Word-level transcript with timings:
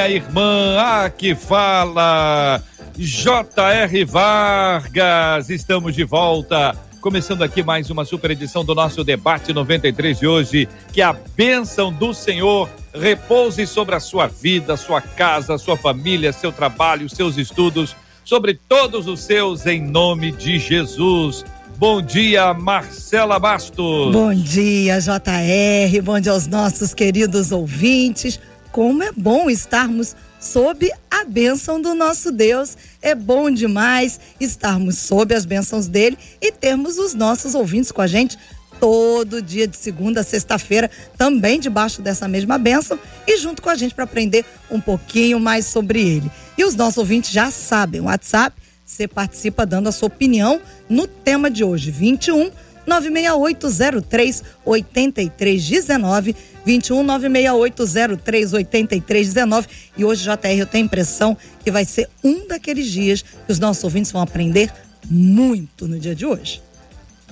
minha 0.00 0.08
irmã. 0.08 0.76
Ah, 0.78 1.10
que 1.10 1.34
fala. 1.34 2.62
J.R. 2.96 4.04
Vargas. 4.04 5.50
Estamos 5.50 5.94
de 5.94 6.04
volta 6.04 6.76
Começando 7.00 7.42
aqui 7.42 7.62
mais 7.62 7.88
uma 7.88 8.04
super 8.04 8.30
edição 8.30 8.62
do 8.62 8.74
nosso 8.74 9.02
debate 9.02 9.54
93 9.54 10.18
de 10.18 10.26
hoje. 10.26 10.68
Que 10.92 11.00
a 11.00 11.14
bênção 11.14 11.90
do 11.90 12.12
Senhor 12.12 12.68
repouse 12.94 13.66
sobre 13.66 13.94
a 13.94 14.00
sua 14.00 14.26
vida, 14.26 14.76
sua 14.76 15.00
casa, 15.00 15.56
sua 15.56 15.78
família, 15.78 16.30
seu 16.30 16.52
trabalho, 16.52 17.08
seus 17.08 17.38
estudos, 17.38 17.96
sobre 18.22 18.52
todos 18.52 19.06
os 19.06 19.20
seus, 19.20 19.64
em 19.64 19.80
nome 19.80 20.30
de 20.30 20.58
Jesus. 20.58 21.42
Bom 21.78 22.02
dia, 22.02 22.52
Marcela 22.52 23.38
Bastos. 23.38 24.12
Bom 24.12 24.34
dia, 24.34 25.00
JR. 25.00 26.02
Bom 26.02 26.20
dia 26.20 26.32
aos 26.32 26.46
nossos 26.46 26.92
queridos 26.92 27.50
ouvintes. 27.50 28.38
Como 28.72 29.02
é 29.02 29.12
bom 29.12 29.50
estarmos 29.50 30.14
sob 30.40 30.90
a 31.10 31.24
bênção 31.24 31.80
do 31.80 31.94
nosso 31.94 32.32
Deus. 32.32 32.76
É 33.02 33.14
bom 33.14 33.50
demais 33.50 34.18
estarmos 34.40 34.98
sob 34.98 35.34
as 35.34 35.44
bênçãos 35.44 35.86
dele 35.86 36.16
e 36.40 36.50
termos 36.50 36.98
os 36.98 37.12
nossos 37.14 37.54
ouvintes 37.54 37.92
com 37.92 38.00
a 38.00 38.06
gente 38.06 38.38
todo 38.80 39.42
dia 39.42 39.68
de 39.68 39.76
segunda 39.76 40.22
a 40.22 40.24
sexta-feira, 40.24 40.90
também 41.18 41.60
debaixo 41.60 42.00
dessa 42.00 42.26
mesma 42.26 42.56
bênção 42.56 42.98
e 43.26 43.36
junto 43.36 43.60
com 43.60 43.68
a 43.68 43.74
gente 43.74 43.94
para 43.94 44.04
aprender 44.04 44.42
um 44.70 44.80
pouquinho 44.80 45.38
mais 45.38 45.66
sobre 45.66 46.00
ele. 46.00 46.30
E 46.56 46.64
os 46.64 46.74
nossos 46.74 46.96
ouvintes 46.96 47.30
já 47.30 47.50
sabem, 47.50 48.00
o 48.00 48.04
WhatsApp, 48.04 48.56
você 48.82 49.06
participa 49.06 49.66
dando 49.66 49.88
a 49.88 49.92
sua 49.92 50.06
opinião 50.06 50.60
no 50.88 51.06
tema 51.06 51.50
de 51.50 51.62
hoje, 51.62 51.90
21 51.90 52.50
96803 52.90 54.42
8319 54.64 56.34
21 56.64 57.02
96803 57.04 58.52
8319 58.52 59.68
e 59.96 60.04
hoje 60.04 60.24
JR 60.24 60.58
eu 60.58 60.66
tenho 60.66 60.84
a 60.84 60.86
impressão 60.86 61.36
que 61.62 61.70
vai 61.70 61.84
ser 61.84 62.08
um 62.24 62.48
daqueles 62.48 62.90
dias 62.90 63.22
que 63.22 63.52
os 63.52 63.58
nossos 63.58 63.84
ouvintes 63.84 64.10
vão 64.10 64.22
aprender 64.22 64.72
muito 65.08 65.86
no 65.86 65.98
dia 65.98 66.14
de 66.14 66.26
hoje. 66.26 66.60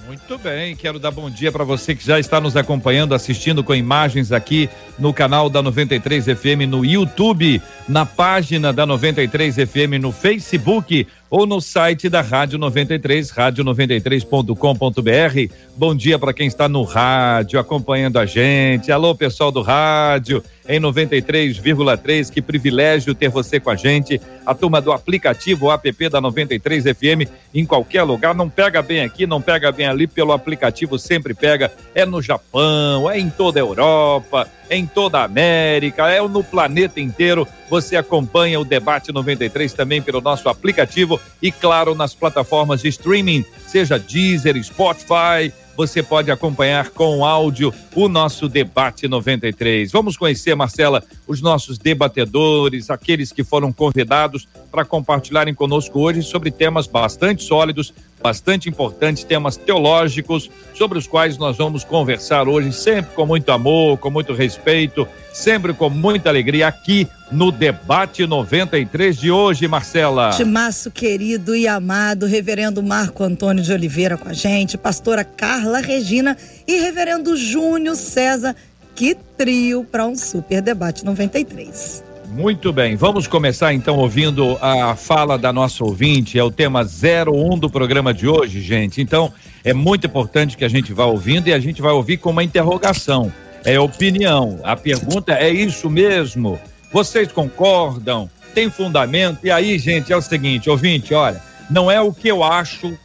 Muito 0.09 0.39
bem, 0.39 0.75
quero 0.75 0.98
dar 0.98 1.11
bom 1.11 1.28
dia 1.28 1.53
para 1.53 1.65
você 1.65 1.95
que 1.95 2.03
já 2.03 2.19
está 2.19 2.41
nos 2.41 2.56
acompanhando, 2.56 3.15
assistindo 3.15 3.62
com 3.62 3.75
imagens 3.75 4.33
aqui 4.33 4.67
no 4.98 5.12
canal 5.12 5.50
da 5.50 5.61
93 5.61 6.25
FM 6.25 6.65
no 6.67 6.83
YouTube, 6.83 7.61
na 7.87 8.06
página 8.06 8.72
da 8.72 8.87
93 8.87 9.55
FM 9.56 10.00
no 10.00 10.11
Facebook 10.11 11.06
ou 11.31 11.47
no 11.47 11.61
site 11.61 12.09
da 12.09 12.21
Rádio 12.21 12.59
93, 12.59 13.31
rádio93.com.br. 13.31 15.55
Bom 15.77 15.95
dia 15.95 16.19
para 16.19 16.33
quem 16.33 16.47
está 16.47 16.69
no 16.69 16.83
rádio 16.83 17.61
acompanhando 17.61 18.19
a 18.19 18.27
gente. 18.27 18.91
Alô, 18.91 19.15
pessoal 19.15 19.53
do 19.53 19.62
rádio 19.62 20.43
em 20.69 20.78
93,3. 20.78 22.30
Que 22.30 22.42
privilégio 22.42 23.14
ter 23.14 23.28
você 23.28 23.58
com 23.58 23.70
a 23.70 23.74
gente. 23.74 24.20
A 24.44 24.55
turma 24.55 24.80
do 24.80 24.92
aplicativo 24.92 25.70
app 25.70 26.08
da 26.08 26.20
93 26.20 26.84
FM 26.84 27.28
em 27.55 27.64
qualquer 27.64 28.02
lugar. 28.02 28.34
Não 28.34 28.48
pega 28.48 28.83
bem 28.83 29.00
aqui, 29.00 29.27
não 29.27 29.41
pega 29.41 29.72
bem 29.72 29.86
ali, 29.86 30.06
pelo 30.06 30.33
aplicativo 30.33 30.98
sempre 30.98 31.33
pega. 31.33 31.72
É 31.94 32.04
no 32.04 32.20
Japão, 32.20 33.10
é 33.10 33.19
em 33.19 33.31
toda 33.31 33.59
a 33.59 33.62
Europa, 33.62 34.48
é 34.69 34.76
em 34.76 34.87
toda 34.87 35.20
a 35.20 35.25
América, 35.25 36.10
é 36.10 36.20
no 36.20 36.44
planeta 36.44 37.00
inteiro. 37.00 37.48
Você 37.70 37.97
acompanha 37.97 38.60
o 38.60 38.64
Debate 38.64 39.12
93 39.12 39.72
também 39.72 40.03
pelo 40.03 40.20
nosso 40.20 40.48
aplicativo 40.48 41.20
e, 41.41 41.50
claro, 41.50 41.94
nas 41.94 42.14
plataformas 42.14 42.82
de 42.82 42.88
streaming, 42.88 43.44
seja 43.66 43.98
Deezer, 43.98 44.62
Spotify 44.62 45.53
você 45.78 46.03
pode 46.03 46.28
acompanhar 46.28 46.91
com 46.91 47.25
áudio 47.25 47.72
o 47.94 48.09
nosso 48.09 48.49
debate 48.49 49.06
93. 49.06 49.93
Vamos 49.93 50.16
conhecer, 50.16 50.53
Marcela, 50.56 51.05
os 51.25 51.41
nossos 51.41 51.78
debatedores, 51.78 52.91
aqueles 52.91 53.31
que 53.31 53.44
foram 53.44 53.72
convidados 53.72 54.49
para 54.72 54.84
compartilharem 54.84 55.55
conosco 55.55 56.00
hoje 56.00 56.25
sobre 56.25 56.50
temas 56.50 56.88
bastante 56.88 57.44
sólidos, 57.44 57.94
bastante 58.23 58.69
importantes, 58.69 59.25
temas 59.25 59.56
teológicos, 59.56 60.51
sobre 60.75 60.99
os 60.99 61.06
quais 61.06 61.39
nós 61.39 61.56
vamos 61.56 61.84
conversar 61.84 62.49
hoje, 62.49 62.73
sempre 62.73 63.15
com 63.15 63.27
muito 63.27 63.51
amor, 63.51 63.99
com 63.99 64.11
muito 64.11 64.33
respeito, 64.33 65.06
sempre 65.33 65.73
com 65.73 65.89
muita 65.89 66.29
alegria 66.29 66.69
aqui 66.69 67.09
no 67.31 67.53
Debate 67.53 68.27
93 68.27 69.17
de 69.17 69.31
hoje, 69.31 69.69
Marcela. 69.69 70.31
Timaço 70.31 70.91
querido 70.91 71.55
e 71.55 71.69
amado, 71.69 72.27
reverendo 72.27 72.83
Marco 72.83 73.23
Antônio 73.23 73.62
de 73.62 73.73
Oliveira 73.73 74.17
com 74.17 74.29
a 74.29 74.33
gente, 74.33 74.79
pastora 74.79 75.25
Carla 75.25 75.81
Regina 75.81 76.37
e 76.67 76.81
reverendo 76.81 77.37
Júnior 77.37 77.97
César. 77.97 78.55
Que 78.95 79.15
trio 79.37 79.85
para 79.85 80.06
um 80.06 80.17
super 80.17 80.61
debate 80.61 81.05
93. 81.05 82.07
Muito 82.31 82.72
bem, 82.72 82.94
vamos 82.94 83.27
começar 83.27 83.72
então 83.72 83.97
ouvindo 83.97 84.59
a 84.61 84.94
fala 84.94 85.39
da 85.39 85.53
nossa 85.53 85.83
ouvinte, 85.83 86.39
é 86.39 86.44
o 86.44 86.50
tema 86.50 86.83
01 86.83 87.59
do 87.59 87.71
programa 87.71 88.12
de 88.12 88.28
hoje, 88.28 88.61
gente. 88.61 89.00
Então, 89.00 89.33
é 89.65 89.72
muito 89.72 90.06
importante 90.06 90.56
que 90.56 90.65
a 90.65 90.69
gente 90.69 90.93
vá 90.93 91.06
ouvindo 91.06 91.49
e 91.49 91.53
a 91.53 91.59
gente 91.59 91.81
vai 91.81 91.93
ouvir 91.93 92.19
com 92.19 92.31
uma 92.31 92.44
interrogação. 92.44 93.33
É 93.65 93.81
opinião. 93.81 94.61
A 94.62 94.77
pergunta 94.77 95.33
é 95.33 95.50
isso 95.50 95.88
mesmo? 95.88 96.61
Vocês 96.93 97.33
concordam? 97.33 98.31
Tem 98.55 98.71
fundamento? 98.71 99.47
E 99.47 99.50
aí, 99.50 99.78
gente, 99.78 100.12
é 100.12 100.17
o 100.17 100.22
seguinte, 100.22 100.69
ouvinte, 100.69 101.15
olha, 101.15 101.43
não 101.71 101.91
é 101.91 102.00
o 102.00 102.12
que 102.12 102.28
eu 102.28 102.44
acho, 102.44 102.97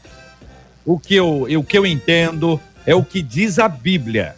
o 0.86 1.00
que 1.00 1.16
eu, 1.16 1.44
o 1.44 1.64
que 1.64 1.78
eu 1.78 1.86
entendo, 1.86 2.60
é 2.86 2.94
o 2.94 3.04
que 3.04 3.22
diz 3.22 3.58
a 3.58 3.70
Bíblia. 3.70 4.36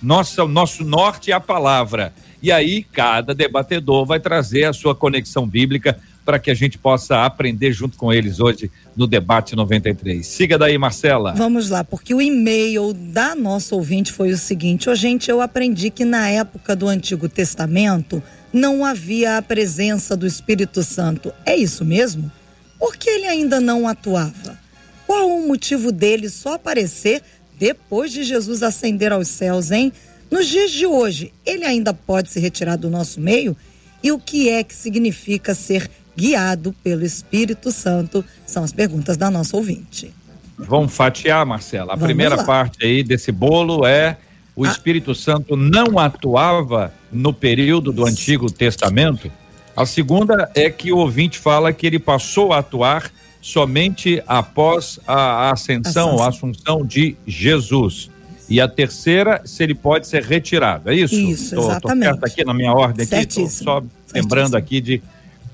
Nossa, 0.00 0.46
nosso 0.46 0.84
norte 0.84 1.30
é 1.30 1.34
a 1.34 1.40
palavra. 1.40 2.12
E 2.42 2.50
aí, 2.50 2.84
cada 2.84 3.34
debatedor 3.34 4.06
vai 4.06 4.18
trazer 4.18 4.64
a 4.64 4.72
sua 4.72 4.94
conexão 4.94 5.46
bíblica 5.46 5.98
para 6.24 6.38
que 6.38 6.50
a 6.50 6.54
gente 6.54 6.78
possa 6.78 7.24
aprender 7.24 7.72
junto 7.72 7.98
com 7.98 8.12
eles 8.12 8.40
hoje 8.40 8.70
no 8.96 9.06
debate 9.06 9.56
93. 9.56 10.26
Siga 10.26 10.56
daí, 10.56 10.78
Marcela. 10.78 11.32
Vamos 11.32 11.68
lá, 11.68 11.82
porque 11.82 12.14
o 12.14 12.20
e-mail 12.20 12.92
da 12.92 13.34
nossa 13.34 13.74
ouvinte 13.74 14.12
foi 14.12 14.30
o 14.30 14.38
seguinte: 14.38 14.88
Ô, 14.88 14.94
gente, 14.94 15.30
eu 15.30 15.40
aprendi 15.40 15.90
que 15.90 16.04
na 16.04 16.28
época 16.28 16.76
do 16.76 16.88
Antigo 16.88 17.28
Testamento 17.28 18.22
não 18.52 18.84
havia 18.84 19.38
a 19.38 19.42
presença 19.42 20.16
do 20.16 20.26
Espírito 20.26 20.82
Santo. 20.82 21.32
É 21.44 21.56
isso 21.56 21.84
mesmo? 21.84 22.30
Por 22.78 22.96
que 22.96 23.10
ele 23.10 23.26
ainda 23.26 23.60
não 23.60 23.86
atuava? 23.86 24.58
Qual 25.06 25.28
o 25.28 25.46
motivo 25.46 25.90
dele 25.90 26.28
só 26.28 26.54
aparecer 26.54 27.22
depois 27.58 28.10
de 28.10 28.22
Jesus 28.22 28.62
ascender 28.62 29.12
aos 29.12 29.28
céus, 29.28 29.70
hein? 29.70 29.92
Nos 30.30 30.46
dias 30.46 30.70
de 30.70 30.86
hoje, 30.86 31.32
ele 31.44 31.64
ainda 31.64 31.92
pode 31.92 32.30
se 32.30 32.38
retirar 32.38 32.76
do 32.76 32.88
nosso 32.88 33.20
meio? 33.20 33.56
E 34.02 34.12
o 34.12 34.18
que 34.18 34.48
é 34.48 34.62
que 34.62 34.74
significa 34.74 35.54
ser 35.54 35.90
guiado 36.16 36.74
pelo 36.84 37.04
Espírito 37.04 37.72
Santo? 37.72 38.24
São 38.46 38.62
as 38.62 38.72
perguntas 38.72 39.16
da 39.16 39.30
nossa 39.30 39.56
ouvinte. 39.56 40.14
Vamos 40.56 40.94
fatiar, 40.94 41.44
Marcela. 41.44 41.92
A 41.92 41.96
Vamos 41.96 42.04
primeira 42.04 42.36
lá. 42.36 42.44
parte 42.44 42.84
aí 42.84 43.02
desse 43.02 43.32
bolo 43.32 43.86
é 43.86 44.16
o 44.54 44.64
ah. 44.64 44.68
Espírito 44.68 45.14
Santo 45.14 45.56
não 45.56 45.98
atuava 45.98 46.92
no 47.10 47.32
período 47.32 47.92
do 47.92 48.06
Antigo 48.06 48.50
Testamento. 48.50 49.30
A 49.76 49.86
segunda 49.86 50.50
é 50.54 50.68
que 50.70 50.92
o 50.92 50.98
ouvinte 50.98 51.38
fala 51.38 51.72
que 51.72 51.86
ele 51.86 51.98
passou 51.98 52.52
a 52.52 52.58
atuar 52.58 53.10
somente 53.40 54.22
após 54.26 55.00
a 55.06 55.50
ascensão, 55.50 56.22
a 56.22 56.28
assunção 56.28 56.84
de 56.84 57.16
Jesus. 57.26 58.10
E 58.50 58.60
a 58.60 58.66
terceira, 58.66 59.40
se 59.44 59.62
ele 59.62 59.76
pode 59.76 60.08
ser 60.08 60.24
retirado. 60.24 60.90
É 60.90 60.94
isso? 60.94 61.14
Isso, 61.14 61.54
tô, 61.54 61.70
exatamente. 61.70 62.18
Tô 62.18 62.26
aqui 62.26 62.44
na 62.44 62.52
minha 62.52 62.72
ordem 62.72 63.06
aqui, 63.06 63.48
só 63.48 63.80
lembrando 64.12 64.56
aqui 64.56 64.80
de 64.80 65.00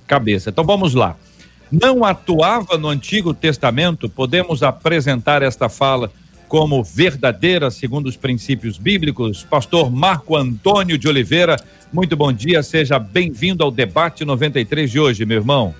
cabeça. 0.07 0.49
Então 0.49 0.65
vamos 0.65 0.95
lá. 0.95 1.15
Não 1.71 2.05
atuava 2.05 2.79
no 2.79 2.89
Antigo 2.89 3.35
Testamento, 3.35 4.09
podemos 4.09 4.63
apresentar 4.63 5.43
esta 5.43 5.69
fala 5.69 6.11
como 6.49 6.83
verdadeira 6.83 7.71
segundo 7.71 8.07
os 8.07 8.17
princípios 8.17 8.79
bíblicos? 8.79 9.45
Pastor 9.45 9.91
Marco 9.91 10.37
Antônio 10.37 10.97
de 10.97 11.09
Oliveira, 11.09 11.57
muito 11.93 12.17
bom 12.17 12.33
dia, 12.33 12.63
seja 12.63 12.99
bem-vindo 12.99 13.63
ao 13.63 13.71
debate 13.71 14.25
93 14.25 14.91
de 14.91 14.99
hoje, 14.99 15.27
meu 15.27 15.39
irmão. 15.39 15.75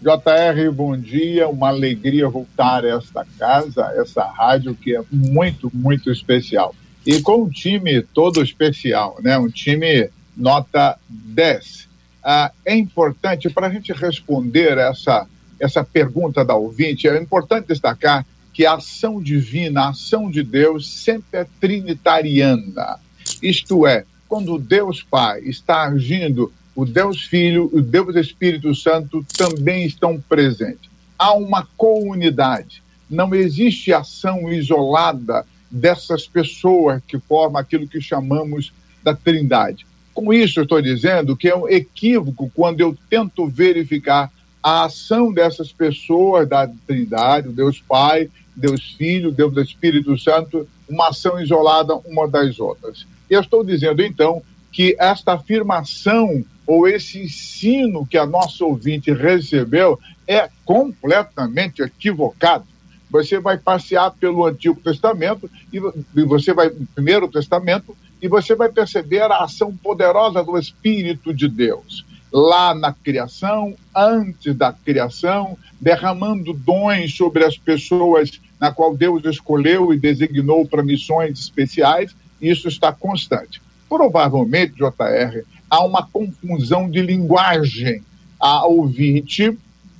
JR, 0.00 0.70
bom 0.72 0.96
dia. 0.96 1.48
Uma 1.48 1.68
alegria 1.68 2.28
voltar 2.28 2.84
a 2.84 2.96
esta 2.96 3.26
casa, 3.38 3.92
essa 3.96 4.24
rádio 4.24 4.74
que 4.74 4.94
é 4.94 5.02
muito, 5.10 5.70
muito 5.72 6.10
especial. 6.10 6.74
E 7.04 7.20
com 7.20 7.44
um 7.44 7.48
time 7.48 8.02
todo 8.02 8.42
especial, 8.42 9.18
né? 9.22 9.38
Um 9.38 9.48
time 9.48 10.10
nota 10.36 10.98
10. 11.08 11.88
ah, 12.22 12.52
é 12.64 12.74
importante, 12.74 13.48
para 13.48 13.68
a 13.68 13.70
gente 13.70 13.92
responder 13.92 14.76
essa, 14.76 15.26
essa 15.58 15.82
pergunta 15.82 16.44
da 16.44 16.54
ouvinte, 16.54 17.08
é 17.08 17.20
importante 17.20 17.68
destacar 17.68 18.26
que 18.52 18.66
a 18.66 18.74
ação 18.74 19.22
divina, 19.22 19.82
a 19.82 19.88
ação 19.90 20.30
de 20.30 20.42
Deus, 20.42 20.88
sempre 20.88 21.40
é 21.40 21.46
trinitariana. 21.60 22.98
Isto 23.42 23.86
é, 23.86 24.04
quando 24.28 24.58
Deus 24.58 25.02
Pai 25.02 25.40
está 25.40 25.84
agindo, 25.84 26.52
o 26.76 26.84
Deus 26.84 27.22
Filho 27.22 27.70
e 27.72 27.78
o 27.78 27.82
Deus 27.82 28.14
Espírito 28.14 28.74
Santo 28.74 29.24
também 29.36 29.86
estão 29.86 30.20
presentes. 30.20 30.90
Há 31.18 31.32
uma 31.32 31.66
comunidade. 31.74 32.82
Não 33.08 33.34
existe 33.34 33.94
ação 33.94 34.52
isolada 34.52 35.46
dessas 35.70 36.26
pessoas 36.26 37.00
que 37.08 37.18
formam 37.18 37.58
aquilo 37.58 37.88
que 37.88 38.00
chamamos 38.00 38.74
da 39.02 39.14
Trindade. 39.14 39.86
Com 40.12 40.32
isso, 40.32 40.60
eu 40.60 40.64
estou 40.64 40.82
dizendo 40.82 41.34
que 41.34 41.48
é 41.48 41.56
um 41.56 41.66
equívoco 41.66 42.50
quando 42.54 42.80
eu 42.80 42.96
tento 43.08 43.46
verificar 43.46 44.30
a 44.62 44.84
ação 44.84 45.32
dessas 45.32 45.72
pessoas 45.72 46.46
da 46.46 46.68
Trindade, 46.86 47.48
o 47.48 47.52
Deus 47.52 47.80
Pai, 47.80 48.28
Deus 48.54 48.94
Filho, 48.98 49.32
Deus 49.32 49.56
Espírito 49.56 50.18
Santo, 50.18 50.68
uma 50.88 51.08
ação 51.08 51.40
isolada 51.40 51.94
uma 52.04 52.28
das 52.28 52.58
outras. 52.60 53.06
Eu 53.30 53.40
estou 53.40 53.64
dizendo, 53.64 54.02
então, 54.02 54.42
que 54.76 54.94
esta 54.98 55.32
afirmação 55.32 56.44
ou 56.66 56.86
esse 56.86 57.22
ensino 57.22 58.06
que 58.06 58.18
a 58.18 58.26
nossa 58.26 58.62
ouvinte 58.62 59.10
recebeu 59.10 59.98
é 60.28 60.50
completamente 60.66 61.80
equivocado. 61.80 62.66
Você 63.10 63.40
vai 63.40 63.56
passear 63.56 64.10
pelo 64.10 64.44
Antigo 64.44 64.78
Testamento 64.78 65.50
e 65.72 65.80
você 66.26 66.52
vai 66.52 66.68
Primeiro 66.94 67.26
Testamento 67.26 67.96
e 68.20 68.28
você 68.28 68.54
vai 68.54 68.68
perceber 68.68 69.22
a 69.22 69.44
ação 69.44 69.74
poderosa 69.74 70.44
do 70.44 70.58
Espírito 70.58 71.32
de 71.32 71.48
Deus. 71.48 72.04
Lá 72.30 72.74
na 72.74 72.92
criação, 72.92 73.74
antes 73.94 74.54
da 74.54 74.74
criação, 74.74 75.56
derramando 75.80 76.52
dons 76.52 77.16
sobre 77.16 77.46
as 77.46 77.56
pessoas 77.56 78.38
na 78.60 78.70
qual 78.70 78.94
Deus 78.94 79.24
escolheu 79.24 79.94
e 79.94 79.98
designou 79.98 80.68
para 80.68 80.82
missões 80.82 81.38
especiais, 81.38 82.14
isso 82.42 82.68
está 82.68 82.92
constante. 82.92 83.64
Provavelmente, 83.88 84.74
JR, 84.74 85.42
há 85.70 85.84
uma 85.84 86.06
confusão 86.06 86.90
de 86.90 87.00
linguagem. 87.02 88.02
A 88.38 88.66
ouvinte, 88.66 89.56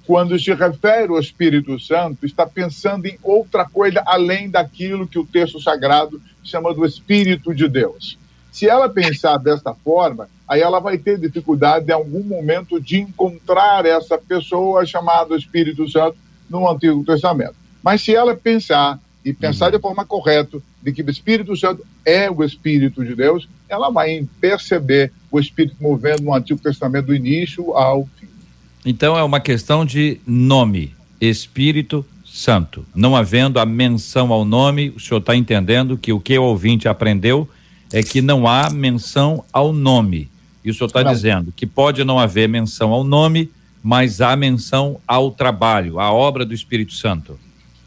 quando 0.06 0.38
se 0.38 0.52
refere 0.52 1.08
ao 1.08 1.18
Espírito 1.18 1.80
Santo, 1.80 2.26
está 2.26 2.46
pensando 2.46 3.06
em 3.06 3.18
outra 3.22 3.64
coisa 3.64 4.02
além 4.06 4.50
daquilo 4.50 5.08
que 5.08 5.18
o 5.18 5.24
texto 5.24 5.60
sagrado 5.60 6.20
chama 6.44 6.74
do 6.74 6.84
Espírito 6.84 7.54
de 7.54 7.68
Deus. 7.68 8.18
Se 8.52 8.68
ela 8.68 8.88
pensar 8.88 9.36
desta 9.38 9.74
forma, 9.74 10.28
aí 10.48 10.60
ela 10.60 10.80
vai 10.80 10.96
ter 10.96 11.18
dificuldade 11.18 11.90
em 11.90 11.92
algum 11.92 12.22
momento 12.22 12.80
de 12.80 12.98
encontrar 12.98 13.84
essa 13.84 14.16
pessoa 14.16 14.86
chamada 14.86 15.36
Espírito 15.36 15.88
Santo 15.90 16.16
no 16.48 16.70
Antigo 16.70 17.04
Testamento. 17.04 17.54
Mas 17.82 18.02
se 18.02 18.14
ela 18.14 18.34
pensar 18.34 18.98
e 19.26 19.32
pensar 19.32 19.70
de 19.70 19.78
forma 19.80 20.04
correta 20.04 20.62
de 20.80 20.92
que 20.92 21.02
o 21.02 21.10
Espírito 21.10 21.56
Santo 21.56 21.84
é 22.04 22.30
o 22.30 22.44
Espírito 22.44 23.04
de 23.04 23.12
Deus, 23.12 23.48
ela 23.68 23.90
vai 23.90 24.24
perceber 24.40 25.12
o 25.32 25.40
Espírito 25.40 25.74
movendo 25.80 26.22
no 26.22 26.32
Antigo 26.32 26.60
Testamento 26.60 27.06
do 27.06 27.14
início 27.14 27.74
ao 27.74 28.08
fim. 28.20 28.28
Então 28.84 29.18
é 29.18 29.24
uma 29.24 29.40
questão 29.40 29.84
de 29.84 30.20
nome, 30.24 30.94
Espírito 31.20 32.06
Santo. 32.24 32.86
Não 32.94 33.16
havendo 33.16 33.58
a 33.58 33.66
menção 33.66 34.32
ao 34.32 34.44
nome, 34.44 34.90
o 34.90 35.00
senhor 35.00 35.18
está 35.18 35.34
entendendo 35.34 35.98
que 35.98 36.12
o 36.12 36.20
que 36.20 36.38
o 36.38 36.44
ouvinte 36.44 36.86
aprendeu 36.86 37.48
é 37.92 38.04
que 38.04 38.22
não 38.22 38.46
há 38.46 38.70
menção 38.70 39.44
ao 39.52 39.72
nome. 39.72 40.30
E 40.64 40.70
o 40.70 40.74
senhor 40.74 40.86
está 40.86 41.02
dizendo 41.02 41.52
que 41.54 41.66
pode 41.66 42.04
não 42.04 42.16
haver 42.16 42.48
menção 42.48 42.92
ao 42.92 43.02
nome, 43.02 43.50
mas 43.82 44.20
há 44.20 44.36
menção 44.36 45.00
ao 45.04 45.32
trabalho, 45.32 45.98
à 45.98 46.12
obra 46.12 46.46
do 46.46 46.54
Espírito 46.54 46.94
Santo. 46.94 47.36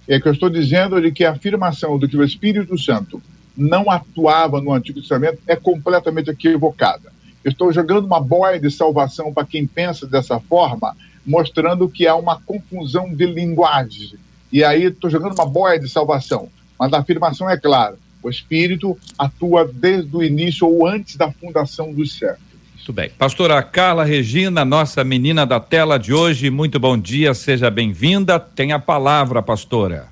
É 0.09 0.19
que 0.19 0.27
eu 0.27 0.33
estou 0.33 0.49
dizendo 0.49 0.99
de 0.99 1.11
que 1.11 1.23
a 1.23 1.33
afirmação 1.33 1.99
de 1.99 2.07
que 2.07 2.17
o 2.17 2.23
Espírito 2.23 2.75
Santo 2.79 3.21
não 3.55 3.91
atuava 3.91 4.59
no 4.59 4.73
Antigo 4.73 4.99
Testamento 4.99 5.37
é 5.45 5.55
completamente 5.55 6.31
equivocada. 6.31 7.13
Estou 7.45 7.71
jogando 7.71 8.05
uma 8.05 8.19
boia 8.19 8.59
de 8.59 8.71
salvação 8.71 9.31
para 9.31 9.45
quem 9.45 9.67
pensa 9.67 10.07
dessa 10.07 10.39
forma, 10.39 10.97
mostrando 11.23 11.87
que 11.87 12.07
há 12.07 12.15
uma 12.15 12.41
confusão 12.41 13.13
de 13.13 13.27
linguagem. 13.27 14.15
E 14.51 14.63
aí 14.63 14.85
estou 14.85 15.11
jogando 15.11 15.35
uma 15.35 15.45
boia 15.45 15.79
de 15.79 15.87
salvação. 15.87 16.49
Mas 16.79 16.91
a 16.91 16.97
afirmação 16.97 17.47
é 17.47 17.55
clara: 17.55 17.95
o 18.23 18.31
Espírito 18.31 18.97
atua 19.15 19.69
desde 19.71 20.15
o 20.15 20.23
início 20.23 20.67
ou 20.67 20.87
antes 20.87 21.17
da 21.17 21.31
fundação 21.31 21.93
dos 21.93 22.13
séculos. 22.17 22.48
Muito 22.79 22.93
bem. 22.93 23.11
Pastora 23.17 23.61
Carla 23.61 24.05
Regina, 24.05 24.63
nossa 24.63 25.03
menina 25.03 25.45
da 25.45 25.59
tela 25.59 25.99
de 25.99 26.13
hoje, 26.13 26.49
muito 26.49 26.79
bom 26.79 26.97
dia, 26.97 27.33
seja 27.33 27.69
bem-vinda. 27.69 28.39
Tem 28.39 28.71
a 28.71 28.79
palavra, 28.79 29.43
pastora. 29.43 30.07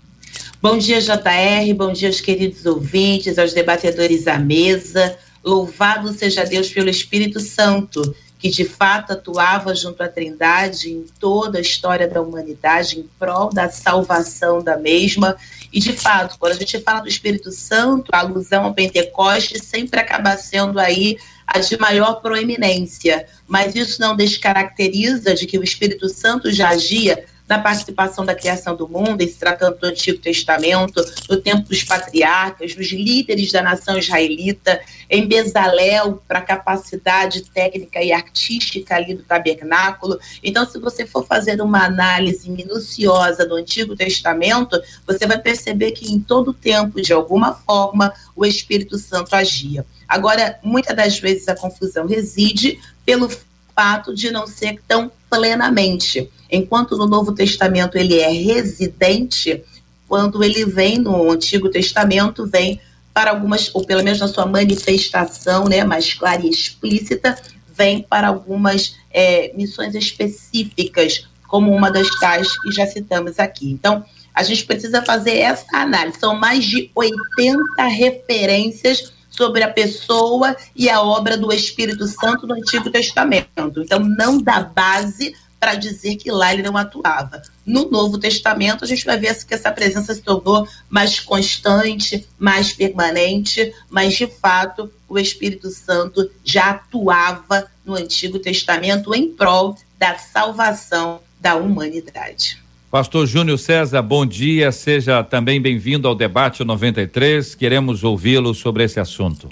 Bom 0.61 0.77
dia, 0.77 0.99
JR, 0.99 1.73
bom 1.75 1.93
dia 1.93 2.09
aos 2.09 2.19
queridos 2.19 2.65
ouvintes, 2.65 3.39
aos 3.39 3.53
debatedores 3.53 4.27
à 4.27 4.37
mesa. 4.37 5.17
Louvado 5.43 6.11
seja 6.11 6.43
Deus 6.43 6.69
pelo 6.69 6.89
Espírito 6.89 7.39
Santo, 7.39 8.13
que 8.39 8.50
de 8.50 8.66
fato 8.66 9.13
atuava 9.13 9.74
junto 9.74 10.01
à 10.01 10.07
Trindade 10.07 10.92
em 10.92 11.06
toda 11.19 11.57
a 11.57 11.62
história 11.62 12.07
da 12.07 12.22
humanidade, 12.22 13.00
em 13.00 13.10
prol 13.18 13.50
da 13.50 13.69
salvação 13.69 14.62
da 14.62 14.78
mesma. 14.78 15.36
E 15.74 15.80
de 15.80 15.94
fato, 15.94 16.38
quando 16.38 16.54
a 16.54 16.60
gente 16.60 16.80
fala 16.80 17.01
do 17.01 17.07
Espírito 17.07 17.51
Santo, 17.51 18.12
a 18.13 18.19
alusão 18.19 18.66
ao 18.66 18.74
Pentecoste 18.74 19.60
sempre 19.60 20.00
acaba 20.00 20.38
sendo 20.38 20.80
aí 20.80 21.18
a 21.48 21.60
de 21.60 21.78
maior 21.78 22.16
proeminência. 22.22 23.25
Mas 23.48 23.75
isso 23.75 24.00
não 24.00 24.16
descaracteriza 24.16 25.34
de 25.34 25.45
que 25.45 25.57
o 25.57 25.63
Espírito 25.63 26.07
Santo 26.10 26.51
já 26.51 26.69
agia 26.69 27.25
na 27.47 27.59
participação 27.59 28.25
da 28.25 28.35
criação 28.35 28.75
do 28.75 28.88
mundo, 28.88 29.21
em 29.21 29.27
se 29.27 29.39
tratando 29.39 29.77
do 29.77 29.88
Antigo 29.88 30.19
Testamento, 30.19 31.03
no 31.29 31.38
tempo 31.38 31.69
dos 31.69 31.83
patriarcas, 31.83 32.75
dos 32.75 32.88
líderes 32.88 33.51
da 33.51 33.61
nação 33.61 33.97
israelita, 33.97 34.79
em 35.09 35.25
Bezalel, 35.25 36.21
para 36.27 36.39
a 36.39 36.41
capacidade 36.41 37.44
técnica 37.44 38.03
e 38.03 38.11
artística 38.11 38.95
ali 38.95 39.15
do 39.15 39.23
tabernáculo. 39.23 40.19
Então, 40.44 40.65
se 40.69 40.77
você 40.79 41.05
for 41.05 41.25
fazer 41.25 41.61
uma 41.61 41.85
análise 41.85 42.49
minuciosa 42.49 43.45
do 43.45 43.55
Antigo 43.55 43.95
Testamento, 43.95 44.81
você 45.05 45.25
vai 45.25 45.39
perceber 45.39 45.91
que 45.91 46.11
em 46.11 46.19
todo 46.19 46.53
tempo, 46.53 47.01
de 47.01 47.13
alguma 47.13 47.53
forma, 47.53 48.13
o 48.35 48.45
Espírito 48.45 48.97
Santo 48.97 49.33
agia. 49.33 49.85
Agora, 50.07 50.59
muitas 50.61 50.95
das 50.95 51.19
vezes 51.19 51.47
a 51.47 51.55
confusão 51.55 52.05
reside 52.05 52.79
pelo 53.05 53.29
fato 53.75 54.13
de 54.13 54.31
não 54.31 54.47
ser 54.47 54.81
tão 54.88 55.11
plenamente. 55.29 56.29
Enquanto 56.51 56.97
no 56.97 57.07
Novo 57.07 57.33
Testamento 57.33 57.98
ele 57.98 58.19
é 58.19 58.31
residente, 58.31 59.63
quando 60.07 60.43
ele 60.43 60.65
vem 60.65 60.98
no 60.98 61.29
Antigo 61.31 61.69
Testamento, 61.69 62.48
vem 62.48 62.79
para 63.13 63.31
algumas, 63.31 63.74
ou 63.74 63.83
pelo 63.83 64.03
menos 64.03 64.19
na 64.19 64.27
sua 64.27 64.45
manifestação 64.45 65.65
né, 65.65 65.83
mais 65.83 66.13
clara 66.13 66.45
e 66.45 66.50
explícita, 66.50 67.36
vem 67.67 68.01
para 68.01 68.27
algumas 68.27 68.95
é, 69.12 69.51
missões 69.55 69.95
específicas, 69.95 71.27
como 71.48 71.72
uma 71.72 71.91
das 71.91 72.07
tais 72.19 72.48
que 72.62 72.72
já 72.72 72.86
citamos 72.86 73.39
aqui. 73.39 73.72
Então, 73.72 74.03
a 74.33 74.43
gente 74.43 74.65
precisa 74.65 75.01
fazer 75.01 75.38
essa 75.38 75.77
análise. 75.77 76.19
São 76.19 76.36
mais 76.36 76.63
de 76.63 76.91
80 76.93 77.83
referências 77.86 79.13
sobre 79.29 79.63
a 79.63 79.69
pessoa 79.69 80.55
e 80.75 80.89
a 80.89 81.01
obra 81.01 81.38
do 81.38 81.51
Espírito 81.51 82.05
Santo 82.07 82.45
no 82.45 82.55
Antigo 82.55 82.91
Testamento. 82.91 83.81
Então, 83.81 84.00
não 84.00 84.41
dá 84.41 84.62
base 84.62 85.36
para 85.59 85.75
dizer 85.75 86.15
que 86.15 86.31
lá 86.31 86.53
ele 86.53 86.63
não 86.63 86.77
atuava. 86.77 87.41
No 87.65 87.89
Novo 87.89 88.17
Testamento, 88.17 88.83
a 88.83 88.87
gente 88.87 89.05
vai 89.05 89.17
ver 89.17 89.45
que 89.45 89.53
essa 89.53 89.71
presença 89.71 90.13
se 90.13 90.21
tornou 90.21 90.67
mais 90.89 91.19
constante, 91.19 92.27
mais 92.37 92.73
permanente, 92.73 93.73
mas 93.89 94.13
de 94.15 94.27
fato 94.27 94.91
o 95.07 95.17
Espírito 95.17 95.69
Santo 95.69 96.29
já 96.43 96.71
atuava 96.71 97.67
no 97.85 97.95
Antigo 97.95 98.39
Testamento 98.39 99.13
em 99.15 99.29
prol 99.33 99.75
da 99.97 100.17
salvação 100.17 101.21
da 101.39 101.55
humanidade. 101.55 102.61
Pastor 102.89 103.27
Júnior 103.27 103.59
César, 103.59 104.01
bom 104.01 104.25
dia, 104.25 104.71
seja 104.71 105.23
também 105.23 105.61
bem-vindo 105.61 106.07
ao 106.07 106.15
debate 106.15 106.63
93. 106.63 107.53
Queremos 107.53 108.03
ouvi-lo 108.03 108.53
sobre 108.53 108.83
esse 108.83 108.99
assunto. 108.99 109.49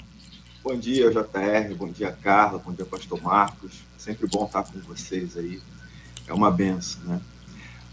Bom 0.64 0.76
dia, 0.76 1.10
JR, 1.10 1.74
bom 1.76 1.88
dia, 1.88 2.10
Carla, 2.22 2.58
bom 2.58 2.72
dia, 2.72 2.84
Pastor 2.84 3.20
Marcos. 3.22 3.72
Sempre 3.98 4.26
bom 4.26 4.46
estar 4.46 4.62
com 4.62 4.78
vocês 4.80 5.36
aí. 5.36 5.60
É 6.26 6.32
uma 6.32 6.50
benção, 6.50 7.00
né? 7.04 7.20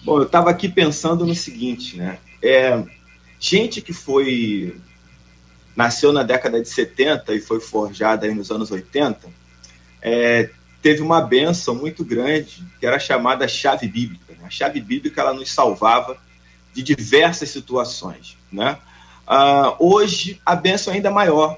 Bom, 0.04 0.18
eu 0.18 0.24
estava 0.24 0.50
aqui 0.50 0.68
pensando 0.68 1.26
no 1.26 1.34
seguinte, 1.34 1.98
né? 1.98 2.18
É, 2.42 2.84
gente 3.40 3.82
que 3.82 3.94
foi 3.94 4.78
nasceu 5.76 6.12
na 6.12 6.24
década 6.24 6.62
de 6.62 6.70
70 6.70 7.34
e 7.34 7.42
foi 7.42 7.60
forjada 7.60 8.26
aí 8.28 8.36
nos 8.36 8.52
anos 8.52 8.70
80, 8.70 9.28
é, 10.02 10.50
teve 10.82 11.02
uma 11.02 11.22
benção 11.22 11.74
muito 11.74 12.06
grande, 12.06 12.64
que 12.80 12.86
era 12.86 13.00
chamada 13.00 13.48
chave 13.48 13.88
bíblica. 13.88 14.34
Né? 14.34 14.46
A 14.46 14.50
chave 14.52 14.80
bíblica 14.80 15.22
ela 15.22 15.34
nos 15.34 15.52
salvava 15.52 16.16
de 16.74 16.84
diversas 16.84 17.50
situações. 17.50 18.38
Né? 18.52 18.78
Uh, 19.26 19.76
hoje, 19.80 20.40
a 20.46 20.56
benção 20.56 20.94
é 20.94 20.98
ainda 20.98 21.10
maior, 21.10 21.58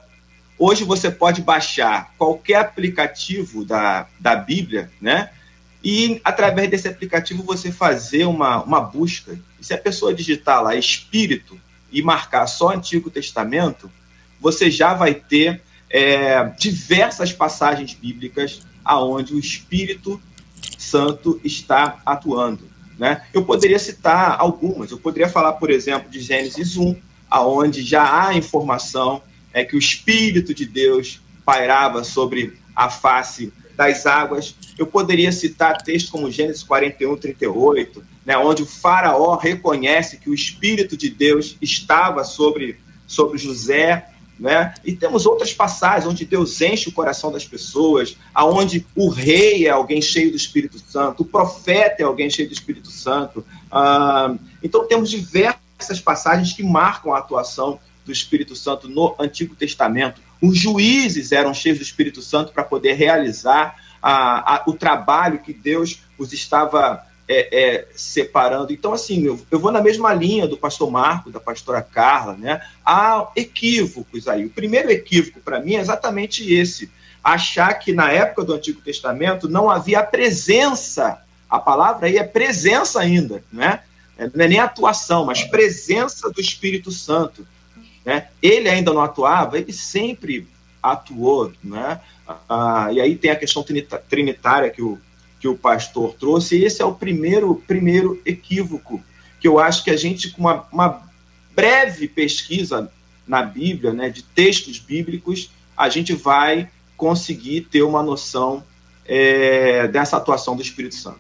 Hoje 0.58 0.86
você 0.86 1.12
pode 1.12 1.42
baixar 1.42 2.14
qualquer 2.18 2.56
aplicativo 2.56 3.66
da, 3.66 4.08
da 4.20 4.38
Bíblia, 4.38 4.90
né? 5.02 5.30
E 5.86 6.20
através 6.24 6.68
desse 6.68 6.88
aplicativo 6.88 7.44
você 7.44 7.72
fazer 7.72 8.26
uma, 8.26 8.64
uma 8.64 8.82
busca. 8.82 9.40
E 9.62 9.64
se 9.64 9.72
a 9.72 9.78
pessoa 9.78 10.16
digitar 10.16 10.64
lá 10.64 10.76
Espírito 10.76 11.62
e 11.92 12.02
marcar 12.02 12.48
só 12.48 12.72
Antigo 12.72 13.12
Testamento, 13.12 13.92
você 14.42 14.72
já 14.72 14.96
vai 14.96 15.14
ter 15.14 15.62
é, 15.88 16.44
diversas 16.58 17.32
passagens 17.32 17.94
bíblicas 17.94 18.66
aonde 18.84 19.36
o 19.36 19.40
Espírito 19.40 20.20
Santo 20.76 21.40
está 21.44 22.02
atuando. 22.04 22.68
Né? 22.98 23.24
Eu 23.32 23.46
poderia 23.46 23.78
citar 23.78 24.38
algumas. 24.40 24.90
Eu 24.90 24.98
poderia 24.98 25.30
falar, 25.30 25.54
por 25.54 25.70
exemplo, 25.70 26.10
de 26.10 26.20
Gênesis 26.20 26.78
1, 26.78 26.96
aonde 27.30 27.84
já 27.84 28.26
há 28.26 28.34
informação 28.34 29.22
é 29.54 29.64
que 29.64 29.76
o 29.76 29.80
Espírito 29.80 30.52
de 30.52 30.66
Deus 30.66 31.22
pairava 31.46 32.04
sobre 32.04 32.58
a 32.76 32.90
face 32.90 33.54
das 33.76 34.06
águas. 34.06 34.56
Eu 34.78 34.88
poderia 34.88 35.32
citar 35.32 35.82
textos 35.82 36.12
como 36.12 36.32
Gênesis 36.32 36.64
41, 36.64 37.18
38, 37.18 38.04
né, 38.26 38.38
onde 38.38 38.64
o 38.64 38.66
faraó 38.66 39.36
reconhece 39.36 40.18
que 40.18 40.30
o 40.30 40.34
Espírito 40.34 40.98
de 40.98 41.10
Deus 41.10 41.58
estava 41.62 42.24
sobre, 42.24 42.80
sobre 43.08 43.38
José, 43.38 44.10
né? 44.40 44.74
E 44.84 44.94
temos 44.94 45.26
outras 45.26 45.54
passagens 45.54 46.06
onde 46.06 46.26
Deus 46.26 46.60
enche 46.60 46.90
o 46.90 46.92
coração 46.92 47.32
das 47.32 47.46
pessoas, 47.46 48.18
aonde 48.34 48.86
o 48.94 49.08
rei 49.08 49.66
é 49.66 49.70
alguém 49.70 50.02
cheio 50.02 50.30
do 50.30 50.36
Espírito 50.36 50.78
Santo, 50.78 51.24
o 51.24 51.26
profeta 51.26 51.96
é 52.00 52.04
alguém 52.04 52.30
cheio 52.30 52.50
do 52.50 52.54
Espírito 52.54 52.90
Santo. 52.90 53.46
Ah, 53.72 54.36
então 54.62 54.86
temos 54.88 55.10
diversas 55.10 56.02
passagens 56.04 56.52
que 56.52 56.64
marcam 56.64 57.14
a 57.14 57.20
atuação 57.20 57.80
do 58.06 58.12
Espírito 58.12 58.56
Santo 58.56 58.88
no 58.90 59.16
Antigo 59.18 59.56
Testamento. 59.56 60.22
Os 60.42 60.58
juízes 60.58 61.32
eram 61.32 61.54
cheios 61.54 61.80
do 61.80 61.84
Espírito 61.84 62.22
Santo 62.22 62.52
para 62.52 62.64
poder 62.64 62.94
realizar 62.94 63.76
a, 64.02 64.56
a, 64.56 64.64
o 64.68 64.74
trabalho 64.74 65.40
que 65.40 65.54
Deus 65.54 66.04
os 66.18 66.32
estava 66.34 67.04
é, 67.28 67.60
é, 67.60 67.88
separando. 67.96 68.72
Então, 68.72 68.94
assim, 68.94 69.24
eu, 69.24 69.40
eu, 69.50 69.60
vou 69.60 69.72
na 69.72 69.82
mesma 69.82 70.14
linha 70.14 70.48
do 70.48 70.58
pastor 70.58 70.92
Marco, 70.92 71.32
da 71.32 71.40
pastora 71.40 71.82
Carla, 71.82 72.36
né? 72.38 72.62
Há 72.86 73.30
equívocos 73.36 74.28
aí. 74.28 74.46
O 74.46 74.50
primeiro 74.50 74.92
equívoco, 74.92 75.40
para 75.40 75.60
mim, 75.60 75.76
é 75.76 75.80
exatamente 75.80 76.54
esse: 76.54 76.92
achar 77.24 77.74
que 77.74 77.92
na 77.92 78.12
época 78.12 78.44
do 78.44 78.54
Antigo 78.54 78.82
Testamento 78.82 79.50
não 79.50 79.70
havia 79.70 80.04
presença. 80.04 81.22
A 81.50 81.60
palavra 81.60 82.08
aí 82.08 82.18
é 82.18 82.24
presença 82.24 83.00
ainda, 83.00 83.44
né? 83.52 83.82
Não 84.34 84.46
é 84.46 84.48
nem 84.48 84.60
atuação, 84.60 85.26
mas 85.26 85.44
presença 85.44 86.30
do 86.30 86.40
Espírito 86.40 86.92
Santo. 86.92 87.46
Né? 88.06 88.28
Ele 88.42 88.70
ainda 88.70 88.94
não 88.94 89.02
atuava, 89.02 89.58
ele 89.58 89.74
sempre 89.74 90.48
atuou, 90.82 91.52
né? 91.64 92.00
Ah, 92.48 92.90
e 92.92 93.02
aí 93.02 93.16
tem 93.16 93.32
a 93.32 93.36
questão 93.36 93.66
trinitária 94.08 94.70
que 94.70 94.82
o, 94.82 95.00
que 95.40 95.48
o 95.48 95.58
pastor 95.58 96.14
trouxe, 96.14 96.58
e 96.58 96.66
esse 96.66 96.82
é 96.82 96.86
o 96.86 96.94
primeiro, 96.94 97.56
primeiro 97.68 98.22
equívoco, 98.26 99.04
que 99.40 99.48
eu 99.48 99.60
acho 99.60 99.84
que 99.84 99.90
a 99.90 99.98
gente, 99.98 100.32
com 100.32 100.42
uma, 100.42 100.68
uma 100.72 101.02
breve 101.56 102.08
pesquisa 102.08 102.92
na 103.28 103.42
Bíblia, 103.42 103.94
né, 103.94 104.10
de 104.10 104.24
textos 104.24 104.78
bíblicos, 104.80 105.50
a 105.76 105.90
gente 105.90 106.14
vai 106.14 106.70
conseguir 106.96 107.62
ter 107.62 107.82
uma 107.82 108.04
noção 108.04 108.64
é, 109.06 109.88
dessa 109.88 110.18
atuação 110.18 110.56
do 110.56 110.62
Espírito 110.62 110.96
Santo. 110.96 111.20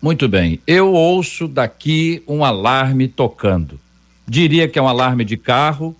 Muito 0.00 0.28
bem. 0.28 0.60
Eu 0.66 0.92
ouço 0.92 1.48
daqui 1.48 2.22
um 2.26 2.44
alarme 2.44 3.08
tocando. 3.08 3.80
Diria 4.26 4.68
que 4.68 4.78
é 4.78 4.82
um 4.82 4.88
alarme 4.88 5.24
de 5.24 5.36
carro, 5.36 5.96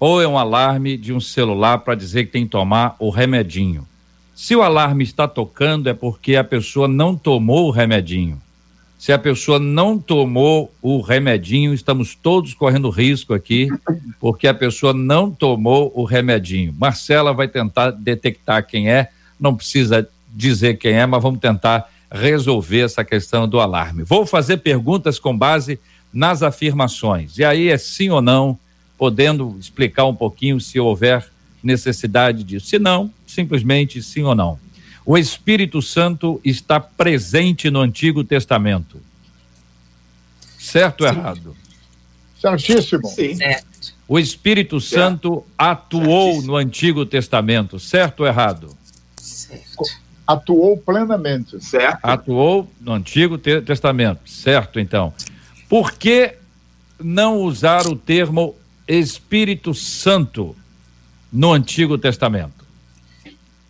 ou 0.00 0.22
é 0.22 0.26
um 0.26 0.38
alarme 0.38 0.96
de 0.96 1.12
um 1.12 1.20
celular 1.20 1.78
para 1.78 1.94
dizer 1.94 2.24
que 2.24 2.32
tem 2.32 2.44
que 2.44 2.50
tomar 2.50 2.96
o 2.98 3.10
remedinho. 3.10 3.86
Se 4.34 4.56
o 4.56 4.62
alarme 4.62 5.04
está 5.04 5.28
tocando, 5.28 5.90
é 5.90 5.92
porque 5.92 6.34
a 6.34 6.42
pessoa 6.42 6.88
não 6.88 7.14
tomou 7.14 7.68
o 7.68 7.70
remedinho. 7.70 8.40
Se 8.98 9.12
a 9.12 9.18
pessoa 9.18 9.58
não 9.58 9.98
tomou 9.98 10.72
o 10.80 11.00
remedinho, 11.00 11.74
estamos 11.74 12.14
todos 12.14 12.54
correndo 12.54 12.88
risco 12.88 13.34
aqui, 13.34 13.68
porque 14.18 14.46
a 14.46 14.54
pessoa 14.54 14.94
não 14.94 15.30
tomou 15.30 15.92
o 15.94 16.04
remedinho. 16.04 16.74
Marcela 16.78 17.34
vai 17.34 17.48
tentar 17.48 17.90
detectar 17.90 18.66
quem 18.66 18.90
é, 18.90 19.10
não 19.38 19.54
precisa 19.54 20.08
dizer 20.34 20.78
quem 20.78 20.92
é, 20.92 21.04
mas 21.04 21.22
vamos 21.22 21.40
tentar 21.40 21.90
resolver 22.10 22.80
essa 22.80 23.04
questão 23.04 23.46
do 23.46 23.60
alarme. 23.60 24.02
Vou 24.02 24.24
fazer 24.24 24.58
perguntas 24.58 25.18
com 25.18 25.36
base 25.36 25.78
nas 26.12 26.42
afirmações. 26.42 27.38
E 27.38 27.44
aí 27.44 27.68
é 27.68 27.78
sim 27.78 28.10
ou 28.10 28.22
não 28.22 28.58
podendo 29.00 29.56
explicar 29.58 30.04
um 30.04 30.14
pouquinho 30.14 30.60
se 30.60 30.78
houver 30.78 31.26
necessidade 31.62 32.44
disso. 32.44 32.66
Se 32.66 32.78
não, 32.78 33.10
simplesmente 33.26 34.02
sim 34.02 34.24
ou 34.24 34.34
não. 34.34 34.58
O 35.06 35.16
Espírito 35.16 35.80
Santo 35.80 36.38
está 36.44 36.78
presente 36.78 37.70
no 37.70 37.80
Antigo 37.80 38.22
Testamento. 38.22 39.00
Certo 40.58 41.00
ou 41.00 41.06
errado? 41.06 41.56
Certíssimo. 42.38 43.08
Sim. 43.08 43.36
Certo. 43.36 43.94
O 44.06 44.18
Espírito 44.18 44.78
Santo 44.82 45.46
atuou 45.56 46.42
no 46.42 46.54
Antigo 46.54 47.06
Testamento, 47.06 47.80
certo 47.80 48.20
ou 48.20 48.26
errado? 48.26 48.76
Certo. 49.16 49.82
Atuou 50.26 50.76
plenamente. 50.76 51.58
Certo. 51.64 52.00
Atuou 52.02 52.70
no 52.78 52.92
Antigo 52.92 53.38
Testamento, 53.38 54.28
certo 54.28 54.78
então. 54.78 55.14
Por 55.70 55.92
que 55.92 56.34
não 57.02 57.38
usar 57.38 57.86
o 57.86 57.96
termo 57.96 58.59
Espírito 58.90 59.72
Santo 59.72 60.56
no 61.32 61.52
Antigo 61.52 61.96
Testamento? 61.96 62.64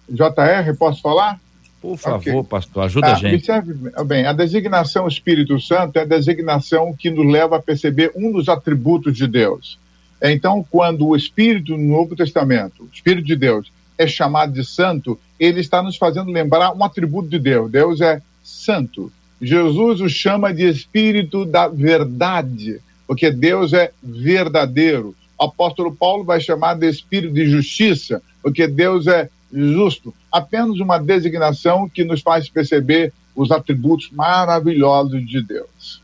JR, 0.08 0.74
posso 0.78 1.02
falar? 1.02 1.38
Por 1.80 1.96
favor, 1.98 2.36
okay. 2.36 2.42
pastor, 2.44 2.84
ajuda 2.84 3.08
ah, 3.08 3.12
a 3.12 3.14
gente. 3.14 3.34
Observe 3.50 3.74
bem, 4.04 4.26
a 4.26 4.32
designação 4.32 5.06
Espírito 5.06 5.60
Santo 5.60 5.98
é 5.98 6.02
a 6.02 6.06
designação 6.06 6.94
que 6.94 7.10
nos 7.10 7.26
leva 7.30 7.56
a 7.56 7.62
perceber 7.62 8.10
um 8.14 8.32
dos 8.32 8.48
atributos 8.48 9.14
de 9.14 9.26
Deus. 9.26 9.78
Então, 10.22 10.64
quando 10.70 11.06
o 11.06 11.16
Espírito 11.16 11.76
no 11.76 11.88
Novo 11.88 12.16
Testamento, 12.16 12.84
o 12.84 12.88
Espírito 12.92 13.26
de 13.26 13.36
Deus, 13.36 13.70
é 13.98 14.06
chamado 14.06 14.52
de 14.52 14.64
santo, 14.64 15.18
ele 15.38 15.60
está 15.60 15.82
nos 15.82 15.96
fazendo 15.96 16.30
lembrar 16.30 16.74
um 16.74 16.82
atributo 16.82 17.28
de 17.28 17.38
Deus. 17.38 17.70
Deus 17.70 18.00
é 18.00 18.22
santo. 18.42 19.12
Jesus 19.40 20.00
o 20.00 20.08
chama 20.08 20.52
de 20.52 20.66
Espírito 20.66 21.44
da 21.44 21.68
verdade 21.68 22.80
porque 23.10 23.28
Deus 23.28 23.72
é 23.72 23.90
verdadeiro. 24.00 25.16
O 25.36 25.42
apóstolo 25.46 25.92
Paulo 25.92 26.22
vai 26.22 26.40
chamar 26.40 26.74
de 26.74 26.88
espírito 26.88 27.34
de 27.34 27.50
justiça, 27.50 28.22
porque 28.40 28.68
Deus 28.68 29.08
é 29.08 29.28
justo. 29.52 30.14
Apenas 30.30 30.78
uma 30.78 30.96
designação 30.96 31.88
que 31.88 32.04
nos 32.04 32.20
faz 32.22 32.48
perceber 32.48 33.12
os 33.34 33.50
atributos 33.50 34.10
maravilhosos 34.12 35.26
de 35.26 35.42
Deus. 35.42 36.00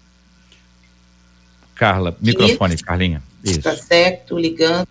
Carla, 1.76 2.16
microfone, 2.20 2.76
Carlinha. 2.78 3.22
Isso. 3.44 3.62
Tá 3.62 3.76
certo, 3.76 4.36
ligando. 4.36 4.88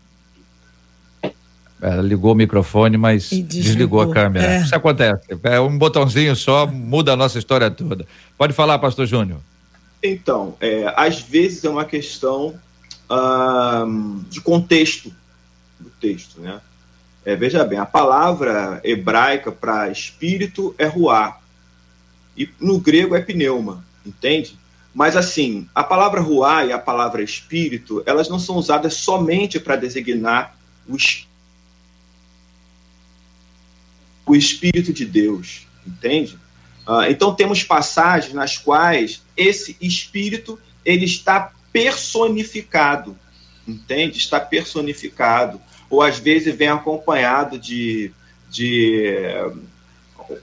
Ela 1.82 2.02
ligou 2.02 2.32
o 2.32 2.36
microfone, 2.36 2.96
mas 2.96 3.24
desligou, 3.24 3.50
desligou, 3.50 4.02
a 4.02 4.14
câmera. 4.14 4.54
É. 4.54 4.62
Isso 4.62 4.74
acontece. 4.74 5.38
É 5.44 5.60
um 5.60 5.78
botãozinho 5.78 6.34
só, 6.34 6.66
muda 6.66 7.12
a 7.12 7.18
nossa 7.18 7.38
história 7.38 7.70
toda. 7.70 8.08
Pode 8.38 8.54
falar, 8.54 8.80
pastor 8.80 9.06
Júnior. 9.06 9.42
Então, 10.08 10.56
é, 10.60 10.94
às 10.96 11.20
vezes 11.20 11.64
é 11.64 11.70
uma 11.70 11.86
questão 11.86 12.60
de 14.30 14.42
contexto 14.42 15.14
do 15.80 15.90
texto, 15.92 16.42
né? 16.42 16.60
É, 17.24 17.36
veja 17.36 17.64
bem, 17.64 17.80
a 17.80 17.86
palavra 17.86 18.80
hebraica 18.84 19.52
para 19.52 19.90
espírito 19.90 20.76
é 20.78 20.86
ruá, 20.86 21.40
e 22.38 22.50
no 22.60 22.80
grego 22.80 23.16
é 23.16 23.22
pneuma, 23.22 23.84
entende? 24.06 24.58
Mas 24.94 25.18
assim, 25.18 25.68
a 25.74 25.84
palavra 25.84 26.22
ruá 26.22 26.66
e 26.66 26.72
a 26.72 26.80
palavra 26.80 27.24
espírito, 27.24 28.04
elas 28.06 28.30
não 28.30 28.40
são 28.40 28.56
usadas 28.58 28.94
somente 28.94 29.60
para 29.60 29.76
designar 29.76 30.56
o, 30.88 30.96
o 34.26 34.36
espírito 34.36 34.94
de 34.94 35.06
Deus, 35.06 35.68
entende? 35.86 36.38
Uh, 36.88 37.04
então 37.10 37.34
temos 37.34 37.64
passagens 37.64 38.34
nas 38.34 38.58
quais 38.58 39.25
esse 39.36 39.76
espírito 39.82 40.60
ele 40.84 41.06
está 41.06 41.52
personificado, 41.72 43.18
entende? 43.68 44.18
Está 44.18 44.40
personificado. 44.40 45.60
Ou 45.90 46.02
às 46.02 46.20
vezes 46.20 46.56
vem 46.56 46.68
acompanhado 46.68 47.60
de, 47.60 48.12
de 48.50 49.32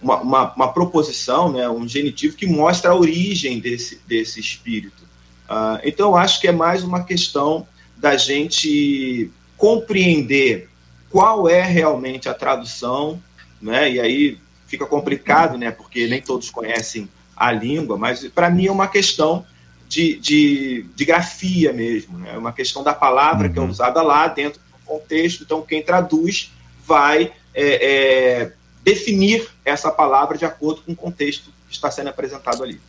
uma, 0.01 0.21
uma, 0.21 0.55
uma 0.55 0.73
proposição, 0.73 1.53
né, 1.53 1.69
um 1.69 1.89
genitivo 1.89 2.37
que 2.37 2.47
mostra 2.47 2.91
a 2.91 2.95
origem 2.95 3.59
desse, 3.59 4.01
desse 4.07 4.41
espírito. 4.41 5.03
Uh, 5.49 5.81
então 5.85 6.11
eu 6.11 6.17
acho 6.17 6.41
que 6.41 6.49
é 6.49 6.53
mais 6.53 6.83
uma 6.83 7.05
questão 7.05 7.67
da 7.97 8.17
gente 8.17 9.31
compreender 9.57 10.69
qual 11.11 11.49
é 11.49 11.63
realmente 11.63 12.29
a 12.29 12.35
tradução, 12.35 13.23
né? 13.61 13.93
E 13.93 14.01
aí 14.01 14.39
fica 14.67 14.87
complicado, 14.87 15.59
né? 15.59 15.71
Porque 15.71 16.07
nem 16.07 16.23
todos 16.23 16.51
conhecem 16.51 17.09
a 17.43 17.51
língua, 17.51 17.99
mas 17.99 18.25
para 18.29 18.49
mim 18.49 18.67
é 18.67 18.71
uma 18.71 18.87
questão 18.87 19.45
de, 19.89 20.17
de, 20.19 20.87
de 20.95 21.05
grafia 21.05 21.73
mesmo, 21.73 22.17
né? 22.17 22.31
É 22.35 22.39
uma 22.39 22.53
questão 22.53 22.85
da 22.85 22.95
palavra 22.95 23.49
uhum. 23.49 23.53
que 23.53 23.59
é 23.59 23.63
uhum. 23.63 23.69
usada 23.69 24.01
lá 24.01 24.29
dentro 24.29 24.61
do 24.61 24.87
contexto. 24.87 25.43
Então, 25.43 25.61
quem 25.61 25.83
traduz 25.83 26.53
vai 26.87 27.33
é, 27.53 27.65
é, 27.65 28.53
definir 28.85 29.49
essa 29.65 29.91
palavra 29.91 30.39
de 30.39 30.45
acordo 30.45 30.83
com 30.83 30.93
o 30.93 30.97
contexto 30.97 31.53
que 31.69 31.75
está 31.75 31.91
sendo 31.91 32.11
apresentado 32.11 32.63
ali. 32.63 32.81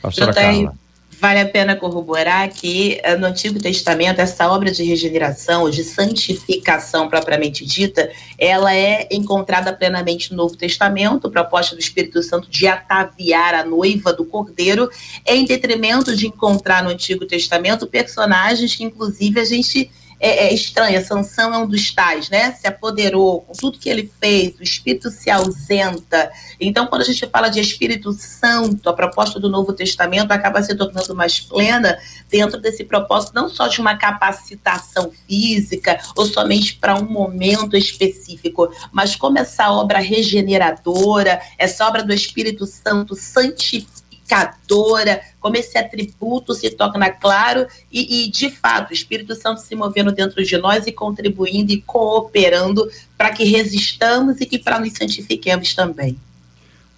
Pastora 0.00 0.32
Carla. 0.32 0.74
Vale 1.20 1.38
a 1.40 1.46
pena 1.46 1.76
corroborar 1.76 2.48
que 2.48 2.98
eh, 3.02 3.14
no 3.14 3.26
Antigo 3.26 3.60
Testamento, 3.60 4.20
essa 4.20 4.50
obra 4.50 4.70
de 4.70 4.82
regeneração, 4.82 5.68
de 5.68 5.84
santificação 5.84 7.10
propriamente 7.10 7.66
dita, 7.66 8.10
ela 8.38 8.74
é 8.74 9.06
encontrada 9.10 9.70
plenamente 9.70 10.30
no 10.30 10.38
Novo 10.38 10.56
Testamento, 10.56 11.30
proposta 11.30 11.76
do 11.76 11.78
Espírito 11.78 12.22
Santo 12.22 12.48
de 12.48 12.66
ataviar 12.66 13.52
a 13.52 13.62
noiva 13.62 14.14
do 14.14 14.24
Cordeiro, 14.24 14.88
em 15.26 15.44
detrimento 15.44 16.16
de 16.16 16.26
encontrar 16.26 16.82
no 16.82 16.88
Antigo 16.88 17.26
Testamento 17.26 17.86
personagens 17.86 18.74
que, 18.74 18.82
inclusive, 18.82 19.38
a 19.40 19.44
gente 19.44 19.90
é, 20.20 20.48
é 20.48 20.54
estranha. 20.54 21.02
Sansão 21.02 21.54
é 21.54 21.58
um 21.58 21.66
dos 21.66 21.92
tais, 21.92 22.28
né? 22.28 22.52
Se 22.52 22.66
apoderou 22.66 23.40
com 23.40 23.52
tudo 23.54 23.78
que 23.78 23.88
ele 23.88 24.12
fez, 24.20 24.54
o 24.58 24.62
Espírito 24.62 25.10
se 25.10 25.30
ausenta. 25.30 26.30
Então, 26.60 26.86
quando 26.86 27.02
a 27.02 27.04
gente 27.06 27.26
fala 27.26 27.48
de 27.48 27.58
Espírito 27.58 28.12
Santo, 28.12 28.88
a 28.88 28.92
proposta 28.92 29.40
do 29.40 29.48
Novo 29.48 29.72
Testamento 29.72 30.30
acaba 30.30 30.62
se 30.62 30.74
tornando 30.74 31.14
mais 31.14 31.40
plena 31.40 31.98
dentro 32.28 32.60
desse 32.60 32.84
propósito, 32.84 33.32
não 33.34 33.48
só 33.48 33.66
de 33.66 33.80
uma 33.80 33.96
capacitação 33.96 35.10
física 35.26 35.98
ou 36.14 36.26
somente 36.26 36.74
para 36.74 36.94
um 36.94 37.08
momento 37.08 37.76
específico, 37.76 38.70
mas 38.92 39.16
como 39.16 39.38
essa 39.38 39.72
obra 39.72 39.98
regeneradora, 39.98 41.40
essa 41.58 41.86
obra 41.86 42.04
do 42.04 42.12
Espírito 42.12 42.66
Santo 42.66 43.16
santifica 43.16 44.09
purificadora, 44.30 45.20
como 45.40 45.56
esse 45.56 45.76
atributo 45.76 46.54
se 46.54 46.70
torna 46.70 47.10
claro 47.10 47.66
e, 47.90 48.24
e, 48.24 48.30
de 48.30 48.50
fato, 48.50 48.90
o 48.90 48.94
Espírito 48.94 49.34
Santo 49.34 49.60
se 49.60 49.74
movendo 49.74 50.12
dentro 50.12 50.42
de 50.42 50.56
nós 50.56 50.86
e 50.86 50.92
contribuindo 50.92 51.72
e 51.72 51.82
cooperando 51.82 52.88
para 53.18 53.30
que 53.30 53.44
resistamos 53.44 54.40
e 54.40 54.46
que 54.46 54.58
para 54.58 54.78
nos 54.78 54.92
santifiquemos 54.92 55.74
também. 55.74 56.16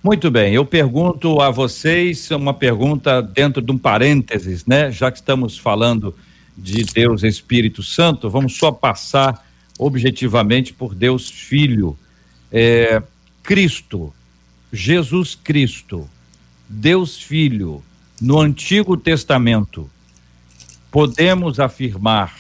Muito 0.03 0.31
bem, 0.31 0.53
eu 0.53 0.67
pergunto 0.67 1.41
a 1.41 1.51
vocês 1.51 2.31
uma 2.33 2.53
pergunta 2.53 3.23
dentro 3.23 3.63
de 3.63 3.71
um 3.71 3.79
parênteses, 3.79 4.67
né? 4.67 4.91
Já 4.91 5.11
que 5.13 5.19
estamos 5.19 5.57
falando 5.57 6.15
de 6.59 6.83
Deus 6.83 7.23
Espírito 7.23 7.83
Santo, 7.83 8.29
vamos 8.29 8.57
só 8.57 8.73
passar 8.73 9.47
objetivamente 9.79 10.73
por 10.73 10.95
Deus 10.95 11.31
Filho. 11.31 11.97
É, 12.51 13.01
Cristo, 13.45 14.13
Jesus 14.73 15.37
Cristo, 15.37 16.09
Deus 16.75 17.21
Filho, 17.21 17.85
no 18.19 18.41
Antigo 18.41 18.97
Testamento, 18.97 19.91
podemos 20.91 21.61
afirmar, 21.61 22.35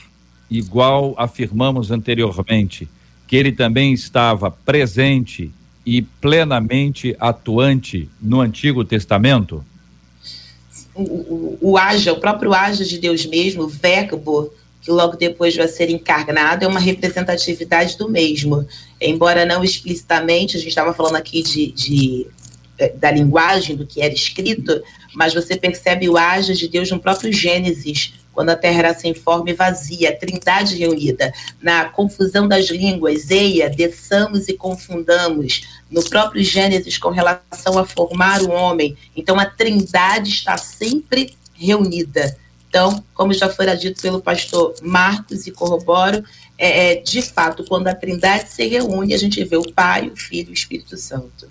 igual 0.51 1.15
afirmamos 1.19 1.91
anteriormente, 1.91 2.89
que 3.29 3.37
ele 3.37 3.53
também 3.53 3.93
estava 3.93 4.51
presente 4.51 5.53
e 5.85 6.01
plenamente 6.01 7.15
atuante 7.21 8.09
no 8.23 8.41
Antigo 8.41 8.87
Testamento? 8.87 9.63
O, 10.95 11.03
o, 11.03 11.59
o 11.61 11.75
o 11.77 12.17
próprio 12.17 12.55
haja 12.55 12.87
de 12.87 12.99
Deus 12.99 13.27
mesmo, 13.27 13.65
o 13.65 13.69
verbo, 13.69 14.51
que 14.81 14.91
logo 14.91 15.15
depois 15.15 15.55
vai 15.55 15.69
ser 15.69 15.91
encarnado, 15.91 16.65
é 16.65 16.69
uma 16.69 16.81
representatividade 16.81 17.99
do 17.99 18.09
mesmo. 18.09 18.67
Embora 18.99 19.45
não 19.45 19.63
explicitamente, 19.63 20.57
a 20.57 20.59
gente 20.59 20.71
estava 20.71 20.95
falando 20.95 21.17
aqui 21.17 21.43
de, 21.43 21.71
de 21.71 22.27
da 22.89 23.11
linguagem 23.11 23.77
do 23.77 23.87
que 23.87 24.03
era 24.03 24.13
escrito, 24.13 24.83
mas 25.15 25.35
você 25.35 25.57
percebe 25.57 26.09
o 26.09 26.17
ágio 26.17 26.55
de 26.55 26.69
Deus 26.69 26.91
no 26.91 26.99
próprio 26.99 27.33
Gênesis, 27.33 28.15
quando 28.33 28.51
a 28.51 28.57
terra 28.57 28.79
era 28.79 28.95
sem 28.95 29.15
forma 29.15 29.51
e 29.51 29.55
vazia, 29.55 30.09
a 30.09 30.17
trindade 30.17 30.77
reunida, 30.77 31.33
na 31.61 31.87
confusão 31.87 32.49
das 32.49 32.67
línguas, 32.67 33.31
eia, 33.31 33.69
desçamos 33.69 34.49
e 34.49 34.55
confundamos, 34.55 35.63
no 35.91 36.03
próprio 36.09 36.43
Gênesis 36.43 36.97
com 36.97 37.11
relação 37.11 37.79
a 37.79 37.85
formar 37.85 38.43
o 38.43 38.51
homem. 38.51 38.97
Então 39.15 39.39
a 39.39 39.45
trindade 39.45 40.31
está 40.31 40.57
sempre 40.57 41.35
reunida. 41.53 42.37
Então, 42.69 43.05
como 43.13 43.35
já 43.35 43.51
foi 43.51 43.67
dito 43.77 44.01
pelo 44.01 44.23
pastor 44.23 44.75
Marcos 44.83 45.47
e 45.47 45.51
corroboro, 45.51 46.25
é, 46.57 46.93
é, 46.93 46.95
de 46.95 47.21
fato, 47.21 47.65
quando 47.69 47.89
a 47.89 47.95
trindade 47.95 48.49
se 48.49 48.67
reúne, 48.67 49.13
a 49.13 49.19
gente 49.19 49.45
vê 49.45 49.57
o 49.57 49.73
Pai, 49.73 50.09
o 50.09 50.17
Filho 50.17 50.49
e 50.49 50.53
o 50.53 50.55
Espírito 50.55 50.97
Santo. 50.97 51.51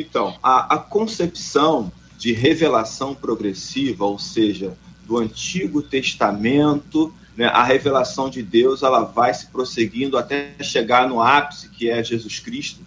Então, 0.00 0.38
a, 0.40 0.76
a 0.76 0.78
concepção 0.78 1.90
de 2.16 2.32
revelação 2.32 3.14
progressiva, 3.14 4.04
ou 4.04 4.18
seja, 4.18 4.76
do 5.04 5.18
Antigo 5.18 5.82
Testamento, 5.82 7.12
né, 7.36 7.46
a 7.46 7.64
revelação 7.64 8.30
de 8.30 8.42
Deus, 8.42 8.82
ela 8.82 9.04
vai 9.04 9.34
se 9.34 9.46
prosseguindo 9.46 10.16
até 10.16 10.54
chegar 10.60 11.08
no 11.08 11.20
ápice, 11.20 11.68
que 11.68 11.90
é 11.90 12.02
Jesus 12.02 12.38
Cristo, 12.38 12.80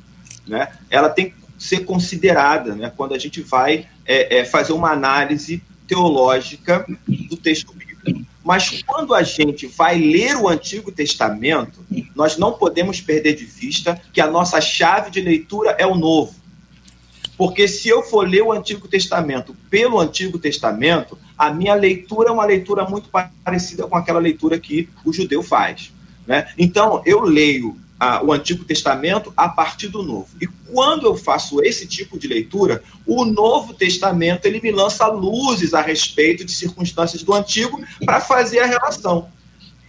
né? 0.47 0.71
Ela 0.89 1.09
tem 1.09 1.31
que 1.31 1.35
ser 1.57 1.85
considerada, 1.85 2.75
né, 2.75 2.91
quando 2.95 3.13
a 3.13 3.17
gente 3.17 3.41
vai 3.41 3.87
é, 4.05 4.39
é, 4.39 4.45
fazer 4.45 4.73
uma 4.73 4.91
análise 4.91 5.61
teológica 5.87 6.85
do 7.29 7.35
texto 7.35 7.73
bíblico. 7.73 8.25
Mas 8.43 8.81
quando 8.83 9.13
a 9.13 9.21
gente 9.21 9.67
vai 9.67 9.99
ler 9.99 10.35
o 10.37 10.47
Antigo 10.47 10.91
Testamento, 10.91 11.85
nós 12.15 12.37
não 12.37 12.53
podemos 12.53 12.99
perder 12.99 13.35
de 13.35 13.45
vista 13.45 14.01
que 14.11 14.19
a 14.19 14.27
nossa 14.27 14.59
chave 14.59 15.11
de 15.11 15.21
leitura 15.21 15.75
é 15.77 15.85
o 15.85 15.95
Novo. 15.95 16.40
Porque 17.41 17.67
se 17.67 17.89
eu 17.89 18.03
for 18.03 18.29
ler 18.29 18.43
o 18.43 18.51
Antigo 18.51 18.87
Testamento 18.87 19.55
pelo 19.67 19.99
Antigo 19.99 20.37
Testamento, 20.37 21.17
a 21.35 21.51
minha 21.51 21.73
leitura 21.73 22.29
é 22.29 22.31
uma 22.31 22.45
leitura 22.45 22.87
muito 22.87 23.09
parecida 23.43 23.87
com 23.87 23.95
aquela 23.95 24.19
leitura 24.19 24.59
que 24.59 24.87
o 25.03 25.11
judeu 25.11 25.41
faz. 25.41 25.91
Né? 26.27 26.47
Então, 26.55 27.01
eu 27.03 27.21
leio 27.21 27.75
a, 27.99 28.23
o 28.23 28.31
Antigo 28.31 28.63
Testamento 28.63 29.33
a 29.35 29.49
partir 29.49 29.87
do 29.87 30.03
Novo. 30.03 30.27
E 30.39 30.45
quando 30.71 31.07
eu 31.07 31.15
faço 31.15 31.63
esse 31.63 31.87
tipo 31.87 32.19
de 32.19 32.27
leitura, 32.27 32.83
o 33.07 33.25
Novo 33.25 33.73
Testamento 33.73 34.45
ele 34.45 34.61
me 34.61 34.71
lança 34.71 35.07
luzes 35.07 35.73
a 35.73 35.81
respeito 35.81 36.45
de 36.45 36.51
circunstâncias 36.51 37.23
do 37.23 37.33
Antigo 37.33 37.83
para 38.05 38.21
fazer 38.21 38.59
a 38.59 38.67
relação. 38.67 39.29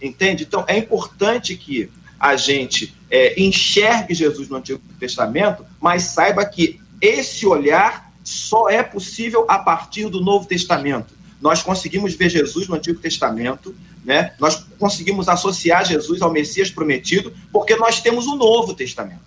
Entende? 0.01 0.43
Então, 0.43 0.65
é 0.67 0.75
importante 0.75 1.55
que 1.55 1.87
a 2.19 2.35
gente 2.35 2.95
é, 3.11 3.39
enxergue 3.39 4.15
Jesus 4.15 4.49
no 4.49 4.57
Antigo 4.57 4.81
Testamento, 4.99 5.63
mas 5.79 6.01
saiba 6.01 6.43
que 6.45 6.81
esse 7.03 7.45
olhar 7.45 8.13
só 8.23 8.69
é 8.69 8.81
possível 8.81 9.45
a 9.49 9.59
partir 9.59 10.07
do 10.07 10.21
Novo 10.21 10.47
Testamento. 10.47 11.13
Nós 11.41 11.61
conseguimos 11.61 12.13
ver 12.13 12.29
Jesus 12.29 12.69
no 12.69 12.75
Antigo 12.75 13.01
Testamento, 13.01 13.75
né? 14.05 14.33
Nós 14.39 14.65
conseguimos 14.79 15.27
associar 15.27 15.85
Jesus 15.85 16.21
ao 16.21 16.31
Messias 16.31 16.71
prometido, 16.71 17.33
porque 17.51 17.75
nós 17.75 17.99
temos 17.99 18.25
o 18.25 18.35
Novo 18.35 18.73
Testamento. 18.73 19.19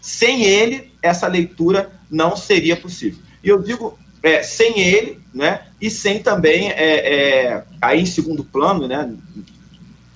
Sem 0.00 0.44
ele, 0.44 0.90
essa 1.02 1.26
leitura 1.26 1.92
não 2.10 2.34
seria 2.34 2.74
possível. 2.74 3.18
E 3.44 3.48
eu 3.50 3.62
digo 3.62 3.98
é, 4.22 4.42
sem 4.42 4.80
ele, 4.80 5.20
né? 5.34 5.66
E 5.78 5.90
sem 5.90 6.22
também, 6.22 6.70
é, 6.70 6.74
é, 6.76 7.64
aí 7.82 8.00
em 8.00 8.06
segundo 8.06 8.42
plano, 8.42 8.88
né? 8.88 9.14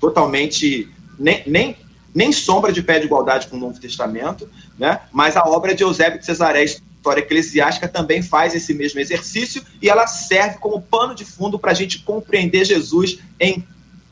Totalmente, 0.00 0.88
nem, 1.18 1.42
nem, 1.46 1.76
nem 2.14 2.32
sombra 2.32 2.72
de 2.72 2.82
pé 2.82 2.98
de 2.98 3.04
igualdade 3.04 3.48
com 3.48 3.56
o 3.58 3.60
Novo 3.60 3.78
Testamento, 3.78 4.48
né? 4.78 5.00
Mas 5.12 5.36
a 5.36 5.44
obra 5.44 5.74
de 5.74 5.82
Eusébio 5.82 6.18
de 6.18 6.24
Cesaré 6.24 6.64
história 7.04 7.20
eclesiástica 7.20 7.86
também 7.86 8.22
faz 8.22 8.54
esse 8.54 8.72
mesmo 8.72 8.98
exercício 8.98 9.62
e 9.82 9.90
ela 9.90 10.06
serve 10.06 10.56
como 10.56 10.80
pano 10.80 11.14
de 11.14 11.22
fundo 11.22 11.58
para 11.58 11.70
a 11.70 11.74
gente 11.74 11.98
compreender 11.98 12.64
Jesus 12.64 13.18
em 13.38 13.62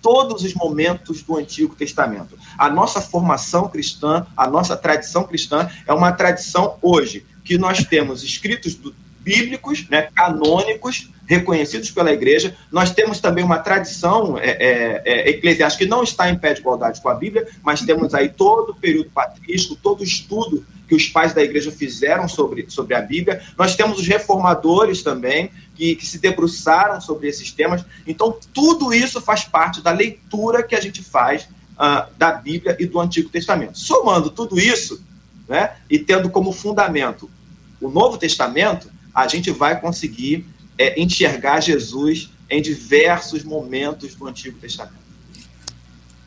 todos 0.03 0.43
os 0.43 0.53
momentos 0.53 1.23
do 1.23 1.39
Antigo 1.39 1.75
Testamento. 1.75 2.37
A 2.59 2.69
nossa 2.69 3.01
formação 3.01 3.67
cristã, 3.67 4.27
a 4.37 4.51
nossa 4.51 4.77
tradição 4.77 5.25
cristã 5.25 5.71
é 5.87 5.93
uma 5.95 6.13
tradição 6.13 6.77
hoje 6.83 7.25
que 7.43 7.57
nós 7.57 7.83
temos 7.85 8.23
escritos 8.23 8.75
do, 8.75 8.95
bíblicos, 9.23 9.89
né, 9.89 10.09
canônicos, 10.15 11.11
reconhecidos 11.27 11.91
pela 11.91 12.13
igreja. 12.13 12.55
Nós 12.71 12.93
temos 12.93 13.21
também 13.21 13.45
uma 13.45 13.59
tradição 13.59 14.37
é, 14.39 14.51
é, 14.51 15.03
é, 15.05 15.31
eclesiástica 15.31 15.85
que 15.85 15.91
não 15.91 16.03
está 16.03 16.29
em 16.29 16.37
pé 16.37 16.53
de 16.53 16.61
igualdade 16.61 17.01
com 17.01 17.09
a 17.09 17.15
Bíblia, 17.15 17.47
mas 17.63 17.81
temos 17.83 18.15
aí 18.15 18.29
todo 18.29 18.71
o 18.71 18.75
período 18.75 19.11
patrístico, 19.11 19.77
todo 19.77 20.01
o 20.01 20.05
estudo 20.05 20.65
que 20.89 20.95
os 20.95 21.09
pais 21.09 21.33
da 21.33 21.43
igreja 21.43 21.71
fizeram 21.73 22.29
sobre, 22.29 22.67
sobre 22.69 22.95
a 22.95 23.01
Bíblia. 23.01 23.41
Nós 23.57 23.75
temos 23.75 23.99
os 23.99 24.07
reformadores 24.07 25.03
também, 25.03 25.51
que, 25.75 25.95
que 25.97 26.07
se 26.07 26.19
debruçaram 26.19 27.01
sobre 27.01 27.29
esses 27.29 27.51
temas. 27.51 27.83
Então, 28.07 28.37
tudo 28.53 28.93
isso 28.93 29.21
faz 29.21 29.45
parte 29.45 29.81
da 29.81 29.91
leitura 29.91 30.63
que 30.63 30.75
a 30.75 30.81
gente 30.81 31.03
faz 31.03 31.45
uh, 31.45 32.13
da 32.19 32.33
Bíblia 32.33 32.77
e 32.79 32.85
do 32.85 33.01
Antigo 33.01 33.31
Testamento. 33.31 33.79
Somando 33.79 34.29
tudo 34.29 34.61
isso, 34.61 35.03
né, 35.49 35.77
e 35.89 35.99
tendo 35.99 36.29
como 36.29 36.53
fundamento 36.53 37.31
o 37.81 37.89
Novo 37.89 38.19
Testamento, 38.19 38.92
a 39.15 39.27
gente 39.27 39.51
vai 39.51 39.81
conseguir 39.81 40.47
é, 40.79 41.01
enxergar 41.01 41.61
Jesus 41.61 42.31
em 42.49 42.61
diversos 42.61 43.45
momentos 43.45 44.15
do 44.15 44.27
Antigo 44.27 44.59
Testamento. 44.59 45.03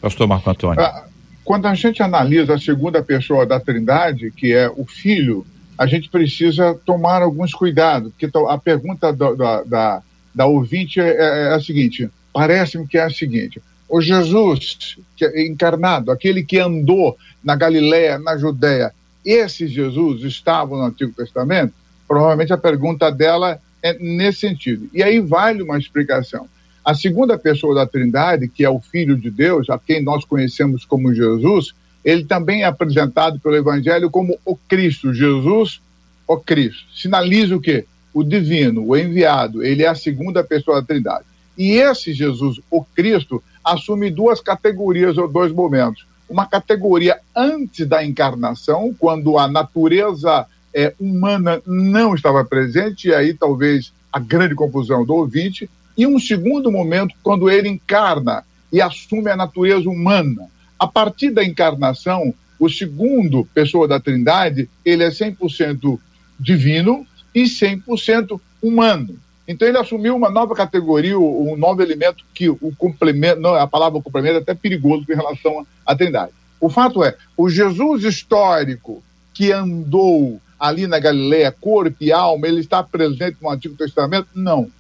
Pastor 0.02 0.28
Marco 0.28 0.50
Antônio. 0.50 0.80
Ah, 0.82 1.06
quando 1.44 1.68
a 1.68 1.76
gente 1.76 2.02
analisa 2.02 2.56
a 2.56 2.60
segunda 2.60 3.04
pessoa 3.04 3.46
da 3.46 3.60
Trindade, 3.60 4.32
que 4.32 4.54
é 4.54 4.70
o 4.70 4.86
Filho, 4.86 5.46
a 5.78 5.86
gente 5.86 6.10
precisa 6.10 6.74
tomar 6.86 7.22
alguns 7.22 7.54
cuidados, 7.54 8.12
porque 8.12 8.30
a 8.48 8.58
pergunta 8.58 9.12
da, 9.12 9.34
da, 9.34 9.64
da, 9.64 10.04
da 10.34 10.46
ouvinte 10.46 11.00
é, 11.00 11.10
é, 11.10 11.44
é 11.50 11.54
a 11.54 11.60
seguinte: 11.60 12.10
parece-me 12.34 12.88
que 12.88 12.98
é 12.98 13.04
a 13.04 13.10
seguinte. 13.10 13.62
o 13.88 14.02
Jesus 14.02 14.98
é 15.22 15.46
encarnado, 15.46 16.12
aquele 16.12 16.44
que 16.44 16.60
andou 16.60 17.18
na 17.44 17.56
Galiléia, 17.56 18.18
na 18.18 18.38
Judéia, 18.38 18.94
esse 19.24 19.68
Jesus 19.68 20.24
estava 20.24 20.76
no 20.76 20.84
Antigo 20.84 21.14
Testamento? 21.14 21.74
Provavelmente 22.08 22.54
a 22.54 22.58
pergunta 22.58 23.12
dela 23.12 23.60
é 23.82 23.94
nesse 24.00 24.40
sentido. 24.40 24.90
E 24.94 25.04
aí 25.04 25.20
vale 25.20 25.62
uma 25.62 25.78
explicação. 25.78 26.48
A 26.84 26.94
segunda 26.94 27.38
pessoa 27.38 27.74
da 27.74 27.88
Trindade, 27.88 28.48
que 28.48 28.64
é 28.64 28.70
o 28.70 28.80
Filho 28.80 29.16
de 29.16 29.32
Deus, 29.32 29.70
a 29.70 29.80
quem 29.80 30.04
nós 30.04 30.24
conhecemos 30.24 30.86
como 30.86 31.14
Jesus, 31.14 31.74
ele 32.04 32.24
também 32.24 32.62
é 32.62 32.66
apresentado 32.66 33.40
pelo 33.40 33.56
Evangelho 33.56 34.12
como 34.12 34.38
o 34.46 34.56
Cristo, 34.56 35.12
Jesus, 35.12 35.82
o 36.28 36.38
Cristo. 36.38 36.86
Sinaliza 36.96 37.56
o 37.56 37.62
quê? 37.62 37.86
O 38.14 38.24
divino, 38.24 38.86
o 38.86 38.96
enviado, 38.96 39.64
ele 39.64 39.84
é 39.84 39.88
a 39.88 39.96
segunda 39.96 40.44
pessoa 40.44 40.80
da 40.80 40.88
Trindade. 40.88 41.26
E 41.58 41.72
esse 41.72 42.14
Jesus, 42.14 42.60
o 42.70 42.84
Cristo, 42.84 43.42
assume 43.64 44.12
duas 44.12 44.40
categorias 44.40 45.18
ou 45.18 45.28
dois 45.28 45.52
momentos. 45.52 46.06
Uma 46.30 46.46
categoria 46.46 47.20
antes 47.36 47.88
da 47.88 48.06
encarnação, 48.06 48.96
quando 48.98 49.38
a 49.38 49.48
natureza 49.48 50.46
é, 50.76 50.94
humana 51.00 51.62
não 51.66 52.14
estava 52.14 52.44
presente, 52.44 53.08
e 53.08 53.16
aí 53.16 53.34
talvez 53.34 53.94
a 54.12 54.20
grande 54.20 54.54
confusão 54.54 55.06
do 55.06 55.16
ouvinte, 55.16 55.70
e 55.98 56.06
um 56.06 56.20
segundo 56.20 56.70
momento, 56.70 57.16
quando 57.24 57.50
ele 57.50 57.70
encarna 57.70 58.44
e 58.72 58.82
assume 58.82 59.32
a 59.32 59.38
natureza 59.38 59.90
humana. 59.90 60.50
A 60.78 60.86
partir 60.86 61.30
da 61.30 61.44
encarnação, 61.44 62.34
o 62.60 62.70
segundo 62.70 63.48
pessoa 63.54 63.88
da 63.88 64.02
Trindade, 64.02 64.70
ele 64.84 65.04
é 65.04 65.10
100% 65.10 65.98
divino 66.38 67.08
e 67.34 67.44
100% 67.44 68.40
humano. 68.62 69.18
Então 69.48 69.68
ele 69.68 69.78
assumiu 69.78 70.16
uma 70.16 70.30
nova 70.30 70.54
categoria, 70.56 71.18
um 71.18 71.56
novo 71.56 71.82
elemento 71.82 72.26
que 72.34 72.50
o 72.50 72.74
complemento, 72.78 73.40
não, 73.40 73.56
a 73.56 73.68
palavra 73.68 74.02
complemento 74.02 74.38
é 74.38 74.42
até 74.42 74.54
perigoso 74.54 75.06
em 75.10 75.16
relação 75.16 75.66
à 75.86 75.96
Trindade. 75.96 76.34
O 76.60 76.70
fato 76.70 77.04
é, 77.04 77.16
o 77.38 77.50
Jesus 77.50 78.04
histórico 78.04 79.04
que 79.34 79.52
andou 79.52 80.42
ali 80.60 80.88
na 80.88 81.00
Galileia, 81.00 81.52
corpo 81.52 81.98
e 82.02 82.12
alma, 82.12 82.48
ele 82.48 82.62
está 82.62 82.82
presente 82.84 83.38
no 83.42 83.50
Antigo 83.50 83.76
Testamento? 83.76 84.28
Não. 84.34 84.72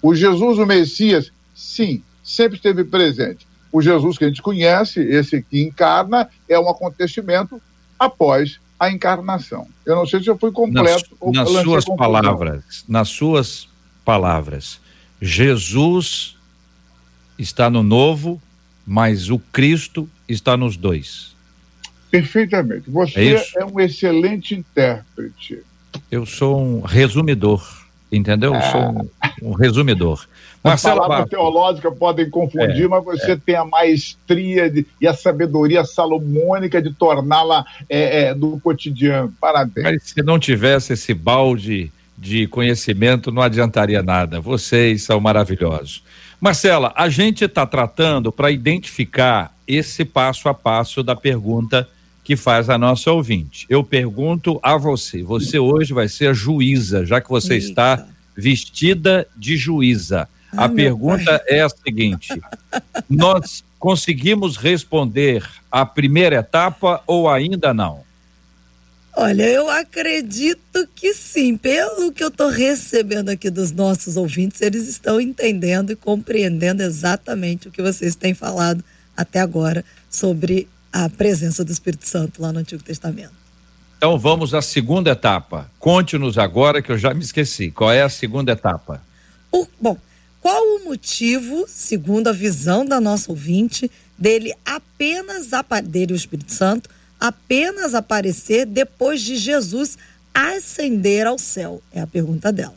O 0.00 0.14
Jesus, 0.14 0.58
o 0.58 0.66
Messias, 0.66 1.32
sim, 1.54 2.02
sempre 2.22 2.56
esteve 2.56 2.84
presente. 2.84 3.46
O 3.72 3.82
Jesus 3.82 4.16
que 4.16 4.24
a 4.24 4.28
gente 4.28 4.42
conhece, 4.42 5.00
esse 5.00 5.42
que 5.42 5.62
encarna, 5.62 6.28
é 6.48 6.58
um 6.58 6.68
acontecimento 6.68 7.60
após 7.98 8.58
a 8.78 8.90
encarnação. 8.90 9.66
Eu 9.84 9.96
não 9.96 10.06
sei 10.06 10.22
se 10.22 10.28
eu 10.28 10.38
fui 10.38 10.52
completo. 10.52 11.16
Nas, 11.32 11.52
nas 11.52 11.62
suas 11.62 11.84
palavras, 11.84 12.84
nas 12.88 13.08
suas 13.08 13.68
palavras, 14.04 14.80
Jesus 15.20 16.36
está 17.38 17.68
no 17.68 17.82
novo, 17.82 18.40
mas 18.86 19.30
o 19.30 19.38
Cristo 19.38 20.08
está 20.28 20.56
nos 20.56 20.76
dois. 20.76 21.36
Perfeitamente. 22.10 22.90
Você 22.90 23.34
é, 23.34 23.60
é 23.60 23.64
um 23.64 23.78
excelente 23.80 24.54
intérprete. 24.54 25.60
Eu 26.10 26.24
sou 26.24 26.60
um 26.60 26.80
resumidor, 26.80 27.62
entendeu? 28.10 28.54
Eu 28.54 28.62
sou 28.62 28.80
um, 28.80 29.50
um 29.50 29.52
resumidor. 29.52 30.26
As 30.64 30.82
palavras 30.82 31.28
teológicas 31.28 31.96
podem 31.96 32.28
confundir, 32.28 32.84
é, 32.84 32.88
mas 32.88 33.04
você 33.04 33.32
é. 33.32 33.36
tem 33.36 33.54
a 33.54 33.64
maestria 33.64 34.70
de, 34.70 34.86
e 35.00 35.06
a 35.06 35.14
sabedoria 35.14 35.84
salomônica 35.84 36.82
de 36.82 36.92
torná-la 36.92 37.64
é, 37.88 38.24
é, 38.24 38.34
do 38.34 38.58
cotidiano. 38.60 39.32
Parabéns. 39.40 39.84
Mas 39.84 40.02
se 40.02 40.22
não 40.22 40.38
tivesse 40.38 40.94
esse 40.94 41.14
balde 41.14 41.92
de 42.16 42.48
conhecimento, 42.48 43.30
não 43.30 43.42
adiantaria 43.42 44.02
nada. 44.02 44.40
Vocês 44.40 45.04
são 45.04 45.20
maravilhosos. 45.20 46.02
Marcela, 46.40 46.92
a 46.96 47.08
gente 47.08 47.44
está 47.44 47.64
tratando 47.66 48.32
para 48.32 48.50
identificar 48.50 49.54
esse 49.66 50.04
passo 50.04 50.48
a 50.48 50.54
passo 50.54 51.02
da 51.02 51.14
pergunta 51.14 51.88
que 52.28 52.36
faz 52.36 52.68
a 52.68 52.76
nossa 52.76 53.10
ouvinte. 53.10 53.64
Eu 53.70 53.82
pergunto 53.82 54.60
a 54.62 54.76
você: 54.76 55.22
você 55.22 55.58
hoje 55.58 55.94
vai 55.94 56.10
ser 56.10 56.28
a 56.28 56.34
juíza, 56.34 57.06
já 57.06 57.22
que 57.22 57.30
você 57.30 57.54
Eita. 57.54 57.66
está 57.66 58.06
vestida 58.36 59.26
de 59.34 59.56
juíza. 59.56 60.28
Ai, 60.52 60.66
a 60.66 60.68
pergunta 60.68 61.42
é 61.46 61.62
a 61.62 61.70
seguinte: 61.70 62.38
nós 63.08 63.64
conseguimos 63.78 64.58
responder 64.58 65.42
a 65.72 65.86
primeira 65.86 66.36
etapa 66.36 67.02
ou 67.06 67.30
ainda 67.30 67.72
não? 67.72 68.02
Olha, 69.16 69.44
eu 69.44 69.70
acredito 69.70 70.86
que 70.94 71.14
sim. 71.14 71.56
Pelo 71.56 72.12
que 72.12 72.22
eu 72.22 72.28
estou 72.28 72.50
recebendo 72.50 73.30
aqui 73.30 73.48
dos 73.48 73.72
nossos 73.72 74.18
ouvintes, 74.18 74.60
eles 74.60 74.86
estão 74.86 75.18
entendendo 75.18 75.92
e 75.92 75.96
compreendendo 75.96 76.82
exatamente 76.82 77.68
o 77.68 77.70
que 77.70 77.80
vocês 77.80 78.14
têm 78.14 78.34
falado 78.34 78.84
até 79.16 79.40
agora 79.40 79.82
sobre 80.10 80.68
a 80.92 81.08
presença 81.08 81.64
do 81.64 81.72
Espírito 81.72 82.06
Santo 82.06 82.40
lá 82.40 82.52
no 82.52 82.60
Antigo 82.60 82.82
Testamento. 82.82 83.32
Então 83.96 84.18
vamos 84.18 84.54
à 84.54 84.62
segunda 84.62 85.10
etapa. 85.10 85.70
Conte-nos 85.78 86.38
agora 86.38 86.80
que 86.80 86.90
eu 86.90 86.98
já 86.98 87.12
me 87.12 87.22
esqueci. 87.22 87.70
Qual 87.70 87.90
é 87.90 88.02
a 88.02 88.08
segunda 88.08 88.52
etapa? 88.52 89.02
O, 89.50 89.66
bom, 89.80 89.96
qual 90.40 90.62
o 90.62 90.84
motivo, 90.84 91.64
segundo 91.66 92.28
a 92.28 92.32
visão 92.32 92.86
da 92.86 93.00
nossa 93.00 93.30
ouvinte, 93.30 93.90
dele 94.16 94.54
apenas 94.64 95.50
dele 95.84 96.12
o 96.12 96.16
Espírito 96.16 96.52
Santo 96.52 96.88
apenas 97.20 97.94
aparecer 97.94 98.64
depois 98.64 99.20
de 99.20 99.36
Jesus 99.36 99.98
ascender 100.32 101.26
ao 101.26 101.36
céu? 101.36 101.82
É 101.92 102.00
a 102.00 102.06
pergunta 102.06 102.52
dela. 102.52 102.74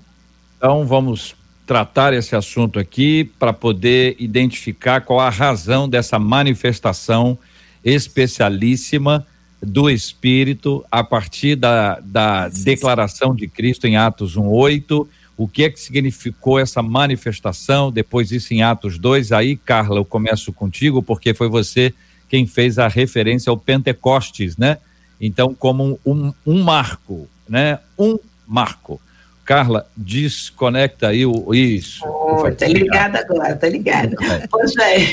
Então 0.58 0.86
vamos 0.86 1.36
tratar 1.67 2.13
esse 2.13 2.36
assunto 2.36 2.80
aqui 2.80 3.24
para 3.38 3.54
poder 3.54 4.15
identificar 4.19 5.02
qual 5.02 5.19
a 5.19 5.30
razão 5.30 5.88
dessa 5.88 6.17
manifestação 6.17 7.38
especialíssima 7.84 9.26
do 9.62 9.89
Espírito 9.89 10.84
a 10.91 11.04
partir 11.04 11.56
da, 11.56 12.00
da 12.00 12.50
declaração 12.50 13.36
de 13.36 13.48
Cristo 13.48 13.86
em 13.86 13.96
Atos 13.96 14.36
1:8 14.36 15.08
o 15.41 15.48
que 15.48 15.63
é 15.63 15.72
que 15.72 15.80
significou 15.80 16.60
essa 16.60 16.84
manifestação, 16.84 17.91
depois 17.91 18.32
isso 18.32 18.54
em 18.54 18.62
Atos 18.62 19.00
2. 19.00 19.32
Aí, 19.32 19.58
Carla, 19.58 19.98
eu 19.98 20.06
começo 20.06 20.54
contigo, 20.54 21.02
porque 21.02 21.34
foi 21.34 21.50
você 21.50 21.91
quem 22.30 22.46
fez 22.46 22.78
a 22.78 22.88
referência 22.88 23.50
ao 23.50 23.58
Pentecostes, 23.58 24.56
né? 24.56 24.78
Então, 25.20 25.52
como 25.56 26.00
um, 26.06 26.32
um 26.46 26.62
marco, 26.62 27.28
né? 27.50 27.80
Um 27.98 28.20
marco. 28.48 29.02
Carla, 29.44 29.88
desconecta 29.98 31.08
aí 31.08 31.26
o 31.26 31.56
isso. 31.56 32.06
Oh, 32.06 32.50
tá 32.52 32.67
ligado 32.67 33.15
agora, 33.15 33.56
tá 33.56 33.67
ligado. 33.67 34.15
É. 34.24 34.46
Poxa, 34.46 34.84
é. 34.84 35.08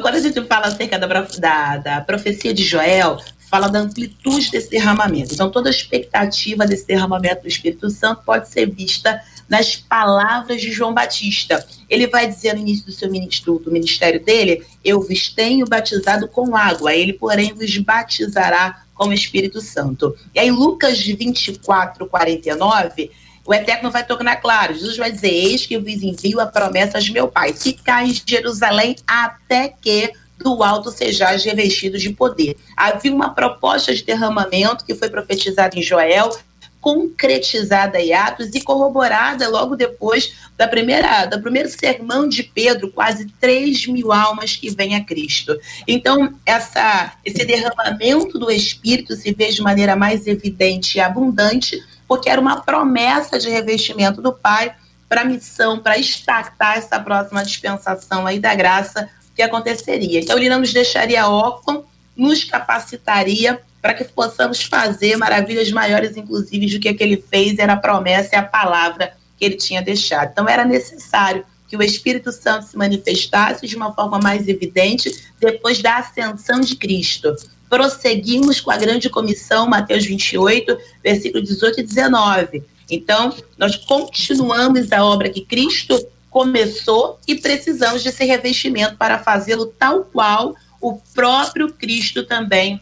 Quando 0.00 0.14
a 0.14 0.20
gente 0.20 0.40
fala 0.44 0.66
acerca 0.66 0.98
da, 0.98 1.06
da, 1.06 1.76
da 1.78 2.00
profecia 2.00 2.54
de 2.54 2.62
Joel, 2.62 3.18
fala 3.50 3.68
da 3.68 3.80
amplitude 3.80 4.50
desse 4.50 4.70
derramamento. 4.70 5.32
Então, 5.32 5.50
toda 5.50 5.68
a 5.68 5.70
expectativa 5.70 6.66
desse 6.66 6.86
derramamento 6.86 7.42
do 7.42 7.48
Espírito 7.48 7.88
Santo 7.90 8.22
pode 8.24 8.48
ser 8.48 8.68
vista 8.70 9.20
nas 9.48 9.76
palavras 9.76 10.60
de 10.60 10.72
João 10.72 10.92
Batista. 10.92 11.64
Ele 11.88 12.06
vai 12.06 12.26
dizer 12.26 12.54
no 12.54 12.60
início 12.60 12.86
do 12.86 12.92
seu 12.92 13.10
ministro, 13.10 13.58
do 13.58 13.70
ministério 13.70 14.22
dele: 14.22 14.66
Eu 14.84 15.00
vos 15.00 15.28
tenho 15.28 15.66
batizado 15.66 16.26
com 16.28 16.56
água, 16.56 16.94
ele, 16.94 17.12
porém, 17.12 17.52
vos 17.52 17.76
batizará 17.78 18.84
com 18.94 19.08
o 19.08 19.12
Espírito 19.12 19.60
Santo. 19.60 20.16
E 20.34 20.38
aí, 20.38 20.50
Lucas 20.50 21.00
24, 21.00 22.06
49. 22.06 23.10
O 23.46 23.52
Eterno 23.52 23.90
vai 23.90 24.04
tornar 24.04 24.36
claro. 24.36 24.74
Jesus 24.74 24.96
vai 24.96 25.12
dizer: 25.12 25.32
Eis 25.32 25.66
que 25.66 25.78
vos 25.78 26.02
envio 26.02 26.40
a 26.40 26.46
promessa 26.46 27.00
de 27.00 27.12
meu 27.12 27.28
Pai. 27.28 27.52
Ficai 27.52 28.06
em 28.06 28.22
Jerusalém 28.26 28.96
até 29.06 29.68
que 29.68 30.12
do 30.38 30.62
alto 30.62 30.90
sejais 30.90 31.44
revestidos 31.44 32.02
de 32.02 32.10
poder. 32.10 32.56
Havia 32.76 33.14
uma 33.14 33.30
proposta 33.30 33.94
de 33.94 34.02
derramamento 34.02 34.84
que 34.84 34.94
foi 34.94 35.08
profetizada 35.08 35.78
em 35.78 35.82
Joel, 35.82 36.36
concretizada 36.80 37.98
em 37.98 38.12
Atos 38.12 38.50
e 38.54 38.60
corroborada 38.60 39.48
logo 39.48 39.74
depois 39.74 40.34
da 40.54 40.68
primeira, 40.68 41.24
do 41.24 41.40
primeiro 41.40 41.70
sermão 41.70 42.28
de 42.28 42.42
Pedro, 42.42 42.92
quase 42.92 43.26
3 43.40 43.86
mil 43.86 44.12
almas 44.12 44.54
que 44.54 44.68
vêm 44.68 44.94
a 44.94 45.02
Cristo. 45.02 45.58
Então, 45.88 46.34
essa, 46.44 47.14
esse 47.24 47.42
derramamento 47.42 48.38
do 48.38 48.50
Espírito 48.50 49.16
se 49.16 49.32
vê 49.32 49.48
de 49.48 49.62
maneira 49.62 49.96
mais 49.96 50.26
evidente 50.26 50.98
e 50.98 51.00
abundante, 51.00 51.82
porque 52.06 52.28
era 52.28 52.40
uma 52.40 52.60
promessa 52.60 53.38
de 53.38 53.48
revestimento 53.48 54.20
do 54.20 54.32
Pai 54.32 54.74
para 55.08 55.22
a 55.22 55.24
missão, 55.24 55.78
para 55.78 55.98
estacar 55.98 56.78
essa 56.78 56.98
próxima 56.98 57.44
dispensação 57.44 58.26
aí 58.26 58.38
da 58.38 58.54
graça 58.54 59.08
que 59.34 59.42
aconteceria. 59.42 60.20
Então, 60.20 60.36
ele 60.38 60.48
não 60.48 60.60
nos 60.60 60.72
deixaria 60.72 61.28
órfãos, 61.28 61.84
nos 62.16 62.44
capacitaria 62.44 63.60
para 63.82 63.94
que 63.94 64.04
possamos 64.04 64.62
fazer 64.62 65.16
maravilhas 65.16 65.70
maiores, 65.70 66.16
inclusive, 66.16 66.66
do 66.66 66.80
que, 66.80 66.94
que 66.94 67.02
ele 67.02 67.22
fez, 67.30 67.58
era 67.58 67.74
a 67.74 67.76
promessa 67.76 68.30
e 68.34 68.38
a 68.38 68.42
palavra 68.42 69.14
que 69.36 69.44
ele 69.44 69.56
tinha 69.56 69.82
deixado. 69.82 70.30
Então, 70.32 70.48
era 70.48 70.64
necessário 70.64 71.44
que 71.68 71.76
o 71.76 71.82
Espírito 71.82 72.30
Santo 72.30 72.66
se 72.66 72.76
manifestasse 72.76 73.66
de 73.66 73.76
uma 73.76 73.92
forma 73.92 74.18
mais 74.18 74.46
evidente 74.48 75.10
depois 75.40 75.82
da 75.82 75.98
ascensão 75.98 76.60
de 76.60 76.76
Cristo. 76.76 77.34
Prosseguimos 77.74 78.60
com 78.60 78.70
a 78.70 78.76
grande 78.76 79.10
comissão, 79.10 79.66
Mateus 79.66 80.06
28, 80.06 80.78
versículo 81.02 81.42
18 81.42 81.80
e 81.80 81.82
19. 81.82 82.62
Então, 82.88 83.34
nós 83.58 83.74
continuamos 83.74 84.92
a 84.92 85.04
obra 85.04 85.28
que 85.28 85.40
Cristo 85.40 86.00
começou 86.30 87.18
e 87.26 87.34
precisamos 87.34 88.04
desse 88.04 88.24
revestimento 88.24 88.96
para 88.96 89.18
fazê-lo 89.18 89.66
tal 89.66 90.04
qual 90.04 90.54
o 90.80 91.00
próprio 91.12 91.72
Cristo 91.72 92.22
também 92.22 92.80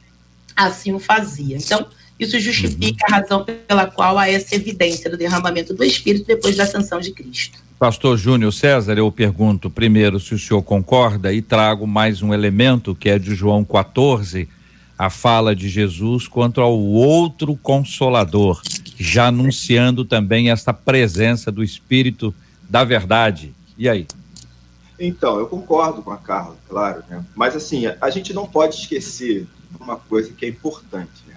assim 0.54 0.92
o 0.92 0.98
fazia. 0.98 1.56
Então, 1.56 1.86
isso 2.20 2.38
justifica 2.38 3.06
a 3.08 3.16
razão 3.16 3.46
pela 3.46 3.86
qual 3.86 4.18
há 4.18 4.28
essa 4.28 4.54
evidência 4.54 5.10
do 5.10 5.16
derramamento 5.16 5.72
do 5.72 5.82
Espírito 5.82 6.26
depois 6.26 6.54
da 6.54 6.64
ascensão 6.64 7.00
de 7.00 7.12
Cristo. 7.12 7.58
Pastor 7.78 8.18
Júnior 8.18 8.52
César, 8.52 8.98
eu 8.98 9.10
pergunto 9.10 9.70
primeiro 9.70 10.20
se 10.20 10.34
o 10.34 10.38
senhor 10.38 10.62
concorda 10.62 11.32
e 11.32 11.40
trago 11.40 11.86
mais 11.86 12.20
um 12.20 12.34
elemento 12.34 12.94
que 12.94 13.08
é 13.08 13.18
de 13.18 13.34
João 13.34 13.64
14, 13.64 14.46
a 15.02 15.10
fala 15.10 15.56
de 15.56 15.68
Jesus 15.68 16.28
quanto 16.28 16.60
ao 16.60 16.78
outro 16.78 17.56
consolador, 17.56 18.62
já 18.96 19.26
anunciando 19.26 20.04
também 20.04 20.48
essa 20.48 20.72
presença 20.72 21.50
do 21.50 21.64
Espírito 21.64 22.32
da 22.70 22.84
verdade. 22.84 23.52
E 23.76 23.88
aí? 23.88 24.06
Então, 25.00 25.40
eu 25.40 25.48
concordo 25.48 26.02
com 26.02 26.12
a 26.12 26.16
Carla, 26.16 26.56
claro, 26.68 27.02
né? 27.10 27.24
Mas 27.34 27.56
assim, 27.56 27.82
a 28.00 28.10
gente 28.10 28.32
não 28.32 28.46
pode 28.46 28.76
esquecer 28.76 29.48
uma 29.80 29.96
coisa 29.96 30.32
que 30.32 30.44
é 30.44 30.48
importante, 30.48 31.24
né? 31.26 31.34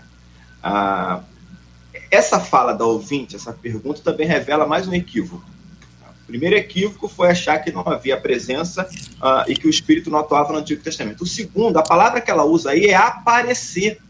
Ah, 0.61 1.21
essa 2.11 2.39
fala 2.39 2.71
da 2.71 2.85
ouvinte, 2.85 3.35
essa 3.35 3.51
pergunta 3.51 3.99
também 3.99 4.27
revela 4.27 4.67
mais 4.67 4.87
um 4.87 4.93
equívoco. 4.93 5.43
O 6.25 6.27
primeiro 6.27 6.55
equívoco 6.55 7.07
foi 7.07 7.29
achar 7.29 7.59
que 7.59 7.71
não 7.71 7.83
havia 7.85 8.19
presença 8.19 8.89
uh, 9.21 9.49
e 9.49 9.55
que 9.55 9.67
o 9.67 9.69
Espírito 9.69 10.09
não 10.09 10.17
atuava 10.17 10.51
no 10.51 10.59
Antigo 10.59 10.81
Testamento. 10.81 11.23
O 11.23 11.27
segundo, 11.27 11.77
a 11.77 11.83
palavra 11.83 12.19
que 12.19 12.31
ela 12.31 12.43
usa 12.43 12.71
aí 12.71 12.87
é 12.87 12.95
aparecer. 12.95 14.01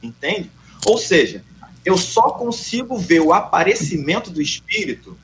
Entende? 0.00 0.48
Ou 0.86 0.96
seja, 0.96 1.44
eu 1.84 1.96
só 1.96 2.30
consigo 2.30 2.96
ver 2.96 3.20
o 3.20 3.32
aparecimento 3.32 4.30
do 4.30 4.40
Espírito 4.40 5.18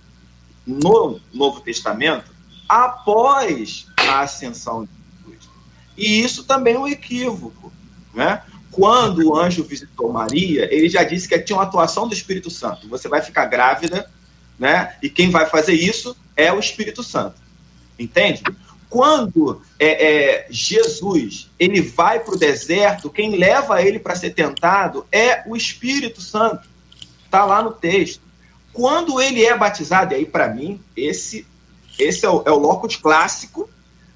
no 0.67 1.21
Novo 1.33 1.61
Testamento 1.61 2.35
após 2.69 3.87
a 3.97 4.21
ascensão 4.21 4.85
de 4.85 4.91
Jesus. 5.31 5.49
E 5.97 6.21
isso 6.25 6.43
também 6.43 6.75
é 6.75 6.79
um 6.79 6.89
equívoco. 6.89 7.73
Né? 8.13 8.43
Quando 8.73 9.29
o 9.29 9.37
anjo 9.37 9.63
visitou 9.63 10.13
Maria, 10.13 10.69
ele 10.75 10.89
já 10.89 11.05
disse 11.05 11.29
que 11.29 11.39
tinha 11.39 11.57
uma 11.57 11.63
atuação 11.63 12.09
do 12.09 12.15
Espírito 12.15 12.51
Santo. 12.51 12.89
Você 12.89 13.09
vai 13.09 13.23
ficar 13.23 13.47
grávida 13.47 14.11
né? 14.59 14.97
E 15.03 15.09
quem 15.11 15.31
vai 15.31 15.47
fazer 15.47 15.75
isso 15.75 16.17
é 16.37 16.53
o 16.53 16.59
Espírito 16.59 17.03
Santo. 17.03 17.37
Entende? 17.99 18.43
Quando 18.89 19.63
é, 19.79 20.07
é, 20.07 20.47
Jesus 20.51 21.51
ele 21.59 21.81
vai 21.81 22.21
para 22.21 22.35
o 22.35 22.39
deserto, 22.39 23.11
quem 23.11 23.37
leva 23.37 23.83
ele 23.83 23.99
para 23.99 24.15
ser 24.15 24.31
tentado 24.31 25.07
é 25.11 25.43
o 25.47 25.57
Espírito 25.57 26.21
Santo. 26.21 26.69
Está 27.25 27.45
lá 27.45 27.63
no 27.63 27.73
texto. 27.73 28.23
Quando 28.73 29.21
ele 29.21 29.45
é 29.45 29.57
batizado, 29.57 30.13
e 30.13 30.17
aí 30.17 30.27
para 30.27 30.49
mim, 30.49 30.81
esse, 30.97 31.47
esse 31.99 32.25
é 32.25 32.31
o, 32.31 32.43
é 32.47 32.51
o 32.51 32.59
locus 32.59 32.97
clássico 32.97 33.69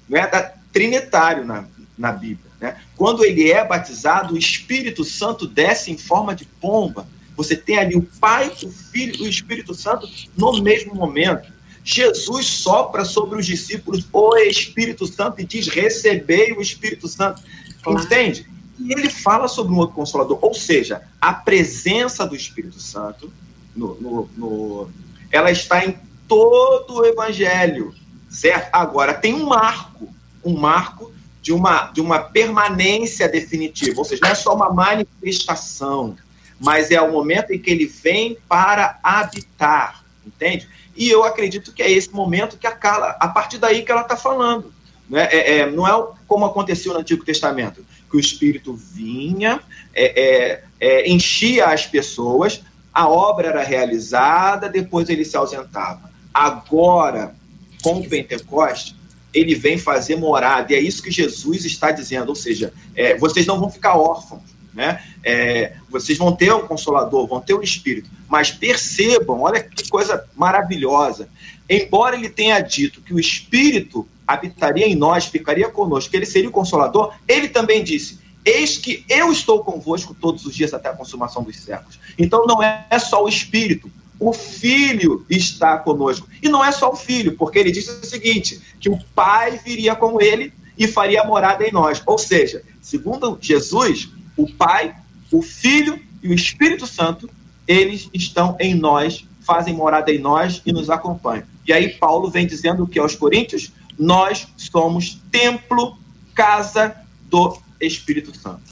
né, 0.07 0.27
da 0.27 0.53
trinitário 0.71 1.45
na, 1.45 1.65
na 1.97 2.11
Bíblia. 2.11 2.51
Né? 2.59 2.77
Quando 2.95 3.25
ele 3.25 3.51
é 3.51 3.65
batizado, 3.65 4.35
o 4.35 4.37
Espírito 4.37 5.03
Santo 5.03 5.47
desce 5.47 5.91
em 5.91 5.97
forma 5.97 6.33
de 6.33 6.45
pomba 6.45 7.07
você 7.35 7.55
tem 7.55 7.77
ali 7.77 7.95
o 7.95 8.01
Pai, 8.19 8.51
o 8.63 8.69
Filho 8.69 9.15
e 9.15 9.21
o 9.23 9.29
Espírito 9.29 9.73
Santo 9.73 10.07
no 10.37 10.61
mesmo 10.61 10.93
momento. 10.93 11.51
Jesus 11.83 12.45
sopra 12.45 13.03
sobre 13.03 13.39
os 13.39 13.45
discípulos 13.45 14.05
o 14.11 14.37
Espírito 14.37 15.07
Santo 15.07 15.41
e 15.41 15.45
diz: 15.45 15.67
recebei 15.67 16.53
o 16.53 16.61
Espírito 16.61 17.07
Santo. 17.07 17.41
Claro. 17.81 18.03
Entende? 18.03 18.47
E 18.79 18.93
ele 18.93 19.09
fala 19.09 19.47
sobre 19.47 19.73
um 19.73 19.77
outro 19.77 19.95
consolador, 19.95 20.39
ou 20.41 20.53
seja, 20.53 21.03
a 21.19 21.33
presença 21.33 22.25
do 22.25 22.35
Espírito 22.35 22.79
Santo, 22.79 23.31
no, 23.75 23.95
no, 23.99 24.29
no, 24.35 24.89
ela 25.31 25.51
está 25.51 25.85
em 25.85 25.97
todo 26.27 26.99
o 26.99 27.05
Evangelho, 27.05 27.93
certo? 28.29 28.69
Agora, 28.73 29.13
tem 29.13 29.33
um 29.33 29.45
marco, 29.45 30.07
um 30.43 30.57
marco 30.57 31.11
de 31.41 31.51
uma, 31.51 31.91
de 31.91 32.01
uma 32.01 32.19
permanência 32.19 33.27
definitiva, 33.27 33.99
ou 33.99 34.05
seja, 34.05 34.21
não 34.23 34.29
é 34.29 34.35
só 34.35 34.55
uma 34.55 34.71
manifestação, 34.71 36.15
mas 36.61 36.91
é 36.91 37.01
o 37.01 37.11
momento 37.11 37.51
em 37.51 37.59
que 37.59 37.71
ele 37.71 37.87
vem 37.87 38.37
para 38.47 38.99
habitar, 39.01 40.03
entende? 40.25 40.69
E 40.95 41.09
eu 41.09 41.23
acredito 41.23 41.73
que 41.73 41.81
é 41.81 41.91
esse 41.91 42.11
momento 42.11 42.57
que 42.57 42.67
a 42.67 42.71
Carla, 42.71 43.17
a 43.19 43.27
partir 43.27 43.57
daí 43.57 43.81
que 43.81 43.91
ela 43.91 44.01
está 44.01 44.15
falando. 44.15 44.71
Né? 45.09 45.27
É, 45.31 45.57
é, 45.57 45.71
não 45.71 45.87
é 45.87 46.07
como 46.27 46.45
aconteceu 46.45 46.93
no 46.93 46.99
Antigo 46.99 47.25
Testamento, 47.25 47.83
que 48.09 48.15
o 48.15 48.19
Espírito 48.19 48.75
vinha, 48.75 49.59
é, 49.93 50.21
é, 50.21 50.63
é, 50.79 51.09
enchia 51.09 51.65
as 51.65 51.87
pessoas, 51.87 52.61
a 52.93 53.09
obra 53.09 53.47
era 53.47 53.63
realizada, 53.63 54.69
depois 54.69 55.09
ele 55.09 55.25
se 55.25 55.35
ausentava. 55.35 56.11
Agora, 56.31 57.35
com 57.81 57.99
o 57.99 58.07
Pentecoste, 58.07 58.95
ele 59.33 59.55
vem 59.55 59.77
fazer 59.77 60.15
morada, 60.17 60.71
e 60.71 60.75
é 60.75 60.79
isso 60.79 61.01
que 61.01 61.09
Jesus 61.09 61.65
está 61.65 61.89
dizendo, 61.89 62.29
ou 62.29 62.35
seja, 62.35 62.71
é, 62.95 63.17
vocês 63.17 63.47
não 63.47 63.59
vão 63.59 63.69
ficar 63.69 63.97
órfãos, 63.97 64.43
né? 64.73 65.03
É, 65.23 65.73
vocês 65.89 66.17
vão 66.17 66.35
ter 66.35 66.51
o 66.51 66.67
Consolador, 66.67 67.27
vão 67.27 67.41
ter 67.41 67.53
o 67.53 67.61
Espírito, 67.61 68.09
mas 68.29 68.51
percebam, 68.51 69.41
olha 69.41 69.61
que 69.61 69.89
coisa 69.89 70.25
maravilhosa. 70.35 71.29
Embora 71.69 72.15
ele 72.15 72.29
tenha 72.29 72.59
dito 72.59 73.01
que 73.01 73.13
o 73.13 73.19
Espírito 73.19 74.07
habitaria 74.27 74.87
em 74.87 74.95
nós, 74.95 75.25
ficaria 75.25 75.69
conosco, 75.69 76.09
que 76.09 76.17
ele 76.17 76.25
seria 76.25 76.49
o 76.49 76.53
Consolador, 76.53 77.13
ele 77.27 77.49
também 77.49 77.83
disse: 77.83 78.19
Eis 78.43 78.77
que 78.77 79.05
eu 79.07 79.31
estou 79.31 79.63
convosco 79.63 80.13
todos 80.13 80.45
os 80.45 80.55
dias 80.55 80.73
até 80.73 80.89
a 80.89 80.95
consumação 80.95 81.43
dos 81.43 81.57
séculos. 81.57 81.99
Então 82.17 82.45
não 82.45 82.61
é 82.63 82.99
só 82.99 83.23
o 83.23 83.29
Espírito, 83.29 83.91
o 84.19 84.33
Filho 84.33 85.25
está 85.29 85.77
conosco. 85.77 86.27
E 86.41 86.47
não 86.47 86.63
é 86.63 86.71
só 86.71 86.91
o 86.91 86.95
Filho, 86.95 87.35
porque 87.35 87.59
ele 87.59 87.71
disse 87.71 87.91
o 87.91 88.05
seguinte: 88.05 88.61
que 88.79 88.89
o 88.89 88.99
Pai 89.15 89.59
viria 89.63 89.95
com 89.95 90.21
ele 90.21 90.53
e 90.77 90.87
faria 90.87 91.23
morada 91.23 91.67
em 91.67 91.71
nós. 91.71 92.01
Ou 92.05 92.17
seja, 92.17 92.63
segundo 92.81 93.37
Jesus, 93.41 94.09
o 94.35 94.51
Pai, 94.51 94.95
o 95.31 95.41
Filho 95.41 95.99
e 96.21 96.29
o 96.29 96.33
Espírito 96.33 96.85
Santo, 96.87 97.29
eles 97.67 98.09
estão 98.13 98.55
em 98.59 98.73
nós, 98.73 99.25
fazem 99.41 99.73
morada 99.73 100.11
em 100.11 100.19
nós 100.19 100.61
e 100.65 100.71
nos 100.71 100.89
acompanham. 100.89 101.45
E 101.65 101.73
aí 101.73 101.89
Paulo 101.89 102.29
vem 102.29 102.45
dizendo 102.45 102.87
que 102.87 102.99
aos 102.99 103.15
Coríntios, 103.15 103.71
nós 103.97 104.47
somos 104.57 105.21
templo, 105.31 105.97
casa 106.33 106.95
do 107.29 107.57
Espírito 107.79 108.35
Santo. 108.37 108.71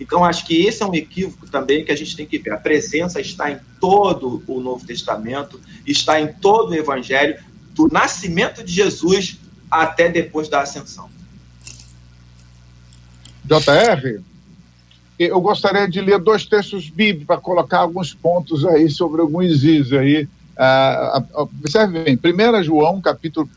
Então, 0.00 0.24
acho 0.24 0.46
que 0.46 0.64
esse 0.64 0.82
é 0.82 0.86
um 0.86 0.94
equívoco 0.94 1.46
também 1.46 1.84
que 1.84 1.92
a 1.92 1.96
gente 1.96 2.16
tem 2.16 2.26
que 2.26 2.38
ver. 2.38 2.52
A 2.52 2.56
presença 2.56 3.20
está 3.20 3.50
em 3.50 3.60
todo 3.78 4.42
o 4.46 4.58
Novo 4.58 4.86
Testamento, 4.86 5.60
está 5.86 6.18
em 6.18 6.32
todo 6.32 6.70
o 6.70 6.74
Evangelho, 6.74 7.38
do 7.74 7.86
nascimento 7.92 8.64
de 8.64 8.72
Jesus 8.72 9.38
até 9.70 10.08
depois 10.08 10.48
da 10.48 10.62
ascensão. 10.62 11.10
JR? 13.44 14.22
Eu 15.24 15.38
gostaria 15.38 15.86
de 15.86 16.00
ler 16.00 16.18
dois 16.18 16.46
textos 16.46 16.88
bíblicos 16.88 17.26
para 17.26 17.36
colocar 17.36 17.80
alguns 17.80 18.14
pontos 18.14 18.64
aí 18.64 18.88
sobre 18.88 19.20
alguns 19.20 19.62
is 19.62 19.92
aí. 19.92 20.26
Ah, 20.56 21.22
observe 21.34 22.02
bem, 22.02 22.18
1 22.18 22.62
João, 22.62 23.02
capítulo, 23.02 23.48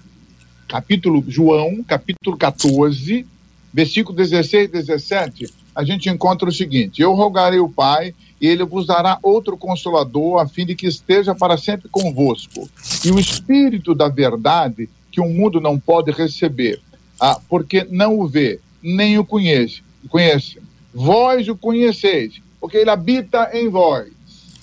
capítulo 0.68 1.24
João, 1.26 1.82
capítulo 1.84 2.36
14, 2.36 3.26
versículo 3.74 4.18
16 4.18 4.66
e 4.66 4.68
17, 4.68 5.54
a 5.74 5.86
gente 5.86 6.10
encontra 6.10 6.50
o 6.50 6.52
seguinte: 6.52 7.02
Eu 7.02 7.14
rogarei 7.14 7.60
o 7.60 7.70
Pai, 7.70 8.14
e 8.42 8.48
ele 8.48 8.66
vos 8.66 8.86
dará 8.86 9.18
outro 9.24 9.56
consolador, 9.56 10.42
a 10.42 10.48
fim 10.48 10.66
de 10.66 10.76
que 10.76 10.86
esteja 10.86 11.34
para 11.34 11.58
sempre 11.58 11.88
convosco. 11.88 12.70
E 13.06 13.10
o 13.10 13.18
Espírito 13.18 13.96
da 13.96 14.10
verdade, 14.10 14.90
que 15.10 15.22
o 15.22 15.30
mundo 15.30 15.62
não 15.62 15.80
pode 15.80 16.12
receber, 16.12 16.82
ah, 17.22 17.40
porque 17.48 17.88
não 17.90 18.20
o 18.20 18.28
vê, 18.28 18.60
nem 18.82 19.18
o 19.18 19.24
conhece, 19.24 19.82
conhece 20.10 20.60
Vós 20.94 21.48
o 21.48 21.56
conheceis, 21.56 22.42
porque 22.60 22.78
ele 22.78 22.90
habita 22.90 23.50
em 23.54 23.70
vós. 23.70 24.12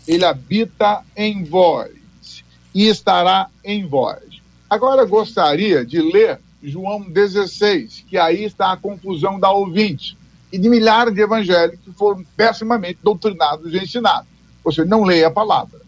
Ele 0.07 0.25
habita 0.25 1.03
em 1.17 1.45
vós 1.45 1.91
e 2.75 2.87
estará 2.87 3.49
em 3.65 3.87
vós. 3.87 4.41
Agora 4.69 5.05
gostaria 5.05 5.85
de 5.85 6.01
ler 6.01 6.39
João 6.63 7.03
16, 7.03 8.05
que 8.09 8.17
aí 8.17 8.45
está 8.45 8.73
a 8.73 8.77
confusão 8.77 9.41
da 9.41 9.51
ouvinte, 9.51 10.17
e 10.53 10.59
de 10.59 10.69
milhares 10.69 11.15
de 11.15 11.21
evangélicos 11.21 11.81
que 11.85 11.93
foram 11.93 12.25
pessimamente 12.37 12.99
doutrinados 13.03 13.73
e 13.73 13.79
ensinados. 13.79 14.29
Você 14.65 14.85
não 14.85 15.05
leia 15.05 15.29
a 15.29 15.31
palavra. 15.31 15.81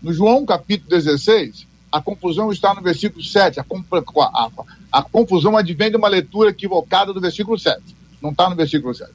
No 0.00 0.12
João 0.12 0.46
capítulo 0.46 0.90
16, 0.90 1.66
a 1.90 2.00
confusão 2.00 2.52
está 2.52 2.74
no 2.74 2.80
versículo 2.80 3.22
7. 3.22 3.60
A, 3.60 3.64
a, 3.64 4.24
a, 4.44 4.50
a 4.92 5.02
confusão 5.02 5.56
advém 5.56 5.90
de 5.90 5.96
uma 5.96 6.08
leitura 6.08 6.50
equivocada 6.50 7.12
do 7.12 7.20
versículo 7.20 7.58
7. 7.58 7.82
Não 8.22 8.30
está 8.30 8.48
no 8.48 8.56
versículo 8.56 8.94
7. 8.94 9.10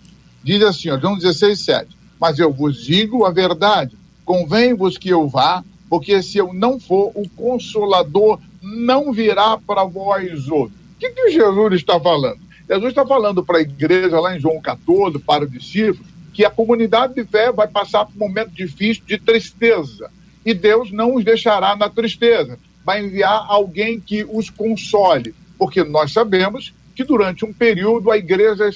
Diz 0.46 0.62
assim, 0.62 0.92
ó, 0.92 1.00
João 1.00 1.18
16, 1.18 1.60
7. 1.60 1.98
Mas 2.22 2.38
eu 2.38 2.54
vos 2.54 2.78
digo 2.78 3.26
a 3.26 3.32
verdade, 3.32 3.98
convém-vos 4.24 4.96
que 4.96 5.10
eu 5.10 5.28
vá, 5.28 5.64
porque 5.90 6.22
se 6.22 6.38
eu 6.38 6.54
não 6.54 6.80
for, 6.80 7.12
o 7.16 7.28
Consolador 7.30 8.40
não 8.62 9.12
virá 9.12 9.58
para 9.58 9.84
vós 9.86 10.48
outros. 10.48 10.80
O 10.96 11.00
que, 11.00 11.10
que 11.10 11.32
Jesus 11.32 11.74
está 11.74 12.00
falando? 12.00 12.38
Jesus 12.70 12.90
está 12.90 13.04
falando 13.04 13.44
para 13.44 13.58
a 13.58 13.62
igreja 13.62 14.20
lá 14.20 14.38
em 14.38 14.40
João 14.40 14.62
14, 14.62 15.18
para 15.18 15.46
os 15.46 15.52
discípulos, 15.52 16.06
que 16.32 16.46
a 16.46 16.52
comunidade 16.52 17.16
de 17.16 17.24
fé 17.24 17.52
vai 17.52 17.68
passar 17.68 18.06
por 18.06 18.14
um 18.16 18.28
momento 18.28 18.52
difícil 18.52 19.04
de 19.04 19.18
tristeza. 19.18 20.12
E 20.46 20.54
Deus 20.54 20.92
não 20.92 21.16
os 21.16 21.26
deixará 21.26 21.76
na 21.76 21.90
tristeza. 21.90 22.60
vai 22.86 23.04
enviar 23.04 23.48
alguém 23.48 24.00
que 24.00 24.24
os 24.24 24.52
console, 24.52 25.34
porque 25.58 25.84
nós 25.84 26.14
sabemos 26.14 26.72
que 26.96 27.04
durante 27.04 27.44
um 27.44 27.52
período 27.52 28.12
a 28.12 28.18
igreja 28.18 28.70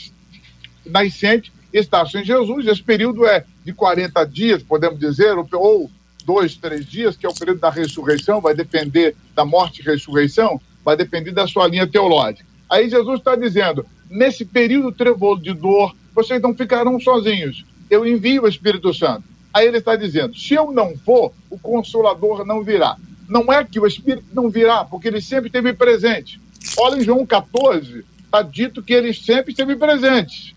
nascente 0.83 1.51
está 1.73 2.05
sem 2.05 2.23
Jesus, 2.23 2.67
esse 2.67 2.83
período 2.83 3.25
é 3.25 3.45
de 3.63 3.73
40 3.73 4.23
dias, 4.25 4.63
podemos 4.63 4.99
dizer, 4.99 5.35
ou 5.53 5.89
dois, 6.25 6.55
três 6.55 6.85
dias, 6.85 7.17
que 7.17 7.25
é 7.25 7.29
o 7.29 7.33
período 7.33 7.59
da 7.59 7.69
ressurreição, 7.69 8.41
vai 8.41 8.53
depender 8.53 9.15
da 9.35 9.45
morte 9.45 9.81
e 9.81 9.85
ressurreição, 9.85 10.59
vai 10.83 10.95
depender 10.95 11.31
da 11.31 11.47
sua 11.47 11.67
linha 11.67 11.87
teológica. 11.87 12.45
Aí 12.69 12.89
Jesus 12.89 13.19
está 13.19 13.35
dizendo: 13.35 13.85
nesse 14.09 14.45
período 14.45 14.91
trevoso 14.91 15.41
de 15.41 15.53
dor, 15.53 15.95
vocês 16.13 16.41
não 16.41 16.55
ficarão 16.55 16.99
sozinhos. 16.99 17.65
Eu 17.89 18.05
envio 18.05 18.43
o 18.43 18.47
Espírito 18.47 18.93
Santo. 18.93 19.23
Aí 19.53 19.67
ele 19.67 19.77
está 19.77 19.95
dizendo: 19.95 20.37
se 20.37 20.53
eu 20.53 20.71
não 20.71 20.95
for, 20.97 21.33
o 21.49 21.57
Consolador 21.57 22.45
não 22.45 22.63
virá. 22.63 22.95
Não 23.27 23.51
é 23.51 23.63
que 23.63 23.79
o 23.79 23.87
Espírito 23.87 24.25
não 24.33 24.49
virá, 24.49 24.85
porque 24.85 25.07
ele 25.07 25.21
sempre 25.21 25.47
esteve 25.47 25.73
presente. 25.73 26.39
Olha 26.77 26.99
em 26.99 27.03
João 27.03 27.25
14, 27.25 28.05
está 28.23 28.41
dito 28.41 28.83
que 28.83 28.93
ele 28.93 29.13
sempre 29.13 29.51
esteve 29.51 29.75
presente. 29.75 30.55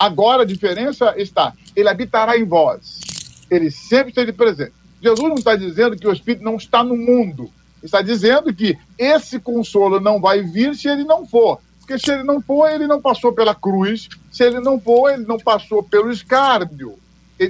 Agora 0.00 0.44
a 0.44 0.46
diferença 0.46 1.12
está: 1.18 1.52
ele 1.76 1.90
habitará 1.90 2.38
em 2.38 2.44
vós. 2.44 3.00
Ele 3.50 3.70
sempre 3.70 4.08
esteve 4.08 4.32
presente. 4.32 4.72
Jesus 5.02 5.28
não 5.28 5.34
está 5.34 5.54
dizendo 5.54 5.94
que 5.94 6.08
o 6.08 6.12
Espírito 6.12 6.42
não 6.42 6.56
está 6.56 6.82
no 6.82 6.96
mundo. 6.96 7.50
Está 7.82 8.00
dizendo 8.00 8.54
que 8.54 8.78
esse 8.98 9.38
consolo 9.38 10.00
não 10.00 10.18
vai 10.18 10.42
vir 10.42 10.74
se 10.74 10.88
ele 10.88 11.04
não 11.04 11.26
for. 11.26 11.60
Porque 11.80 11.98
se 11.98 12.12
ele 12.12 12.22
não 12.22 12.40
for, 12.40 12.70
ele 12.70 12.86
não 12.86 13.00
passou 13.00 13.34
pela 13.34 13.54
cruz. 13.54 14.08
Se 14.32 14.42
ele 14.42 14.60
não 14.60 14.80
for, 14.80 15.10
ele 15.12 15.26
não 15.26 15.38
passou 15.38 15.82
pelo 15.82 16.10
escárnio. 16.10 16.98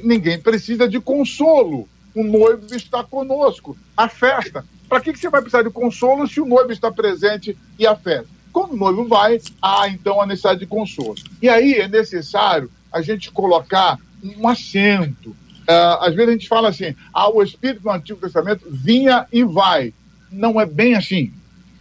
Ninguém 0.02 0.40
precisa 0.40 0.88
de 0.88 0.98
consolo. 0.98 1.88
O 2.14 2.24
noivo 2.24 2.74
está 2.74 3.04
conosco. 3.04 3.76
A 3.96 4.08
festa. 4.08 4.64
Para 4.88 5.00
que, 5.00 5.12
que 5.12 5.20
você 5.20 5.28
vai 5.28 5.40
precisar 5.40 5.62
de 5.62 5.70
consolo 5.70 6.26
se 6.26 6.40
o 6.40 6.46
noivo 6.46 6.72
está 6.72 6.90
presente 6.90 7.56
e 7.78 7.86
a 7.86 7.94
festa? 7.94 8.39
Quando 8.52 8.72
o 8.72 8.76
noivo 8.76 9.06
vai, 9.06 9.40
há 9.60 9.88
então 9.88 10.20
a 10.20 10.26
necessidade 10.26 10.60
de 10.60 10.66
consolo. 10.66 11.14
E 11.40 11.48
aí 11.48 11.74
é 11.74 11.88
necessário 11.88 12.70
a 12.92 13.00
gente 13.00 13.30
colocar 13.30 13.98
um 14.22 14.48
acento. 14.48 15.30
Uh, 15.30 15.96
às 16.00 16.14
vezes 16.14 16.28
a 16.28 16.32
gente 16.32 16.48
fala 16.48 16.68
assim: 16.68 16.94
ah, 17.12 17.30
o 17.30 17.42
Espírito 17.42 17.82
do 17.82 17.90
Antigo 17.90 18.20
Testamento 18.20 18.66
vinha 18.68 19.26
e 19.32 19.44
vai. 19.44 19.94
Não 20.30 20.60
é 20.60 20.66
bem 20.66 20.96
assim. 20.96 21.32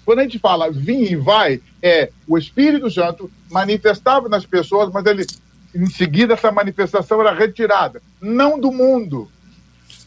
Quando 0.06 0.20
a 0.20 0.24
gente 0.24 0.40
fala 0.40 0.72
vinha 0.72 1.10
e 1.10 1.16
vai, 1.16 1.62
é 1.82 2.12
o 2.28 2.38
Espírito 2.38 2.90
Santo 2.90 3.32
manifestava 3.50 4.28
nas 4.28 4.46
pessoas, 4.46 4.92
mas 4.92 5.06
ele, 5.06 5.26
em 5.74 5.88
seguida, 5.88 6.34
essa 6.34 6.52
manifestação 6.52 7.22
era 7.22 7.34
retirada. 7.34 8.02
Não 8.22 8.60
do 8.60 8.72
mundo. 8.72 9.30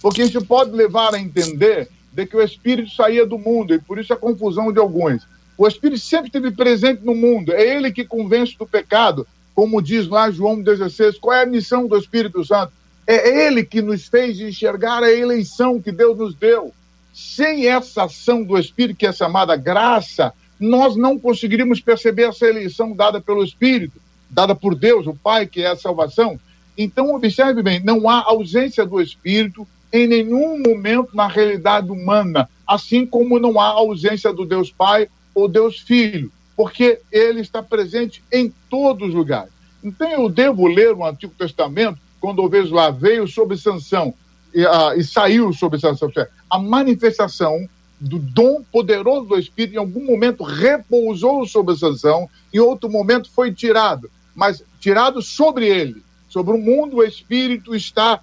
Porque 0.01 0.22
isso 0.22 0.44
pode 0.44 0.72
levar 0.72 1.14
a 1.14 1.20
entender 1.20 1.88
de 2.12 2.27
que 2.27 2.37
o 2.37 2.42
Espírito 2.42 2.90
saía 2.90 3.25
do 3.25 3.38
mundo, 3.38 3.75
e 3.75 3.79
por 3.79 3.98
isso 3.98 4.12
a 4.12 4.16
confusão 4.16 4.72
de 4.72 4.79
alguns. 4.79 5.27
O 5.57 5.67
Espírito 5.67 6.01
sempre 6.01 6.27
esteve 6.27 6.51
presente 6.51 7.05
no 7.05 7.15
mundo, 7.15 7.53
é 7.53 7.77
ele 7.77 7.93
que 7.93 8.05
convence 8.05 8.57
do 8.59 8.67
pecado, 8.67 9.27
como 9.55 9.83
diz 9.83 10.09
lá 10.09 10.31
João 10.31 10.61
16. 10.61 11.19
Qual 11.19 11.37
é 11.37 11.43
a 11.43 11.47
missão 11.47 11.87
do 11.87 11.97
Espírito 11.97 12.45
Santo? 12.45 12.73
É 13.07 13.47
ele 13.47 13.65
que 13.65 13.83
nos 13.83 14.07
fez 14.07 14.41
enxergar 14.41 15.03
a 15.03 15.12
eleição 15.12 15.81
que 15.81 15.93
Deus 15.93 16.17
nos 16.17 16.35
deu. 16.35 16.73
Sem 17.12 17.67
essa 17.67 18.05
ação 18.05 18.43
do 18.43 18.59
Espírito, 18.59 18.97
que 18.97 19.07
é 19.07 19.12
chamada 19.12 19.55
graça, 19.55 20.33
nós 20.59 20.97
não 20.97 21.19
conseguiríamos 21.19 21.81
perceber 21.81 22.29
essa 22.29 22.47
eleição 22.47 22.93
dada 22.93 23.21
pelo 23.21 23.45
Espírito, 23.45 24.01
dada 24.31 24.55
por 24.55 24.75
Deus, 24.75 25.07
o 25.07 25.15
Pai, 25.15 25.47
que 25.47 25.62
é 25.62 25.67
a 25.67 25.77
salvação. 25.77 26.41
Então, 26.79 27.15
observe 27.15 27.62
bem: 27.62 27.81
não 27.81 28.09
há 28.09 28.23
ausência 28.25 28.87
do 28.87 29.01
Espírito 29.01 29.67
em 29.93 30.07
nenhum 30.07 30.62
momento 30.62 31.15
na 31.15 31.27
realidade 31.27 31.91
humana, 31.91 32.49
assim 32.67 33.05
como 33.05 33.38
não 33.38 33.61
há 33.61 33.67
ausência 33.67 34.33
do 34.33 34.47
Deus 34.47 34.71
Pai 34.71 35.09
ou 35.35 35.49
Deus 35.49 35.81
Filho, 35.81 36.31
porque 36.57 37.01
ele 37.11 37.40
está 37.40 37.62
presente 37.62 38.23
em 38.33 38.53
todos 38.68 39.09
os 39.09 39.14
lugares. 39.14 39.53
Então, 39.83 40.11
eu 40.11 40.29
devo 40.29 40.66
ler 40.66 40.95
o 40.95 41.05
Antigo 41.05 41.35
Testamento 41.37 41.99
quando 42.21 42.40
eu 42.40 42.49
vejo 42.49 42.73
lá, 42.73 42.90
veio 42.90 43.27
sob 43.27 43.57
sanção 43.57 44.14
e, 44.55 44.64
uh, 44.64 44.92
e 44.97 45.03
saiu 45.03 45.53
sob 45.53 45.79
sanção. 45.79 46.11
A 46.49 46.59
manifestação 46.59 47.68
do 47.99 48.18
dom 48.18 48.62
poderoso 48.71 49.27
do 49.27 49.38
Espírito, 49.38 49.75
em 49.75 49.79
algum 49.79 50.05
momento 50.05 50.42
repousou 50.42 51.47
sobre 51.47 51.75
a 51.75 51.77
sanção, 51.77 52.29
em 52.53 52.59
outro 52.59 52.90
momento 52.90 53.31
foi 53.31 53.53
tirado, 53.53 54.11
mas 54.35 54.64
tirado 54.81 55.23
sobre 55.23 55.66
ele, 55.66 56.03
sobre 56.29 56.55
o 56.55 56.59
mundo, 56.59 56.97
o 56.97 57.05
Espírito 57.05 57.75
está 57.75 58.21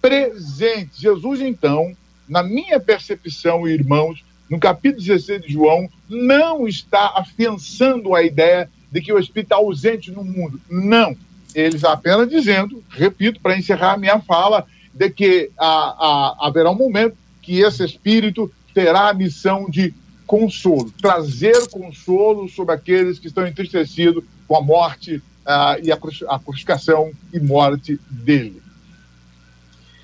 presente. 0.00 1.00
Jesus, 1.00 1.40
então, 1.40 1.94
na 2.28 2.42
minha 2.42 2.78
percepção, 2.78 3.66
irmãos, 3.66 4.24
no 4.48 4.58
capítulo 4.58 5.02
16 5.02 5.42
de 5.42 5.52
João, 5.52 5.88
não 6.08 6.66
está 6.66 7.14
afiançando 7.16 8.14
a 8.14 8.22
ideia 8.22 8.70
de 8.90 9.00
que 9.00 9.12
o 9.12 9.18
Espírito 9.18 9.46
está 9.46 9.56
ausente 9.56 10.10
no 10.10 10.24
mundo. 10.24 10.60
Não 10.70 11.16
eles 11.54 11.84
apenas 11.84 12.28
dizendo, 12.28 12.82
repito, 12.90 13.40
para 13.40 13.56
encerrar 13.56 13.94
a 13.94 13.96
minha 13.96 14.20
fala, 14.20 14.66
de 14.92 15.10
que 15.10 15.50
a, 15.58 15.66
a, 15.66 16.46
haverá 16.46 16.70
um 16.70 16.76
momento 16.76 17.16
que 17.42 17.60
esse 17.60 17.84
espírito 17.84 18.52
terá 18.74 19.08
a 19.08 19.14
missão 19.14 19.66
de 19.68 19.94
consolo, 20.26 20.92
trazer 21.00 21.68
consolo 21.70 22.48
sobre 22.48 22.74
aqueles 22.74 23.18
que 23.18 23.28
estão 23.28 23.46
entristecidos 23.46 24.22
com 24.46 24.56
a 24.56 24.62
morte 24.62 25.16
uh, 25.16 25.82
e 25.82 25.90
a, 25.90 25.98
a 26.28 26.38
crucificação 26.38 27.10
e 27.32 27.40
morte 27.40 27.98
dele. 28.10 28.60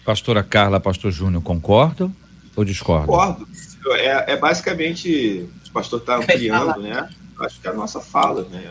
Pastora 0.04 0.42
Carla, 0.42 0.80
Pastor 0.80 1.10
Júnior, 1.10 1.42
concordam 1.42 2.14
ou 2.56 2.64
discordam? 2.64 3.06
Concordo. 3.06 3.48
É, 3.92 4.32
é 4.32 4.36
basicamente, 4.36 5.48
o 5.68 5.72
pastor 5.72 6.00
está 6.00 6.16
ampliando, 6.16 6.80
né? 6.80 7.08
acho 7.40 7.60
que 7.60 7.66
é 7.66 7.70
a 7.70 7.74
nossa 7.74 8.00
fala, 8.00 8.46
né? 8.50 8.62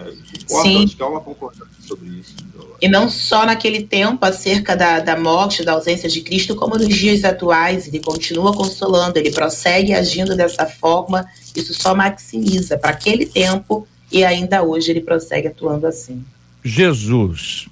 Concordo, 0.48 0.70
Sim. 0.70 0.84
acho 0.86 0.96
que 0.96 1.04
há 1.04 1.08
uma 1.08 1.22
concordância 1.22 1.74
sobre 1.82 2.08
isso. 2.10 2.36
E 2.82 2.88
não 2.88 3.10
só 3.10 3.46
naquele 3.46 3.84
tempo 3.84 4.26
acerca 4.26 4.76
da, 4.76 5.00
da 5.00 5.20
morte, 5.20 5.64
da 5.64 5.74
ausência 5.74 6.10
de 6.10 6.22
Cristo, 6.22 6.56
como 6.56 6.78
nos 6.78 6.94
dias 6.94 7.24
atuais, 7.24 7.88
ele 7.88 8.00
continua 8.00 8.54
consolando, 8.54 9.18
ele 9.18 9.32
prossegue 9.32 9.94
agindo 9.94 10.36
dessa 10.36 10.66
forma, 10.66 11.26
isso 11.56 11.74
só 11.74 11.94
maximiza 11.94 12.78
para 12.78 12.92
aquele 12.92 13.26
tempo 13.26 13.88
e 14.12 14.24
ainda 14.24 14.64
hoje 14.64 14.92
ele 14.92 15.02
prossegue 15.02 15.48
atuando 15.48 15.88
assim. 15.88 16.24
Jesus, 16.64 17.68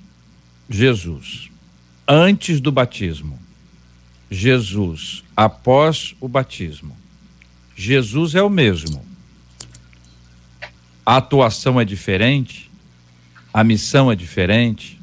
Jesus, 0.69 1.49
antes 2.08 2.60
do 2.60 2.71
batismo, 2.71 3.39
Jesus, 4.30 5.23
após 5.36 6.15
o 6.19 6.27
batismo, 6.27 7.01
Jesus 7.82 8.36
é 8.36 8.41
o 8.44 8.50
mesmo 8.50 9.12
a 11.06 11.17
atuação 11.17 11.80
é 11.80 11.86
diferente, 11.86 12.70
a 13.54 13.63
missão 13.63 14.12
é 14.12 14.15
diferente. 14.15 15.00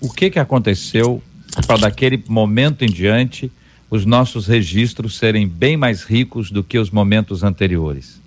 O 0.00 0.10
que 0.10 0.30
que 0.30 0.38
aconteceu 0.38 1.22
para 1.66 1.78
daquele 1.78 2.22
momento 2.28 2.84
em 2.84 2.88
diante 2.88 3.50
os 3.90 4.04
nossos 4.04 4.46
registros 4.46 5.16
serem 5.16 5.46
bem 5.46 5.76
mais 5.76 6.02
ricos 6.02 6.50
do 6.50 6.64
que 6.64 6.78
os 6.78 6.90
momentos 6.90 7.42
anteriores? 7.42 8.20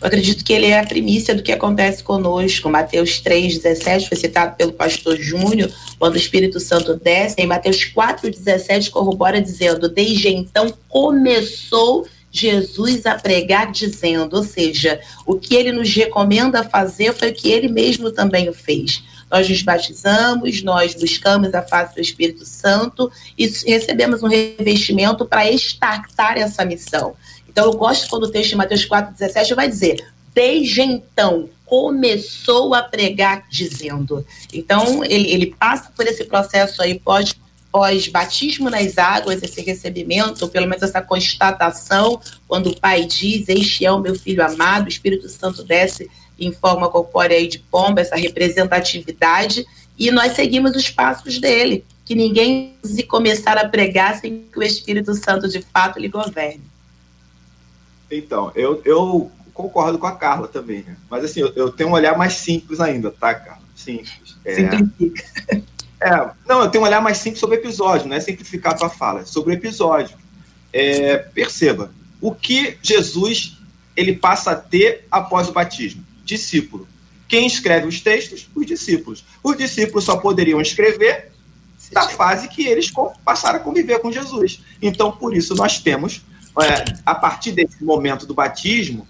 Eu 0.00 0.06
acredito 0.06 0.44
que 0.44 0.52
ele 0.52 0.66
é 0.66 0.78
a 0.78 0.86
primícia 0.86 1.34
do 1.34 1.42
que 1.42 1.52
acontece 1.52 2.02
conosco. 2.02 2.70
Mateus 2.70 3.22
3,17 3.22 4.08
foi 4.08 4.16
citado 4.16 4.56
pelo 4.56 4.72
pastor 4.72 5.16
Júnior, 5.16 5.70
quando 5.98 6.14
o 6.14 6.18
Espírito 6.18 6.60
Santo 6.60 6.94
desce. 6.96 7.36
Em 7.38 7.46
Mateus 7.46 7.78
4,17 7.84 8.90
corrobora 8.90 9.40
dizendo: 9.40 9.88
Desde 9.88 10.28
então 10.28 10.72
começou 10.88 12.06
Jesus 12.36 13.06
a 13.06 13.14
pregar 13.14 13.70
dizendo, 13.70 14.34
ou 14.34 14.42
seja, 14.42 15.00
o 15.24 15.38
que 15.38 15.54
ele 15.54 15.70
nos 15.70 15.94
recomenda 15.94 16.64
fazer 16.64 17.14
foi 17.14 17.30
o 17.30 17.34
que 17.34 17.48
ele 17.48 17.68
mesmo 17.68 18.10
também 18.10 18.48
o 18.48 18.52
fez. 18.52 19.04
Nós 19.30 19.48
nos 19.48 19.62
batizamos, 19.62 20.60
nós 20.64 20.94
buscamos 20.94 21.54
a 21.54 21.62
face 21.62 21.94
do 21.94 22.00
Espírito 22.00 22.44
Santo 22.44 23.10
e 23.38 23.46
recebemos 23.46 24.24
um 24.24 24.26
revestimento 24.26 25.24
para 25.24 25.48
estartar 25.48 26.36
essa 26.36 26.64
missão. 26.64 27.14
Então, 27.48 27.66
eu 27.66 27.72
gosto 27.74 28.08
quando 28.10 28.24
o 28.24 28.30
texto 28.30 28.50
de 28.50 28.56
Mateus 28.56 28.84
4,17 28.84 29.54
vai 29.54 29.68
dizer: 29.68 30.04
Desde 30.34 30.82
então 30.82 31.48
começou 31.64 32.74
a 32.74 32.82
pregar 32.82 33.46
dizendo. 33.48 34.26
Então, 34.52 35.04
ele, 35.04 35.30
ele 35.30 35.54
passa 35.56 35.92
por 35.96 36.04
esse 36.04 36.24
processo 36.24 36.82
aí, 36.82 36.98
pode 36.98 37.36
pós-batismo 37.74 38.70
nas 38.70 38.96
águas, 38.98 39.42
esse 39.42 39.60
recebimento, 39.60 40.44
ou 40.44 40.48
pelo 40.48 40.68
menos 40.68 40.84
essa 40.84 41.02
constatação, 41.02 42.20
quando 42.46 42.68
o 42.70 42.80
Pai 42.80 43.04
diz: 43.04 43.48
Este 43.48 43.84
é 43.84 43.90
o 43.90 43.98
meu 43.98 44.14
filho 44.14 44.46
amado, 44.46 44.84
o 44.84 44.88
Espírito 44.88 45.28
Santo 45.28 45.64
desce 45.64 46.08
em 46.38 46.52
forma 46.52 46.88
corpórea 46.88 47.48
de 47.48 47.58
pomba, 47.58 48.00
essa 48.00 48.14
representatividade, 48.14 49.66
e 49.98 50.08
nós 50.12 50.34
seguimos 50.34 50.76
os 50.76 50.88
passos 50.88 51.40
dele. 51.40 51.84
Que 52.04 52.14
ninguém 52.14 52.76
se 52.84 53.02
começar 53.02 53.58
a 53.58 53.68
pregar 53.68 54.20
sem 54.20 54.44
que 54.52 54.58
o 54.58 54.62
Espírito 54.62 55.12
Santo 55.14 55.48
de 55.48 55.60
fato 55.60 55.98
lhe 55.98 56.06
governe. 56.06 56.62
Então, 58.08 58.52
eu, 58.54 58.80
eu 58.84 59.32
concordo 59.52 59.98
com 59.98 60.06
a 60.06 60.12
Carla 60.12 60.46
também, 60.46 60.84
né? 60.84 60.96
Mas 61.10 61.24
assim, 61.24 61.40
eu, 61.40 61.52
eu 61.56 61.72
tenho 61.72 61.88
um 61.88 61.94
olhar 61.94 62.16
mais 62.16 62.34
simples 62.34 62.78
ainda, 62.78 63.10
tá, 63.10 63.34
Carla? 63.34 63.62
Simples. 63.74 64.36
É... 64.44 64.54
Simplifica. 64.54 65.24
É, 66.04 66.30
não, 66.46 66.60
eu 66.60 66.70
tenho 66.70 66.84
um 66.84 66.86
olhar 66.86 67.00
mais 67.00 67.16
simples 67.16 67.40
sobre 67.40 67.56
o 67.56 67.60
episódio, 67.60 68.06
não 68.06 68.14
é 68.14 68.20
simplificar 68.20 68.74
a 68.74 68.76
tua 68.76 68.90
fala, 68.90 69.22
é 69.22 69.24
sobre 69.24 69.54
o 69.54 69.56
episódio. 69.56 70.14
É, 70.70 71.16
perceba, 71.16 71.90
o 72.20 72.34
que 72.34 72.76
Jesus 72.82 73.56
ele 73.96 74.14
passa 74.14 74.50
a 74.50 74.56
ter 74.56 75.06
após 75.10 75.48
o 75.48 75.52
batismo? 75.52 76.04
Discípulo. 76.22 76.86
Quem 77.26 77.46
escreve 77.46 77.86
os 77.86 78.02
textos? 78.02 78.50
Os 78.54 78.66
discípulos. 78.66 79.24
Os 79.42 79.56
discípulos 79.56 80.04
só 80.04 80.18
poderiam 80.18 80.60
escrever 80.60 81.32
da 81.90 82.06
fase 82.08 82.48
que 82.48 82.66
eles 82.66 82.92
passaram 83.24 83.58
a 83.58 83.62
conviver 83.62 83.98
com 84.00 84.12
Jesus. 84.12 84.62
Então, 84.82 85.10
por 85.10 85.34
isso, 85.34 85.54
nós 85.54 85.78
temos, 85.78 86.22
é, 86.60 86.84
a 87.06 87.14
partir 87.14 87.52
desse 87.52 87.82
momento 87.82 88.26
do 88.26 88.34
batismo, 88.34 89.08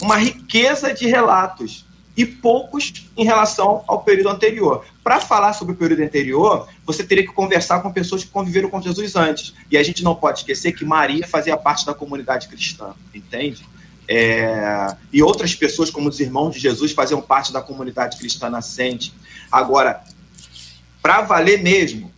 uma 0.00 0.16
riqueza 0.16 0.92
de 0.92 1.06
relatos 1.06 1.86
e 2.16 2.26
poucos 2.26 3.10
em 3.16 3.24
relação 3.24 3.82
ao 3.86 4.02
período 4.02 4.28
anterior. 4.28 4.84
Para 5.02 5.20
falar 5.20 5.52
sobre 5.54 5.74
o 5.74 5.76
período 5.76 6.02
anterior, 6.02 6.68
você 6.84 7.02
teria 7.02 7.26
que 7.26 7.32
conversar 7.32 7.80
com 7.80 7.90
pessoas 7.90 8.22
que 8.22 8.30
conviveram 8.30 8.68
com 8.68 8.80
Jesus 8.80 9.16
antes. 9.16 9.54
E 9.70 9.78
a 9.78 9.82
gente 9.82 10.04
não 10.04 10.14
pode 10.14 10.40
esquecer 10.40 10.72
que 10.72 10.84
Maria 10.84 11.26
fazia 11.26 11.56
parte 11.56 11.86
da 11.86 11.94
comunidade 11.94 12.48
cristã, 12.48 12.94
entende? 13.14 13.66
É... 14.08 14.96
e 15.12 15.22
outras 15.22 15.54
pessoas, 15.54 15.88
como 15.88 16.08
os 16.08 16.18
irmãos 16.20 16.54
de 16.54 16.60
Jesus, 16.60 16.92
faziam 16.92 17.22
parte 17.22 17.52
da 17.52 17.62
comunidade 17.62 18.18
cristã 18.18 18.50
nascente. 18.50 19.14
Agora, 19.50 20.02
para 21.00 21.22
valer 21.22 21.62
mesmo, 21.62 22.12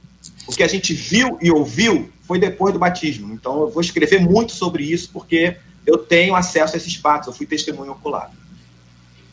o 0.47 0.53
que 0.53 0.62
a 0.62 0.68
gente 0.68 0.92
viu 0.92 1.38
e 1.40 1.51
ouviu 1.51 2.11
foi 2.26 2.38
depois 2.38 2.72
do 2.72 2.78
batismo. 2.78 3.32
Então, 3.32 3.61
eu 3.61 3.70
vou 3.70 3.80
escrever 3.80 4.20
muito 4.20 4.53
sobre 4.53 4.82
isso, 4.82 5.11
porque 5.12 5.57
eu 5.86 5.99
tenho 5.99 6.34
acesso 6.34 6.74
a 6.74 6.76
esses 6.76 6.95
fatos, 6.97 7.28
eu 7.28 7.34
fui 7.34 7.47
testemunho 7.47 7.92
ocular. 7.92 8.30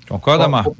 Concorda, 0.08 0.47
Marco? 0.47 0.76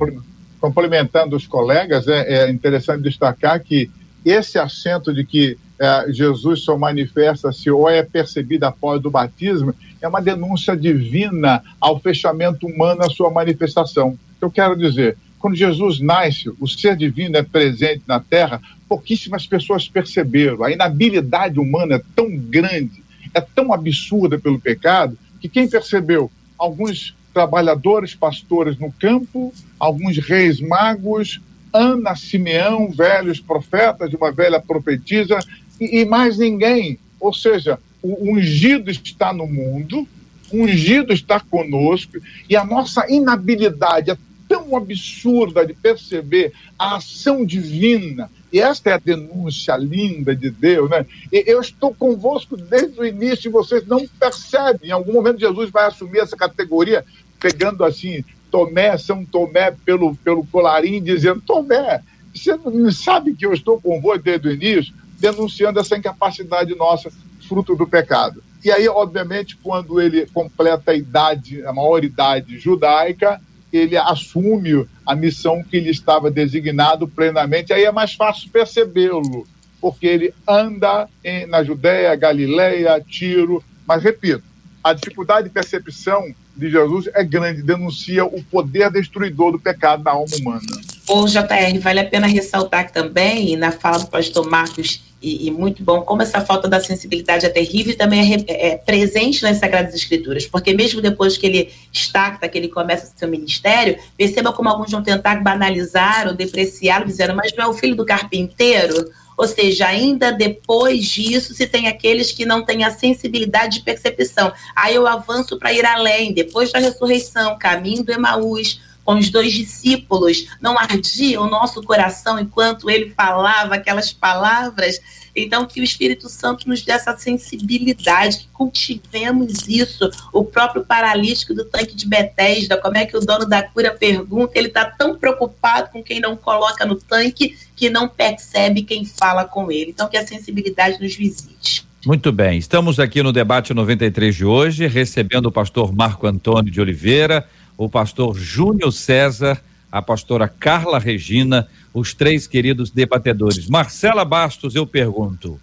Complementando 0.60 1.36
os 1.36 1.48
colegas, 1.48 2.08
é, 2.08 2.46
é, 2.46 2.52
interessante 2.52 3.04
destacar 3.04 3.60
que 3.62 3.90
esse 4.24 4.60
acento 4.60 5.14
de 5.14 5.26
que 5.26 5.58
é, 5.80 6.12
Jesus 6.12 6.62
só 6.64 6.78
manifesta-se 6.78 7.72
ou 7.72 7.90
é 7.90 8.04
percebido 8.04 8.66
após 8.66 9.04
o 9.04 9.10
batismo 9.10 9.74
é 10.00 10.08
uma 10.08 10.22
denúncia 10.22 10.76
divina 10.76 11.64
ao 11.80 12.00
fechamento 12.00 12.68
humano 12.68 13.00
na 13.00 13.10
sua 13.10 13.32
manifestação. 13.32 14.18
Eu 14.40 14.52
quero 14.52 14.76
dizer, 14.76 15.18
quando 15.40 15.56
Jesus 15.56 16.00
nasce, 16.00 16.52
o 16.60 16.68
ser 16.68 16.96
divino 16.96 17.36
é 17.36 17.42
presente 17.42 18.04
na 18.08 18.20
terra, 18.20 18.62
pouquíssimas 18.88 19.48
pessoas 19.48 19.88
perceberam. 19.88 20.64
A 20.64 20.72
inabilidade 20.72 21.60
humana 21.60 21.96
é 21.96 22.02
tão 22.16 22.38
grande, 22.38 23.04
é 23.34 23.42
tão 23.42 23.74
absurda 23.74 24.38
pelo 24.38 24.60
pecado, 24.60 25.18
que 25.40 25.50
quem 25.50 25.68
percebeu? 25.68 26.30
Alguns 26.58 27.16
trabalhadores, 27.34 28.14
pastores 28.16 28.78
no 28.78 28.92
campo, 28.92 29.54
alguns 29.80 30.18
reis 30.18 30.60
magos, 30.60 31.42
Ana, 31.74 32.16
Simeão, 32.16 32.90
velhos 32.92 33.40
profetas 33.40 34.10
de 34.10 34.16
uma 34.16 34.32
velha 34.32 34.60
profetisa, 34.60 35.40
e, 35.80 36.02
e 36.02 36.06
mais 36.06 36.38
ninguém. 36.38 37.00
Ou 37.20 37.34
seja, 37.34 37.80
o 38.02 38.32
ungido 38.32 38.92
está 38.92 39.32
no 39.32 39.48
mundo, 39.48 40.08
o 40.52 40.64
ungido 40.64 41.14
está 41.14 41.40
conosco, 41.40 42.18
e 42.50 42.56
a 42.56 42.66
nossa 42.66 43.10
inabilidade 43.10 44.12
é 44.12 44.18
tão 44.50 44.76
absurda 44.76 45.66
de 45.66 45.74
perceber 45.74 46.52
a 46.78 46.98
ação 46.98 47.46
divina, 47.46 48.30
e 48.52 48.60
esta 48.60 48.90
é 48.90 48.94
a 48.94 48.98
denúncia 48.98 49.78
linda 49.78 50.36
de 50.36 50.50
Deus, 50.50 50.90
né? 50.90 51.06
Eu 51.32 51.62
estou 51.62 51.94
convosco 51.94 52.58
desde 52.58 53.00
o 53.00 53.06
início 53.06 53.48
e 53.48 53.52
vocês 53.52 53.88
não 53.88 54.06
percebem. 54.20 54.90
Em 54.90 54.92
algum 54.92 55.14
momento 55.14 55.40
Jesus 55.40 55.70
vai 55.70 55.86
assumir 55.86 56.20
essa 56.20 56.36
categoria, 56.36 57.06
pegando 57.40 57.86
assim 57.86 58.24
Tomé, 58.52 58.98
São 58.98 59.24
Tomé 59.24 59.72
pelo, 59.86 60.16
pelo 60.18 60.46
colarinho, 60.48 61.02
dizendo: 61.02 61.42
Tomé, 61.42 62.02
você 62.36 62.56
não 62.58 62.92
sabe 62.92 63.34
que 63.34 63.46
eu 63.46 63.54
estou 63.54 63.80
convosco 63.80 64.24
desde 64.24 64.50
o 64.50 64.52
início, 64.52 64.94
denunciando 65.18 65.80
essa 65.80 65.98
incapacidade 65.98 66.76
nossa, 66.76 67.10
fruto 67.48 67.76
do 67.76 67.88
pecado. 67.88 68.44
E 68.64 68.70
aí, 68.70 68.88
obviamente, 68.88 69.58
quando 69.58 70.00
ele 70.00 70.28
completa 70.28 70.92
a 70.92 70.96
idade, 70.96 71.66
a 71.66 71.74
maioridade 71.74 72.60
judaica, 72.60 73.42
ele 73.72 73.98
assume 73.98 74.86
a 75.12 75.16
missão 75.16 75.62
que 75.62 75.78
lhe 75.78 75.90
estava 75.90 76.32
designado 76.32 77.06
plenamente, 77.06 77.74
aí 77.74 77.84
é 77.84 77.92
mais 77.92 78.14
fácil 78.14 78.50
percebê-lo, 78.50 79.46
porque 79.82 80.08
ele 80.08 80.34
anda 80.48 81.10
em, 81.22 81.46
na 81.48 81.62
Judéia, 81.66 82.16
Galileia, 82.16 83.04
Tiro, 83.06 83.62
mas 83.86 84.02
repito, 84.02 84.42
a 84.82 84.94
dificuldade 84.94 85.50
de 85.50 85.54
percepção 85.54 86.34
de 86.56 86.72
Jesus 86.72 87.10
é 87.14 87.26
grande, 87.26 87.62
denuncia 87.62 88.24
o 88.24 88.42
poder 88.42 88.90
destruidor 88.90 89.52
do 89.52 89.60
pecado 89.60 90.02
na 90.02 90.12
alma 90.12 90.34
humana. 90.34 90.82
Ô, 91.10 91.26
JR, 91.26 91.78
vale 91.82 92.00
a 92.00 92.06
pena 92.06 92.26
ressaltar 92.26 92.90
também, 92.90 93.58
na 93.58 93.74
fala 93.74 94.00
do 94.00 94.08
pastor 94.08 94.50
Marcos, 94.50 95.11
e, 95.22 95.48
e, 95.48 95.52
muito 95.52 95.84
bom, 95.84 96.02
como 96.02 96.24
essa 96.24 96.42
falta 96.42 96.68
da 96.68 96.80
sensibilidade 96.80 97.46
é 97.46 97.50
terrível 97.50 97.94
e 97.94 97.96
também 97.96 98.46
é, 98.48 98.70
é, 98.70 98.78
presente 98.78 99.44
nas 99.44 99.58
Sagradas 99.58 99.94
Escrituras, 99.94 100.48
porque 100.48 100.74
mesmo 100.74 101.00
depois 101.00 101.38
que 101.38 101.46
ele 101.46 101.72
está, 101.94 102.32
que 102.32 102.58
ele 102.58 102.68
começa 102.68 103.14
seu 103.16 103.28
ministério, 103.28 103.98
perceba 104.18 104.52
como 104.52 104.70
alguns 104.70 104.90
vão 104.90 105.04
tentar 105.04 105.44
banalizar 105.44 106.28
ou 106.28 106.34
depreciá-lo, 106.34 107.06
dizendo, 107.06 107.36
mas 107.36 107.54
não 107.56 107.66
é 107.66 107.68
o 107.68 107.74
filho 107.74 107.96
do 107.96 108.06
carpinteiro? 108.06 109.12
Ou 109.38 109.48
seja, 109.48 109.88
ainda 109.88 110.32
depois 110.32 111.06
disso, 111.06 111.54
se 111.54 111.68
tem 111.68 111.88
aqueles 111.88 112.32
que 112.32 112.46
não 112.46 112.64
têm 112.64 112.84
a 112.84 112.92
sensibilidade 112.92 113.80
de 113.80 113.84
percepção. 113.84 114.52
Aí 114.76 114.96
eu 114.96 115.08
avanço 115.08 115.58
para 115.58 115.74
ir 115.74 115.86
além, 115.86 116.34
depois 116.34 116.72
da 116.72 116.80
ressurreição, 116.80 117.58
caminho 117.58 118.04
do 118.04 118.12
Emaús, 118.12 118.82
com 119.12 119.18
os 119.18 119.30
dois 119.30 119.52
discípulos, 119.52 120.48
não 120.62 120.80
ardia 120.80 121.42
o 121.42 121.50
nosso 121.50 121.84
coração 121.84 122.40
enquanto 122.40 122.90
ele 122.90 123.10
falava 123.10 123.76
aquelas 123.76 124.14
palavras. 124.14 125.02
Então, 125.36 125.66
que 125.66 125.82
o 125.82 125.84
Espírito 125.84 126.30
Santo 126.30 126.70
nos 126.70 126.82
dê 126.82 126.94
essa 126.94 127.18
sensibilidade, 127.18 128.38
que 128.38 128.48
cultivemos 128.54 129.68
isso. 129.68 130.10
O 130.32 130.46
próprio 130.46 130.86
paralítico 130.86 131.54
do 131.54 131.66
tanque 131.66 131.94
de 131.94 132.08
Betesda, 132.08 132.78
como 132.78 132.98
é 132.98 133.06
que 133.06 133.18
o 133.18 133.20
dono 133.20 133.46
da 133.46 133.62
cura 133.64 133.92
pergunta, 133.92 134.54
ele 134.56 134.70
está 134.70 134.86
tão 134.86 135.18
preocupado 135.18 135.90
com 135.92 136.02
quem 136.02 136.22
não 136.22 136.38
coloca 136.38 136.86
no 136.86 136.96
tanque 136.96 137.58
que 137.76 137.90
não 137.90 138.08
percebe 138.08 138.84
quem 138.84 139.04
fala 139.04 139.44
com 139.44 139.70
ele. 139.70 139.92
Então, 139.92 140.08
que 140.08 140.16
a 140.16 140.26
sensibilidade 140.26 141.02
nos 141.02 141.14
visite. 141.14 141.86
Muito 142.06 142.32
bem, 142.32 142.58
estamos 142.58 142.98
aqui 143.00 143.22
no 143.22 143.32
debate 143.32 143.74
93 143.74 144.34
de 144.34 144.46
hoje, 144.46 144.88
recebendo 144.88 145.48
o 145.48 145.52
pastor 145.52 145.94
Marco 145.94 146.26
Antônio 146.26 146.72
de 146.72 146.82
Oliveira 146.82 147.46
o 147.86 147.90
pastor 147.90 148.38
Júnior 148.38 148.92
César, 148.92 149.60
a 149.92 150.02
pastora 150.02 150.48
Carla 150.48 151.00
Regina, 151.00 151.68
os 151.94 152.14
três 152.14 152.46
queridos 152.46 152.92
debatedores. 152.92 153.68
Marcela 153.68 154.24
Bastos, 154.24 154.76
eu 154.76 154.86
pergunto, 154.86 155.60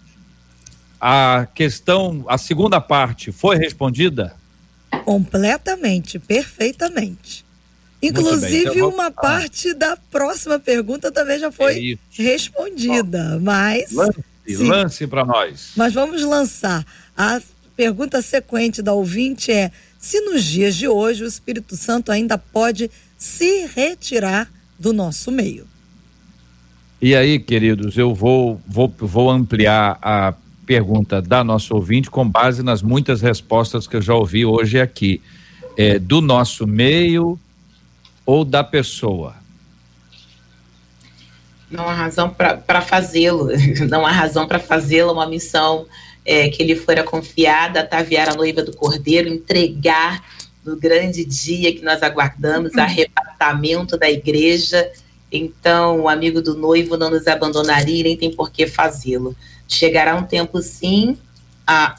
a 0.99 1.47
questão, 1.55 2.25
a 2.27 2.37
segunda 2.37 2.81
parte 2.81 3.31
foi 3.31 3.57
respondida? 3.57 4.35
Completamente, 5.05 6.19
perfeitamente. 6.19 7.45
Inclusive, 8.01 8.69
então, 8.69 8.89
uma 8.89 9.11
parte 9.11 9.73
da 9.73 9.95
próxima 9.95 10.59
pergunta 10.59 11.11
também 11.11 11.39
já 11.39 11.51
foi 11.51 11.93
é 11.93 12.21
respondida, 12.21 13.35
Bom, 13.35 13.45
mas. 13.45 13.91
Lance, 13.91 14.23
lance 14.57 15.07
para 15.07 15.25
nós. 15.25 15.71
Mas 15.75 15.93
vamos 15.93 16.21
lançar. 16.23 16.85
A 17.15 17.41
pergunta 17.75 18.21
sequente 18.21 18.81
da 18.81 18.93
ouvinte 18.93 19.51
é: 19.51 19.71
se 19.99 20.21
nos 20.21 20.45
dias 20.45 20.75
de 20.75 20.87
hoje 20.87 21.23
o 21.23 21.27
Espírito 21.27 21.75
Santo 21.75 22.11
ainda 22.11 22.37
pode 22.37 22.89
se 23.17 23.67
retirar 23.67 24.49
do 24.79 24.93
nosso 24.93 25.29
meio. 25.29 25.67
E 27.01 27.15
aí, 27.15 27.37
queridos, 27.37 27.97
eu 27.97 28.15
vou, 28.15 28.61
vou, 28.65 28.91
vou 28.97 29.29
ampliar 29.29 29.99
a 30.01 30.33
pergunta 30.65 31.21
da 31.21 31.43
nossa 31.43 31.73
ouvinte 31.73 32.09
com 32.09 32.27
base 32.27 32.63
nas 32.63 32.81
muitas 32.81 33.21
respostas 33.21 33.87
que 33.87 33.95
eu 33.97 34.01
já 34.01 34.13
ouvi 34.13 34.45
hoje 34.45 34.79
aqui. 34.79 35.21
É, 35.77 35.99
do 35.99 36.21
nosso 36.21 36.65
meio 36.65 37.39
ou 38.25 38.45
da 38.45 38.63
pessoa? 38.63 39.35
Não 41.69 41.87
há 41.87 41.93
razão 41.93 42.29
para 42.29 42.81
fazê-lo, 42.81 43.49
não 43.89 44.05
há 44.05 44.11
razão 44.11 44.47
para 44.47 44.59
fazê-lo 44.59 45.13
uma 45.13 45.27
missão 45.27 45.85
é, 46.29 46.47
que 46.47 46.63
lhe 46.63 46.75
fora 46.75 47.03
confiada, 47.03 47.79
ataviar 47.79 48.29
a 48.29 48.35
noiva 48.35 48.61
do 48.61 48.71
cordeiro, 48.71 49.27
entregar 49.27 50.23
no 50.63 50.77
grande 50.77 51.25
dia 51.25 51.73
que 51.73 51.81
nós 51.81 52.03
aguardamos, 52.03 52.71
uhum. 52.75 52.81
arrebatamento 52.81 53.97
da 53.97 54.07
igreja. 54.07 54.91
Então, 55.31 56.01
o 56.01 56.07
amigo 56.07 56.39
do 56.39 56.53
noivo 56.53 56.95
não 56.97 57.09
nos 57.09 57.25
abandonaria, 57.25 58.03
nem 58.03 58.15
tem 58.15 58.31
por 58.31 58.51
que 58.51 58.67
fazê-lo. 58.67 59.35
Chegará 59.67 60.15
um 60.15 60.21
tempo, 60.21 60.61
sim, 60.61 61.17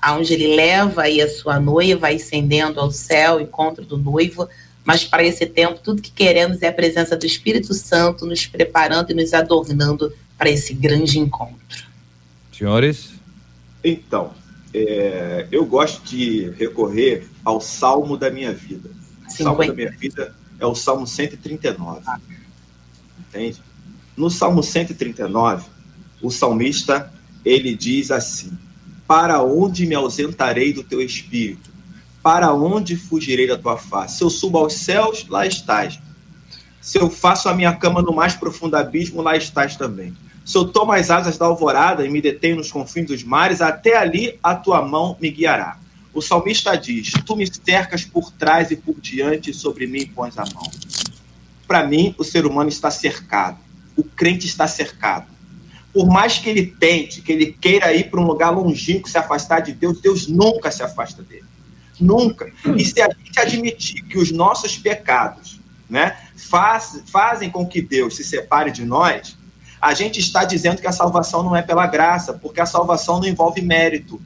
aonde 0.01 0.35
ele 0.35 0.55
leva 0.55 1.03
aí 1.03 1.21
a 1.21 1.29
sua 1.29 1.59
noiva, 1.59 2.09
ascendendo 2.09 2.79
ao 2.79 2.93
céu, 2.93 3.41
encontro 3.41 3.85
do 3.85 3.99
noivo, 3.99 4.49
mas 4.85 5.03
para 5.03 5.25
esse 5.25 5.45
tempo, 5.45 5.81
tudo 5.83 6.01
que 6.01 6.13
queremos 6.13 6.63
é 6.63 6.69
a 6.69 6.73
presença 6.73 7.17
do 7.17 7.27
Espírito 7.27 7.75
Santo 7.75 8.25
nos 8.25 8.47
preparando 8.47 9.11
e 9.11 9.15
nos 9.15 9.35
adornando 9.35 10.13
para 10.39 10.49
esse 10.49 10.73
grande 10.73 11.19
encontro. 11.19 11.91
Senhores? 12.57 13.20
Então, 13.83 14.33
é, 14.73 15.47
eu 15.51 15.65
gosto 15.65 16.03
de 16.05 16.51
recorrer 16.51 17.29
ao 17.45 17.61
salmo 17.61 18.17
da 18.17 18.31
minha 18.31 18.53
vida. 18.53 18.91
O 19.27 19.31
salmo 19.31 19.67
da 19.67 19.75
minha 19.75 19.91
vida 19.91 20.35
é 20.59 20.67
o 20.67 20.75
salmo 20.75 21.07
139. 21.07 22.01
Entende? 23.19 23.63
No 24.17 24.29
salmo 24.31 24.63
139, 24.63 25.65
o 26.21 26.31
salmista 26.31 27.13
ele 27.45 27.75
diz 27.75 28.11
assim: 28.11 28.57
Para 29.07 29.43
onde 29.43 29.87
me 29.87 29.95
ausentarei 29.95 30.73
do 30.73 30.85
teu 30.85 31.01
espírito? 31.01 31.71
para 32.23 32.53
onde 32.53 32.97
fugirei 32.97 33.47
da 33.47 33.57
tua 33.57 33.77
face? 33.77 34.19
Se 34.19 34.25
eu 34.25 34.31
subo 34.31 34.59
aos 34.59 34.75
céus, 34.75 35.27
lá 35.29 35.47
estás. 35.47 35.99
Se 36.81 36.99
eu 36.99 37.11
faço 37.11 37.49
a 37.49 37.55
minha 37.55 37.75
cama 37.75 38.03
no 38.03 38.13
mais 38.13 38.35
profundo 38.35 38.77
abismo, 38.77 39.23
lá 39.23 39.37
estás 39.37 39.77
também. 39.77 40.15
Eu 40.55 40.67
tomo 40.67 40.93
as 40.93 41.11
asas 41.11 41.39
da 41.39 41.47
alvorada 41.47 42.05
e 42.05 42.11
me 42.11 42.21
detenho 42.21 42.57
nos 42.57 42.73
confins 42.73 43.07
dos 43.07 43.23
mares, 43.23 43.61
até 43.61 43.97
ali 43.97 44.39
a 44.43 44.55
tua 44.55 44.83
mão 44.83 45.17
me 45.21 45.31
guiará. 45.31 45.79
O 46.13 46.21
salmista 46.21 46.77
diz: 46.77 47.13
Tu 47.25 47.37
me 47.37 47.47
cercas 47.47 48.05
por 48.05 48.33
trás 48.33 48.71
e 48.71 48.77
por 48.77 49.01
diante, 49.01 49.51
e 49.51 49.55
sobre 49.55 49.87
mim 49.87 50.07
pões 50.07 50.37
a 50.39 50.45
mão. 50.53 50.71
Para 51.67 51.87
mim, 51.87 52.15
o 52.19 52.25
ser 52.25 52.47
humano 52.47 52.69
está 52.69 52.91
cercado. 52.91 53.59
O 53.97 54.03
crente 54.03 54.47
está 54.47 54.67
cercado. 54.67 55.27
Por 55.93 56.07
mais 56.07 56.39
que 56.39 56.49
ele 56.49 56.67
tente, 56.67 57.23
que 57.23 57.33
ele 57.33 57.53
queira 57.53 57.93
ir 57.93 58.11
para 58.11 58.21
um 58.21 58.27
lugar 58.27 58.51
longínquo, 58.51 59.09
se 59.09 59.19
afastar 59.19 59.61
de 59.61 59.73
Deus, 59.73 60.01
Deus 60.01 60.27
nunca 60.27 60.71
se 60.71 60.83
afasta 60.83 61.23
dele. 61.23 61.45
Nunca. 62.01 62.51
E 62.77 62.85
se 62.85 63.01
a 63.01 63.09
gente 63.09 63.39
admitir 63.39 64.03
que 64.05 64.19
os 64.19 64.31
nossos 64.31 64.79
pecados 64.79 65.61
né, 65.89 66.17
faz, 66.37 67.03
fazem 67.07 67.51
com 67.51 67.67
que 67.67 67.83
Deus 67.83 68.17
se 68.17 68.25
separe 68.25 68.71
de 68.71 68.85
nós, 68.85 69.37
a 69.81 69.95
gente 69.95 70.21
está 70.21 70.45
dizendo 70.45 70.81
que 70.81 70.87
a 70.87 70.93
salvação 70.93 71.43
não 71.43 71.57
é 71.57 71.63
pela 71.63 71.87
graça, 71.87 72.33
porque 72.33 72.61
a 72.61 72.67
salvação 72.67 73.19
não 73.19 73.27
envolve 73.27 73.63
mérito. 73.63 74.21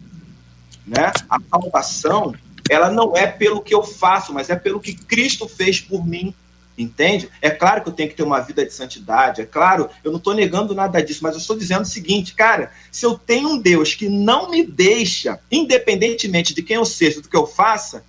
Né? 0.86 1.12
A 1.30 1.38
salvação, 1.48 2.34
ela 2.68 2.90
não 2.90 3.16
é 3.16 3.26
pelo 3.26 3.62
que 3.62 3.74
eu 3.74 3.82
faço, 3.82 4.32
mas 4.32 4.50
é 4.50 4.56
pelo 4.56 4.80
que 4.80 4.94
Cristo 4.94 5.48
fez 5.48 5.80
por 5.80 6.04
mim. 6.06 6.34
Entende? 6.76 7.28
É 7.40 7.50
claro 7.50 7.82
que 7.82 7.88
eu 7.88 7.92
tenho 7.92 8.08
que 8.08 8.16
ter 8.16 8.24
uma 8.24 8.40
vida 8.40 8.66
de 8.66 8.72
santidade, 8.72 9.40
é 9.40 9.46
claro, 9.46 9.88
eu 10.02 10.10
não 10.10 10.18
estou 10.18 10.34
negando 10.34 10.74
nada 10.74 11.00
disso, 11.00 11.20
mas 11.22 11.34
eu 11.34 11.38
estou 11.38 11.56
dizendo 11.56 11.82
o 11.82 11.88
seguinte, 11.88 12.34
cara, 12.34 12.72
se 12.90 13.06
eu 13.06 13.16
tenho 13.16 13.50
um 13.50 13.58
Deus 13.58 13.94
que 13.94 14.08
não 14.08 14.50
me 14.50 14.66
deixa, 14.66 15.38
independentemente 15.52 16.52
de 16.52 16.64
quem 16.64 16.74
eu 16.74 16.84
seja, 16.84 17.22
do 17.22 17.28
que 17.28 17.36
eu 17.36 17.46
faça, 17.46 18.04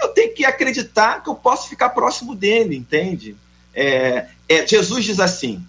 eu 0.00 0.08
tenho 0.10 0.32
que 0.32 0.44
acreditar 0.44 1.20
que 1.20 1.28
eu 1.28 1.34
posso 1.34 1.68
ficar 1.68 1.88
próximo 1.88 2.36
dele, 2.36 2.76
entende? 2.76 3.34
É, 3.74 4.26
é, 4.48 4.64
Jesus 4.64 5.04
diz 5.04 5.18
assim, 5.18 5.66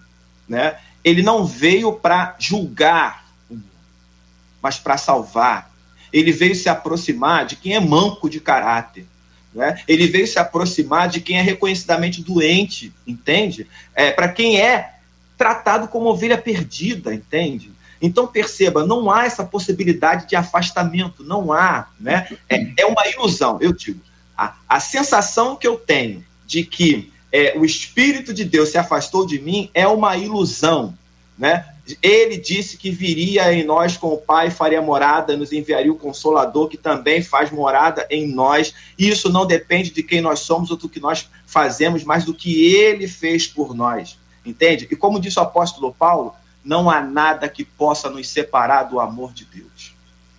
né? 0.48 0.78
Ele 1.08 1.22
não 1.22 1.44
veio 1.44 1.92
para 1.92 2.36
julgar, 2.38 3.24
mas 4.62 4.78
para 4.78 4.96
salvar. 4.96 5.70
Ele 6.12 6.32
veio 6.32 6.54
se 6.54 6.68
aproximar 6.68 7.46
de 7.46 7.56
quem 7.56 7.74
é 7.74 7.80
manco 7.80 8.28
de 8.28 8.40
caráter. 8.40 9.06
Né? 9.54 9.82
Ele 9.88 10.06
veio 10.06 10.26
se 10.26 10.38
aproximar 10.38 11.08
de 11.08 11.20
quem 11.20 11.38
é 11.38 11.42
reconhecidamente 11.42 12.22
doente, 12.22 12.92
entende? 13.06 13.66
É, 13.94 14.10
Para 14.10 14.28
quem 14.28 14.60
é 14.60 14.94
tratado 15.36 15.88
como 15.88 16.08
ovelha 16.08 16.36
perdida, 16.36 17.14
entende? 17.14 17.70
Então 18.00 18.26
perceba, 18.26 18.86
não 18.86 19.10
há 19.10 19.24
essa 19.24 19.44
possibilidade 19.44 20.28
de 20.28 20.36
afastamento, 20.36 21.24
não 21.24 21.52
há, 21.52 21.88
né? 21.98 22.28
É, 22.48 22.82
é 22.82 22.86
uma 22.86 23.06
ilusão, 23.08 23.58
eu 23.60 23.72
digo. 23.72 24.00
A, 24.36 24.54
a 24.68 24.80
sensação 24.80 25.56
que 25.56 25.66
eu 25.66 25.76
tenho 25.76 26.24
de 26.46 26.64
que 26.64 27.12
é, 27.32 27.56
o 27.56 27.64
Espírito 27.64 28.32
de 28.32 28.44
Deus 28.44 28.70
se 28.70 28.78
afastou 28.78 29.26
de 29.26 29.38
mim 29.38 29.70
é 29.74 29.86
uma 29.86 30.16
ilusão, 30.16 30.96
né? 31.36 31.66
Ele 32.02 32.36
disse 32.36 32.76
que 32.76 32.90
viria 32.90 33.52
em 33.52 33.64
nós 33.64 33.96
com 33.96 34.08
o 34.08 34.18
Pai, 34.18 34.50
faria 34.50 34.82
morada, 34.82 35.36
nos 35.36 35.52
enviaria 35.52 35.90
o 35.90 35.96
Consolador, 35.96 36.68
que 36.68 36.76
também 36.76 37.22
faz 37.22 37.50
morada 37.50 38.06
em 38.10 38.28
nós. 38.28 38.74
Isso 38.98 39.30
não 39.32 39.46
depende 39.46 39.90
de 39.90 40.02
quem 40.02 40.20
nós 40.20 40.40
somos 40.40 40.70
ou 40.70 40.76
do 40.76 40.88
que 40.88 41.00
nós 41.00 41.30
fazemos, 41.46 42.04
mas 42.04 42.26
do 42.26 42.34
que 42.34 42.74
ele 42.74 43.08
fez 43.08 43.46
por 43.46 43.74
nós. 43.74 44.18
Entende? 44.44 44.86
E 44.90 44.96
como 44.96 45.18
disse 45.18 45.38
o 45.38 45.42
apóstolo 45.42 45.94
Paulo, 45.94 46.34
não 46.62 46.90
há 46.90 47.00
nada 47.00 47.48
que 47.48 47.64
possa 47.64 48.10
nos 48.10 48.28
separar 48.28 48.82
do 48.82 49.00
amor 49.00 49.32
de 49.32 49.46
Deus, 49.46 49.94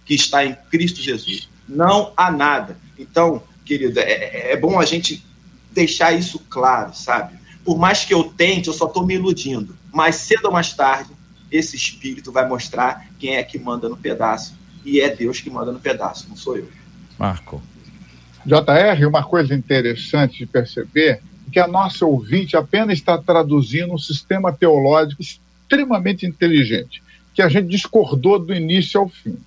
que 0.06 0.14
está 0.14 0.46
em 0.46 0.56
Cristo 0.70 1.02
Jesus. 1.02 1.50
Não 1.68 2.14
há 2.16 2.32
nada. 2.32 2.78
Então, 2.98 3.42
querido, 3.66 4.00
é, 4.00 4.52
é 4.52 4.58
bom 4.58 4.80
a 4.80 4.86
gente 4.86 5.26
deixar 5.72 6.11
isso 6.11 6.39
claro, 6.49 6.93
sabe? 6.93 7.38
Por 7.63 7.78
mais 7.78 8.05
que 8.05 8.13
eu 8.13 8.24
tente, 8.24 8.67
eu 8.67 8.74
só 8.74 8.88
estou 8.88 9.05
me 9.05 9.15
iludindo. 9.15 9.76
Mais 9.93 10.15
cedo 10.15 10.45
ou 10.45 10.51
mais 10.51 10.74
tarde, 10.74 11.11
esse 11.51 11.76
espírito 11.76 12.32
vai 12.32 12.47
mostrar 12.47 13.07
quem 13.20 13.36
é 13.36 13.43
que 13.43 13.59
manda 13.59 13.89
no 13.89 13.97
pedaço. 13.97 14.57
E 14.86 15.01
é 15.01 15.13
Deus 15.13 15.41
que 15.41 15.49
manda 15.49 15.72
no 15.72 15.80
pedaço, 15.80 16.28
não 16.30 16.36
sou 16.36 16.57
eu. 16.57 16.67
Marco. 17.17 17.61
JR, 18.45 19.05
uma 19.07 19.24
coisa 19.24 19.53
interessante 19.53 20.39
de 20.39 20.45
perceber 20.45 21.09
é 21.09 21.51
que 21.51 21.59
a 21.59 21.67
nossa 21.67 22.05
ouvinte 22.05 22.55
apenas 22.55 22.97
está 22.97 23.17
traduzindo 23.17 23.93
um 23.93 23.97
sistema 23.97 24.51
teológico 24.53 25.22
extremamente 25.22 26.26
inteligente, 26.26 27.03
que 27.34 27.41
a 27.41 27.49
gente 27.49 27.67
discordou 27.67 28.39
do 28.39 28.53
início 28.53 28.99
ao 28.99 29.09
fim. 29.09 29.38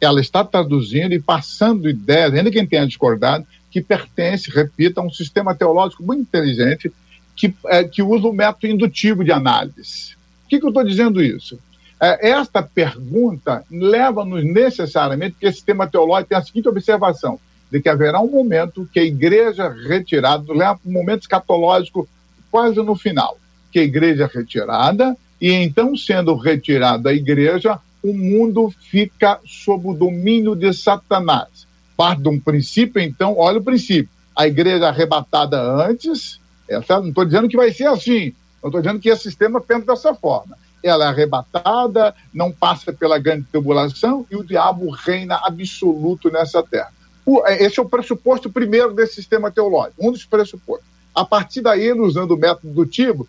Ela 0.00 0.20
está 0.20 0.44
traduzindo 0.44 1.14
e 1.14 1.20
passando 1.20 1.88
ideias, 1.88 2.34
ainda 2.34 2.50
quem 2.50 2.66
tenha 2.66 2.86
discordado, 2.86 3.46
que 3.74 3.82
pertence, 3.82 4.48
repita, 4.52 5.00
a 5.00 5.04
um 5.04 5.10
sistema 5.10 5.52
teológico 5.52 6.04
muito 6.04 6.20
inteligente 6.20 6.92
que, 7.34 7.52
é, 7.66 7.82
que 7.82 8.04
usa 8.04 8.28
o 8.28 8.32
método 8.32 8.68
indutivo 8.68 9.24
de 9.24 9.32
análise. 9.32 10.14
Por 10.42 10.48
que, 10.48 10.60
que 10.60 10.64
eu 10.64 10.68
estou 10.68 10.84
dizendo 10.84 11.20
isso? 11.20 11.58
É, 12.00 12.30
esta 12.30 12.62
pergunta 12.62 13.64
leva-nos 13.68 14.44
necessariamente, 14.44 15.32
porque 15.32 15.48
esse 15.48 15.64
tema 15.64 15.88
teológico 15.88 16.28
tem 16.28 16.38
a 16.38 16.42
seguinte 16.42 16.68
observação, 16.68 17.40
de 17.68 17.82
que 17.82 17.88
haverá 17.88 18.20
um 18.20 18.30
momento 18.30 18.88
que 18.92 19.00
a 19.00 19.04
igreja 19.04 19.68
retirada, 19.68 20.44
leva 20.52 20.78
um 20.86 20.92
momento 20.92 21.22
escatológico 21.22 22.08
quase 22.52 22.76
no 22.76 22.94
final, 22.94 23.36
que 23.72 23.80
a 23.80 23.82
igreja 23.82 24.30
é 24.32 24.38
retirada, 24.38 25.16
e 25.40 25.50
então, 25.50 25.96
sendo 25.96 26.36
retirada 26.36 27.10
a 27.10 27.12
igreja, 27.12 27.80
o 28.04 28.12
mundo 28.12 28.72
fica 28.88 29.40
sob 29.44 29.88
o 29.88 29.94
domínio 29.94 30.54
de 30.54 30.72
Satanás. 30.72 31.66
Parte 31.96 32.22
de 32.22 32.28
um 32.28 32.40
princípio, 32.40 33.00
então, 33.00 33.36
olha 33.38 33.58
o 33.58 33.64
princípio. 33.64 34.08
A 34.34 34.46
igreja 34.46 34.88
arrebatada 34.88 35.60
antes, 35.60 36.40
essa, 36.68 37.00
não 37.00 37.08
estou 37.08 37.24
dizendo 37.24 37.48
que 37.48 37.56
vai 37.56 37.72
ser 37.72 37.86
assim, 37.86 38.34
não 38.62 38.68
estou 38.68 38.80
dizendo 38.80 39.00
que 39.00 39.08
esse 39.08 39.22
sistema 39.22 39.60
pensa 39.60 39.86
dessa 39.86 40.14
forma. 40.14 40.56
Ela 40.82 41.04
é 41.06 41.08
arrebatada, 41.08 42.14
não 42.32 42.50
passa 42.50 42.92
pela 42.92 43.18
grande 43.18 43.46
tribulação 43.50 44.26
e 44.30 44.36
o 44.36 44.44
diabo 44.44 44.90
reina 44.90 45.36
absoluto 45.36 46.30
nessa 46.30 46.62
terra. 46.62 46.92
O, 47.24 47.46
é, 47.46 47.62
esse 47.62 47.78
é 47.78 47.82
o 47.82 47.88
pressuposto 47.88 48.50
primeiro 48.50 48.92
desse 48.92 49.14
sistema 49.14 49.50
teológico, 49.50 50.06
um 50.06 50.12
dos 50.12 50.24
pressupostos. 50.24 50.86
A 51.14 51.24
partir 51.24 51.60
daí, 51.60 51.92
usando 51.92 52.32
o 52.32 52.36
método 52.36 52.72
do 52.72 52.84
Tibo, 52.84 53.26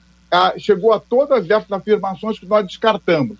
chegou 0.57 0.91
a 0.91 0.99
todas 0.99 1.49
essas 1.49 1.71
afirmações 1.71 2.39
que 2.39 2.45
nós 2.45 2.65
descartamos. 2.65 3.37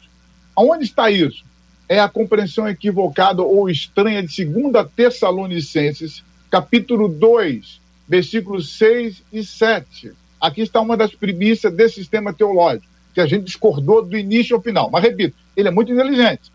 Aonde 0.55 0.85
está 0.85 1.09
isso? 1.09 1.43
É 1.87 1.99
a 1.99 2.09
compreensão 2.09 2.67
equivocada 2.67 3.41
ou 3.41 3.69
estranha 3.69 4.23
de 4.23 4.43
2 4.43 4.87
Tessalonicenses, 4.95 6.23
capítulo 6.49 7.07
2, 7.07 7.79
versículos 8.07 8.77
6 8.77 9.21
e 9.31 9.43
7 9.43 10.13
Aqui 10.45 10.61
está 10.61 10.79
uma 10.79 10.95
das 10.95 11.13
premissas 11.15 11.73
desse 11.73 11.95
sistema 11.95 12.31
teológico, 12.31 12.85
que 13.15 13.19
a 13.19 13.25
gente 13.25 13.45
discordou 13.45 14.05
do 14.05 14.15
início 14.15 14.55
ao 14.55 14.61
final. 14.61 14.89
Mas, 14.91 15.01
repito, 15.01 15.35
ele 15.57 15.67
é 15.67 15.71
muito 15.71 15.91
inteligente. 15.91 16.51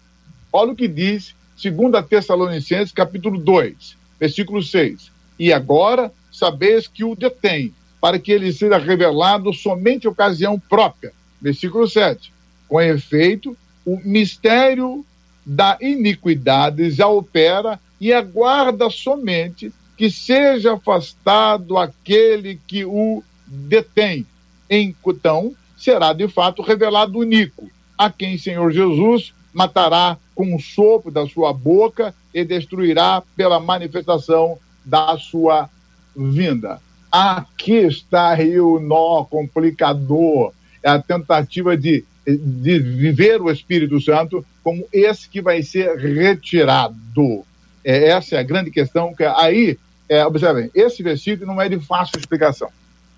Olha 0.52 0.72
o 0.72 0.76
que 0.76 0.86
diz 0.86 1.34
2 1.60 2.06
Tessalonicenses, 2.06 2.92
capítulo 2.92 3.38
2, 3.38 3.96
versículo 4.20 4.62
6. 4.62 5.10
E 5.38 5.52
agora 5.52 6.12
sabeis 6.30 6.86
que 6.86 7.02
o 7.02 7.16
detém, 7.16 7.74
para 8.00 8.18
que 8.18 8.30
ele 8.30 8.52
seja 8.52 8.78
revelado 8.78 9.52
somente 9.52 10.06
ocasião 10.06 10.56
própria. 10.56 11.12
Versículo 11.42 11.88
7. 11.88 12.32
Com 12.68 12.80
efeito, 12.80 13.56
o 13.84 13.98
mistério 14.04 15.04
da 15.52 15.76
iniquidade 15.80 16.92
já 16.92 17.08
opera 17.08 17.80
e 18.00 18.12
aguarda 18.12 18.88
somente 18.88 19.72
que 19.96 20.08
seja 20.08 20.74
afastado 20.74 21.76
aquele 21.76 22.60
que 22.68 22.84
o 22.84 23.20
detém. 23.44 24.24
Então, 24.70 25.52
será 25.76 26.12
de 26.12 26.28
fato 26.28 26.62
revelado 26.62 27.18
o 27.18 27.24
Nico, 27.24 27.68
a 27.98 28.08
quem 28.08 28.38
Senhor 28.38 28.70
Jesus 28.70 29.34
matará 29.52 30.16
com 30.36 30.54
o 30.54 30.60
sopro 30.60 31.10
da 31.10 31.26
sua 31.26 31.52
boca 31.52 32.14
e 32.32 32.44
destruirá 32.44 33.20
pela 33.34 33.58
manifestação 33.58 34.56
da 34.84 35.18
sua 35.18 35.68
vinda. 36.14 36.80
Aqui 37.10 37.72
está 37.72 38.28
aí 38.34 38.60
o 38.60 38.78
nó 38.78 39.24
complicador, 39.24 40.52
é 40.80 40.90
a 40.90 41.02
tentativa 41.02 41.76
de, 41.76 42.04
de 42.24 42.78
viver 42.78 43.42
o 43.42 43.50
Espírito 43.50 44.00
Santo 44.00 44.46
como 44.62 44.86
esse 44.92 45.28
que 45.28 45.40
vai 45.40 45.62
ser 45.62 45.96
retirado. 45.96 47.44
É, 47.84 48.08
essa 48.08 48.36
é 48.36 48.38
a 48.38 48.42
grande 48.44 48.70
questão 48.70 49.14
que 49.14 49.24
aí, 49.24 49.78
é, 50.08 50.24
observem, 50.24 50.70
esse 50.74 51.02
versículo 51.02 51.46
não 51.46 51.60
é 51.60 51.68
de 51.68 51.78
fácil 51.80 52.18
explicação. 52.18 52.68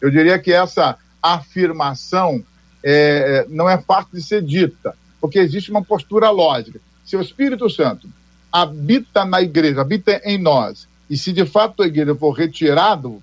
Eu 0.00 0.10
diria 0.10 0.38
que 0.38 0.52
essa 0.52 0.96
afirmação 1.22 2.42
é, 2.82 3.46
não 3.48 3.68
é 3.68 3.78
fácil 3.78 4.10
de 4.12 4.22
ser 4.22 4.42
dita, 4.42 4.96
porque 5.20 5.38
existe 5.38 5.70
uma 5.70 5.84
postura 5.84 6.30
lógica. 6.30 6.80
Se 7.04 7.16
o 7.16 7.20
Espírito 7.20 7.68
Santo 7.70 8.08
habita 8.50 9.24
na 9.24 9.40
igreja, 9.40 9.80
habita 9.80 10.20
em 10.24 10.38
nós, 10.38 10.88
e 11.08 11.16
se 11.16 11.32
de 11.32 11.46
fato 11.46 11.82
a 11.82 11.86
igreja 11.86 12.14
for 12.14 12.32
retirado, 12.32 13.22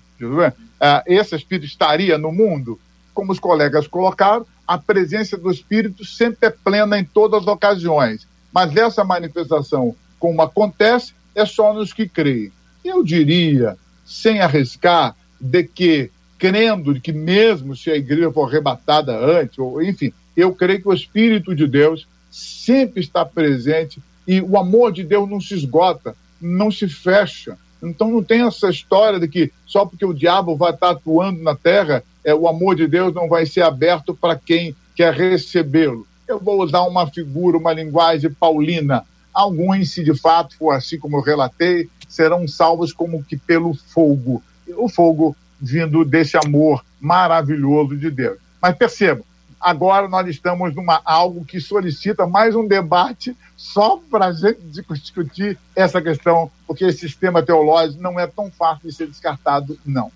é, 0.80 1.02
esse 1.06 1.34
Espírito 1.34 1.66
estaria 1.66 2.16
no 2.16 2.32
mundo, 2.32 2.78
como 3.14 3.32
os 3.32 3.38
colegas 3.38 3.86
colocaram, 3.86 4.46
a 4.66 4.78
presença 4.78 5.36
do 5.36 5.50
Espírito 5.50 6.04
sempre 6.04 6.48
é 6.48 6.50
plena 6.50 6.98
em 6.98 7.04
todas 7.04 7.42
as 7.42 7.46
ocasiões. 7.46 8.26
Mas 8.52 8.74
essa 8.76 9.04
manifestação, 9.04 9.94
como 10.18 10.42
acontece, 10.42 11.12
é 11.34 11.44
só 11.44 11.72
nos 11.72 11.92
que 11.92 12.08
creem. 12.08 12.52
Eu 12.84 13.02
diria, 13.02 13.76
sem 14.04 14.40
arriscar, 14.40 15.14
de 15.40 15.64
que, 15.64 16.10
crendo 16.38 17.00
que 17.00 17.12
mesmo 17.12 17.76
se 17.76 17.90
a 17.90 17.96
igreja 17.96 18.32
for 18.32 18.48
arrebatada 18.48 19.16
antes, 19.16 19.58
ou 19.58 19.82
enfim, 19.82 20.12
eu 20.36 20.54
creio 20.54 20.82
que 20.82 20.88
o 20.88 20.94
Espírito 20.94 21.54
de 21.54 21.66
Deus 21.66 22.06
sempre 22.30 23.00
está 23.00 23.24
presente 23.24 24.00
e 24.26 24.40
o 24.40 24.56
amor 24.56 24.92
de 24.92 25.02
Deus 25.02 25.28
não 25.28 25.40
se 25.40 25.54
esgota, 25.54 26.14
não 26.40 26.70
se 26.70 26.88
fecha. 26.88 27.58
Então 27.82 28.10
não 28.10 28.22
tem 28.22 28.42
essa 28.42 28.68
história 28.68 29.18
de 29.18 29.26
que 29.26 29.52
só 29.66 29.84
porque 29.84 30.04
o 30.04 30.14
diabo 30.14 30.56
vai 30.56 30.72
estar 30.72 30.90
atuando 30.90 31.42
na 31.42 31.56
terra, 31.56 32.04
é, 32.24 32.34
o 32.34 32.48
amor 32.48 32.74
de 32.74 32.86
Deus 32.86 33.14
não 33.14 33.28
vai 33.28 33.46
ser 33.46 33.62
aberto 33.62 34.14
para 34.14 34.36
quem 34.36 34.74
quer 34.94 35.12
recebê-lo. 35.14 36.06
Eu 36.26 36.38
vou 36.38 36.62
usar 36.62 36.82
uma 36.82 37.06
figura, 37.06 37.58
uma 37.58 37.72
linguagem 37.72 38.30
paulina. 38.30 39.04
Alguns, 39.32 39.90
se 39.90 40.04
de 40.04 40.14
fato 40.14 40.56
for 40.56 40.72
assim 40.72 40.98
como 40.98 41.16
eu 41.16 41.22
relatei, 41.22 41.88
serão 42.08 42.46
salvos 42.46 42.92
como 42.92 43.22
que 43.24 43.36
pelo 43.36 43.74
fogo. 43.74 44.42
O 44.76 44.88
fogo 44.88 45.36
vindo 45.60 46.04
desse 46.04 46.36
amor 46.36 46.84
maravilhoso 47.00 47.96
de 47.96 48.10
Deus. 48.10 48.38
Mas 48.60 48.76
percebam, 48.76 49.24
agora 49.60 50.08
nós 50.08 50.26
estamos 50.28 50.74
numa 50.74 51.00
algo 51.04 51.44
que 51.44 51.60
solicita 51.60 52.26
mais 52.26 52.54
um 52.54 52.66
debate 52.66 53.36
só 53.56 54.00
para 54.10 54.26
a 54.26 54.32
gente 54.32 54.60
discutir 54.94 55.58
essa 55.76 56.00
questão, 56.00 56.50
porque 56.66 56.84
esse 56.84 57.00
sistema 57.00 57.42
teológico 57.42 58.02
não 58.02 58.18
é 58.18 58.26
tão 58.26 58.50
fácil 58.50 58.88
de 58.88 58.94
ser 58.94 59.06
descartado, 59.06 59.78
não. 59.84 60.10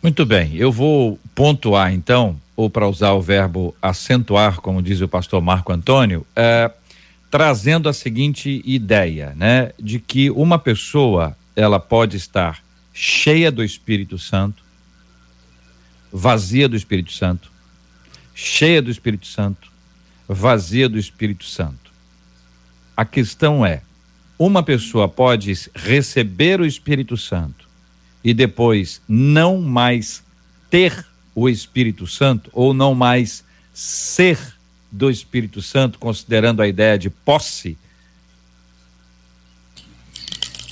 Muito 0.00 0.24
bem, 0.24 0.54
eu 0.54 0.70
vou 0.70 1.18
pontuar 1.34 1.92
então, 1.92 2.40
ou 2.54 2.70
para 2.70 2.86
usar 2.86 3.12
o 3.14 3.20
verbo 3.20 3.74
acentuar, 3.82 4.60
como 4.60 4.80
diz 4.80 5.00
o 5.00 5.08
pastor 5.08 5.42
Marco 5.42 5.72
Antônio, 5.72 6.24
é, 6.36 6.70
trazendo 7.28 7.88
a 7.88 7.92
seguinte 7.92 8.62
ideia, 8.64 9.34
né, 9.34 9.72
de 9.76 9.98
que 9.98 10.30
uma 10.30 10.56
pessoa 10.56 11.36
ela 11.56 11.80
pode 11.80 12.16
estar 12.16 12.62
cheia 12.94 13.50
do 13.50 13.62
Espírito 13.64 14.18
Santo, 14.18 14.62
vazia 16.12 16.68
do 16.68 16.76
Espírito 16.76 17.12
Santo, 17.12 17.50
cheia 18.32 18.80
do 18.80 18.92
Espírito 18.92 19.26
Santo, 19.26 19.68
vazia 20.28 20.88
do 20.88 20.96
Espírito 20.96 21.44
Santo. 21.44 21.90
A 22.96 23.04
questão 23.04 23.66
é: 23.66 23.82
uma 24.38 24.62
pessoa 24.62 25.08
pode 25.08 25.52
receber 25.74 26.60
o 26.60 26.66
Espírito 26.66 27.16
Santo 27.16 27.67
e 28.22 28.34
depois 28.34 29.00
não 29.08 29.60
mais 29.60 30.22
ter 30.70 31.06
o 31.34 31.48
Espírito 31.48 32.06
Santo 32.06 32.50
ou 32.52 32.74
não 32.74 32.94
mais 32.94 33.44
ser 33.72 34.38
do 34.90 35.10
Espírito 35.10 35.62
Santo, 35.62 35.98
considerando 35.98 36.60
a 36.60 36.68
ideia 36.68 36.98
de 36.98 37.10
posse? 37.10 37.76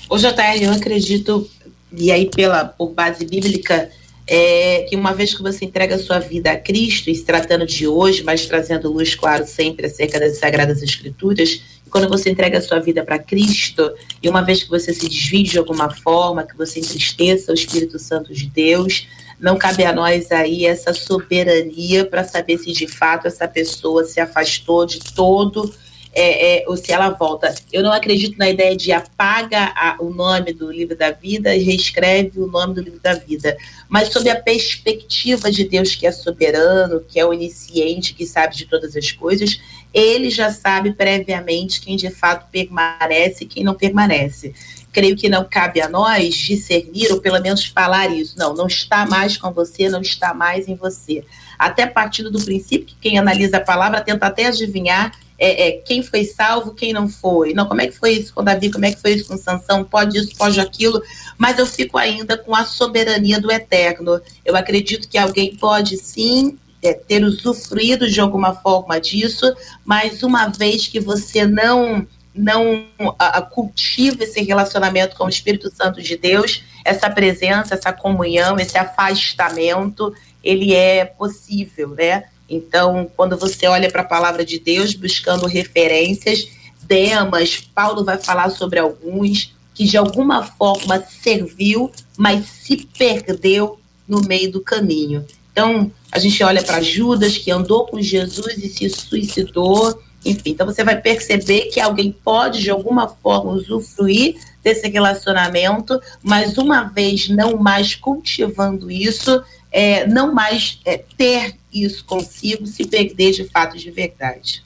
O 0.09 0.16
JR, 0.18 0.62
eu 0.62 0.70
acredito, 0.70 1.49
e 1.92 2.11
aí 2.11 2.28
pela 2.30 2.64
por 2.64 2.90
base 2.92 3.24
bíblica, 3.24 3.90
é 4.26 4.86
que 4.88 4.97
uma 4.97 5.14
vez 5.14 5.34
que 5.34 5.42
você 5.42 5.64
entrega 5.64 5.94
a 5.94 5.99
sua 5.99 6.18
vida 6.18 6.51
a 6.51 6.57
Cristo, 6.59 7.11
e 7.11 7.14
se 7.14 7.24
tratando 7.24 7.64
de 7.64 7.86
hoje, 7.86 8.24
mas 8.24 8.47
trazendo 8.47 8.92
luz, 8.92 9.14
claro, 9.14 9.47
sempre 9.47 9.86
acerca 9.86 10.18
das 10.18 10.38
Sagradas 10.38 10.82
Escrituras, 10.82 11.62
quando 11.91 12.09
você 12.09 12.30
entrega 12.30 12.59
a 12.59 12.62
sua 12.62 12.78
vida 12.78 13.05
para 13.05 13.18
Cristo, 13.18 13.93
e 14.22 14.28
uma 14.28 14.43
vez 14.43 14.62
que 14.62 14.70
você 14.70 14.93
se 14.93 15.09
desvie 15.09 15.43
de 15.43 15.59
alguma 15.59 15.91
forma, 15.91 16.45
que 16.45 16.57
você 16.57 16.80
entristeça 16.80 17.53
o 17.53 17.55
Espírito 17.55 17.99
Santo 17.99 18.32
de 18.32 18.47
Deus, 18.47 19.07
não 19.39 19.57
cabe 19.57 19.84
a 19.84 19.93
nós 19.93 20.32
aí 20.32 20.64
essa 20.64 20.95
soberania 20.95 22.07
para 22.07 22.24
saber 22.24 22.59
se 22.59 22.72
de 22.72 22.87
fato 22.87 23.26
essa 23.26 23.47
pessoa 23.47 24.05
se 24.05 24.18
afastou 24.18 24.87
de 24.87 24.99
todo 24.99 25.72
é, 26.16 26.62
é, 26.62 26.64
ou 26.66 26.74
se 26.78 26.91
ela 26.91 27.11
volta. 27.11 27.55
Eu 27.70 27.82
não 27.82 27.93
acredito 27.93 28.39
na 28.39 28.49
ideia 28.49 28.74
de 28.74 28.91
apaga 28.91 29.70
a, 29.76 29.99
o 30.01 30.09
nome 30.09 30.55
do 30.55 30.72
livro 30.72 30.97
da 30.97 31.11
vida 31.11 31.55
e 31.55 31.62
reescreve 31.62 32.41
o 32.41 32.47
nome 32.47 32.72
do 32.72 32.80
livro 32.80 32.99
da 33.01 33.12
vida, 33.12 33.55
mas 33.87 34.09
sob 34.09 34.28
a 34.30 34.41
perspectiva 34.41 35.51
de 35.51 35.68
Deus 35.68 35.95
que 35.95 36.07
é 36.07 36.12
soberano, 36.12 37.05
que 37.07 37.20
é 37.20 37.26
onisciente, 37.26 38.14
que 38.14 38.24
sabe 38.24 38.57
de 38.57 38.64
todas 38.64 38.97
as 38.97 39.12
coisas, 39.12 39.61
ele 39.97 40.28
já 40.28 40.53
sabe 40.53 40.92
previamente 40.92 41.80
quem 41.80 41.97
de 41.97 42.11
fato 42.11 42.51
permanece 42.53 43.44
e 43.44 43.47
quem 43.47 43.64
não 43.64 43.72
permanece. 43.72 44.55
Creio 44.92 45.16
que 45.16 45.26
não 45.26 45.42
cabe 45.42 45.80
a 45.80 45.88
nós 45.88 46.34
discernir, 46.34 47.11
ou 47.11 47.18
pelo 47.18 47.40
menos 47.40 47.64
falar 47.64 48.09
isso. 48.09 48.36
Não, 48.36 48.53
não 48.53 48.66
está 48.66 49.07
mais 49.07 49.38
com 49.38 49.51
você, 49.51 49.88
não 49.88 50.03
está 50.03 50.34
mais 50.34 50.68
em 50.68 50.74
você. 50.74 51.24
Até 51.59 51.86
partindo 51.86 52.30
do 52.30 52.44
princípio 52.44 52.88
que 52.88 52.97
quem 53.01 53.18
analisa 53.18 53.57
a 53.57 53.64
palavra 53.64 54.03
tenta 54.03 54.26
até 54.26 54.44
adivinhar 54.49 55.18
é, 55.38 55.68
é, 55.68 55.72
quem 55.78 56.03
foi 56.03 56.24
salvo, 56.24 56.74
quem 56.74 56.92
não 56.92 57.09
foi. 57.09 57.55
Não, 57.55 57.64
como 57.64 57.80
é 57.80 57.86
que 57.86 57.97
foi 57.97 58.12
isso 58.12 58.34
com 58.34 58.44
Davi, 58.44 58.70
como 58.70 58.84
é 58.84 58.92
que 58.92 59.01
foi 59.01 59.14
isso 59.14 59.28
com 59.28 59.38
Sansão, 59.38 59.82
pode 59.82 60.18
isso, 60.18 60.36
pode 60.36 60.61
aquilo, 60.61 61.03
mas 61.38 61.59
eu 61.59 61.64
fico 61.64 61.97
ainda 61.97 62.36
com 62.36 62.55
a 62.55 62.66
soberania 62.66 63.40
do 63.40 63.51
eterno. 63.51 64.20
Eu 64.44 64.55
acredito 64.57 65.09
que 65.09 65.16
alguém 65.16 65.57
pode 65.57 65.97
sim 65.97 66.59
é, 66.82 66.92
ter 66.92 67.24
usufruído 67.24 68.08
de 68.08 68.20
alguma 68.20 68.54
forma 68.54 69.00
disso, 69.00 69.54
mas 69.84 70.22
uma 70.22 70.48
vez 70.48 70.86
que 70.86 71.00
você 71.00 71.46
não 71.46 72.06
não 72.38 72.84
a, 73.18 73.38
a, 73.38 73.42
cultiva 73.42 74.22
esse 74.22 74.42
relacionamento 74.42 75.16
com 75.16 75.24
o 75.24 75.28
Espírito 75.28 75.74
Santo 75.74 76.02
de 76.02 76.18
Deus, 76.18 76.62
essa 76.84 77.08
presença, 77.08 77.72
essa 77.72 77.94
comunhão, 77.94 78.58
esse 78.58 78.76
afastamento, 78.76 80.14
ele 80.44 80.74
é 80.74 81.06
possível, 81.06 81.88
né? 81.96 82.24
Então, 82.48 83.10
quando 83.16 83.36
você 83.38 83.66
olha 83.66 83.90
para 83.90 84.02
a 84.02 84.06
palavra 84.06 84.44
de 84.44 84.58
Deus 84.58 84.94
buscando 84.94 85.46
referências, 85.46 86.46
Demas, 86.82 87.56
Paulo 87.74 88.04
vai 88.04 88.18
falar 88.18 88.50
sobre 88.50 88.78
alguns 88.78 89.56
que 89.74 89.84
de 89.84 89.96
alguma 89.96 90.42
forma 90.42 91.04
serviu, 91.22 91.90
mas 92.16 92.46
se 92.46 92.88
perdeu 92.96 93.78
no 94.06 94.20
meio 94.22 94.50
do 94.50 94.60
caminho. 94.60 95.26
Então, 95.57 95.90
a 96.12 96.18
gente 96.18 96.44
olha 96.44 96.62
para 96.62 96.82
Judas, 96.82 97.38
que 97.38 97.50
andou 97.50 97.86
com 97.86 97.98
Jesus 97.98 98.59
e 98.59 98.68
se 98.68 98.90
suicidou. 98.90 100.02
Enfim, 100.22 100.50
então 100.50 100.66
você 100.66 100.84
vai 100.84 101.00
perceber 101.00 101.70
que 101.72 101.80
alguém 101.80 102.12
pode, 102.12 102.61
de 102.61 102.70
alguma 102.70 103.09
forma, 103.09 103.52
usufruir 103.52 104.36
desse 104.62 104.86
relacionamento, 104.86 105.98
mas 106.22 106.59
uma 106.59 106.82
vez 106.82 107.30
não 107.30 107.57
mais 107.57 107.94
cultivando 107.94 108.90
isso, 108.90 109.42
é, 109.72 110.07
não 110.07 110.34
mais 110.34 110.78
é, 110.84 111.02
ter 111.16 111.54
isso 111.72 112.04
consigo, 112.04 112.66
se 112.66 112.86
perder 112.86 113.32
de 113.32 113.44
fato 113.44 113.78
de 113.78 113.90
verdade. 113.90 114.62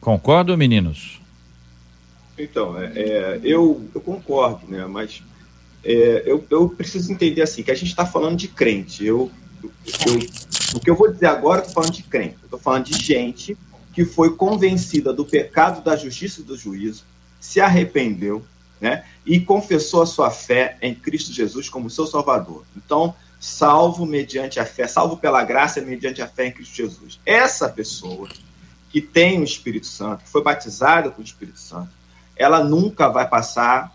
Concordo, 0.00 0.58
meninos? 0.58 1.20
Então, 2.36 2.76
é, 2.76 2.92
é, 2.96 3.40
eu, 3.44 3.88
eu 3.94 4.00
concordo, 4.00 4.66
né? 4.66 4.86
Mas 4.86 5.22
é, 5.84 6.24
eu, 6.26 6.44
eu 6.50 6.68
preciso 6.68 7.12
entender 7.12 7.42
assim 7.42 7.62
que 7.62 7.70
a 7.70 7.76
gente 7.76 7.90
está 7.90 8.04
falando 8.04 8.36
de 8.36 8.48
crente. 8.48 9.04
Eu, 9.04 9.30
eu, 10.06 10.76
o 10.76 10.80
que 10.80 10.90
eu 10.90 10.96
vou 10.96 11.12
dizer 11.12 11.26
agora, 11.26 11.60
estou 11.60 11.74
falando 11.74 11.92
de 11.92 12.02
crente. 12.02 12.36
Estou 12.42 12.58
falando 12.58 12.84
de 12.84 13.04
gente 13.04 13.56
que 13.92 14.04
foi 14.04 14.36
convencida 14.36 15.12
do 15.12 15.24
pecado, 15.24 15.82
da 15.82 15.96
justiça 15.96 16.40
e 16.40 16.44
do 16.44 16.56
juízo, 16.56 17.04
se 17.40 17.60
arrependeu, 17.60 18.44
né? 18.80 19.04
E 19.24 19.40
confessou 19.40 20.02
a 20.02 20.06
sua 20.06 20.30
fé 20.30 20.76
em 20.82 20.94
Cristo 20.94 21.32
Jesus 21.32 21.68
como 21.68 21.88
seu 21.88 22.06
Salvador. 22.06 22.64
Então, 22.76 23.14
salvo 23.40 24.04
mediante 24.04 24.60
a 24.60 24.66
fé, 24.66 24.86
salvo 24.86 25.16
pela 25.16 25.42
graça 25.44 25.80
mediante 25.80 26.20
a 26.20 26.28
fé 26.28 26.48
em 26.48 26.52
Cristo 26.52 26.74
Jesus. 26.74 27.18
Essa 27.24 27.68
pessoa 27.68 28.28
que 28.90 29.00
tem 29.00 29.40
o 29.40 29.44
Espírito 29.44 29.86
Santo, 29.86 30.24
que 30.24 30.30
foi 30.30 30.42
batizada 30.42 31.10
com 31.10 31.22
o 31.22 31.24
Espírito 31.24 31.58
Santo, 31.58 31.90
ela 32.36 32.62
nunca 32.62 33.08
vai 33.08 33.26
passar 33.28 33.94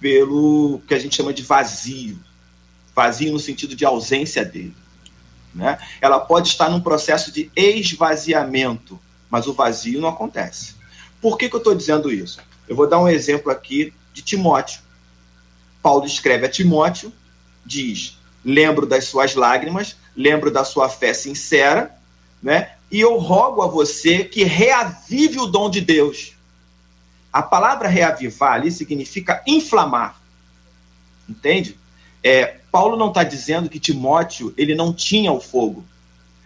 pelo 0.00 0.80
que 0.86 0.94
a 0.94 0.98
gente 0.98 1.16
chama 1.16 1.32
de 1.32 1.42
vazio. 1.42 2.18
Vazio 2.94 3.32
no 3.32 3.38
sentido 3.38 3.74
de 3.74 3.84
ausência 3.84 4.44
dele. 4.44 4.74
Né? 5.54 5.78
Ela 6.00 6.18
pode 6.18 6.48
estar 6.48 6.68
num 6.68 6.80
processo 6.80 7.30
de 7.30 7.50
esvaziamento, 7.54 8.98
mas 9.30 9.46
o 9.46 9.52
vazio 9.52 10.00
não 10.00 10.08
acontece. 10.08 10.74
Por 11.20 11.38
que, 11.38 11.48
que 11.48 11.54
eu 11.54 11.58
estou 11.58 11.74
dizendo 11.74 12.12
isso? 12.12 12.40
Eu 12.68 12.74
vou 12.74 12.88
dar 12.88 12.98
um 12.98 13.08
exemplo 13.08 13.50
aqui 13.50 13.92
de 14.12 14.22
Timóteo. 14.22 14.80
Paulo 15.82 16.06
escreve 16.06 16.46
a 16.46 16.50
Timóteo, 16.50 17.12
diz: 17.64 18.18
lembro 18.44 18.86
das 18.86 19.04
suas 19.04 19.34
lágrimas, 19.34 19.96
lembro 20.16 20.50
da 20.50 20.64
sua 20.64 20.88
fé 20.88 21.14
sincera, 21.14 21.94
né? 22.42 22.72
E 22.90 23.00
eu 23.00 23.16
rogo 23.16 23.62
a 23.62 23.66
você 23.66 24.24
que 24.24 24.44
reavive 24.44 25.38
o 25.40 25.46
dom 25.46 25.70
de 25.70 25.80
Deus. 25.80 26.34
A 27.32 27.42
palavra 27.42 27.88
reavivar 27.88 28.52
ali 28.52 28.70
significa 28.70 29.42
inflamar. 29.46 30.20
Entende? 31.28 31.76
É, 32.24 32.56
Paulo 32.72 32.96
não 32.96 33.08
está 33.08 33.22
dizendo 33.22 33.68
que 33.68 33.78
Timóteo 33.78 34.54
ele 34.56 34.74
não 34.74 34.94
tinha 34.94 35.30
o 35.30 35.40
fogo. 35.40 35.84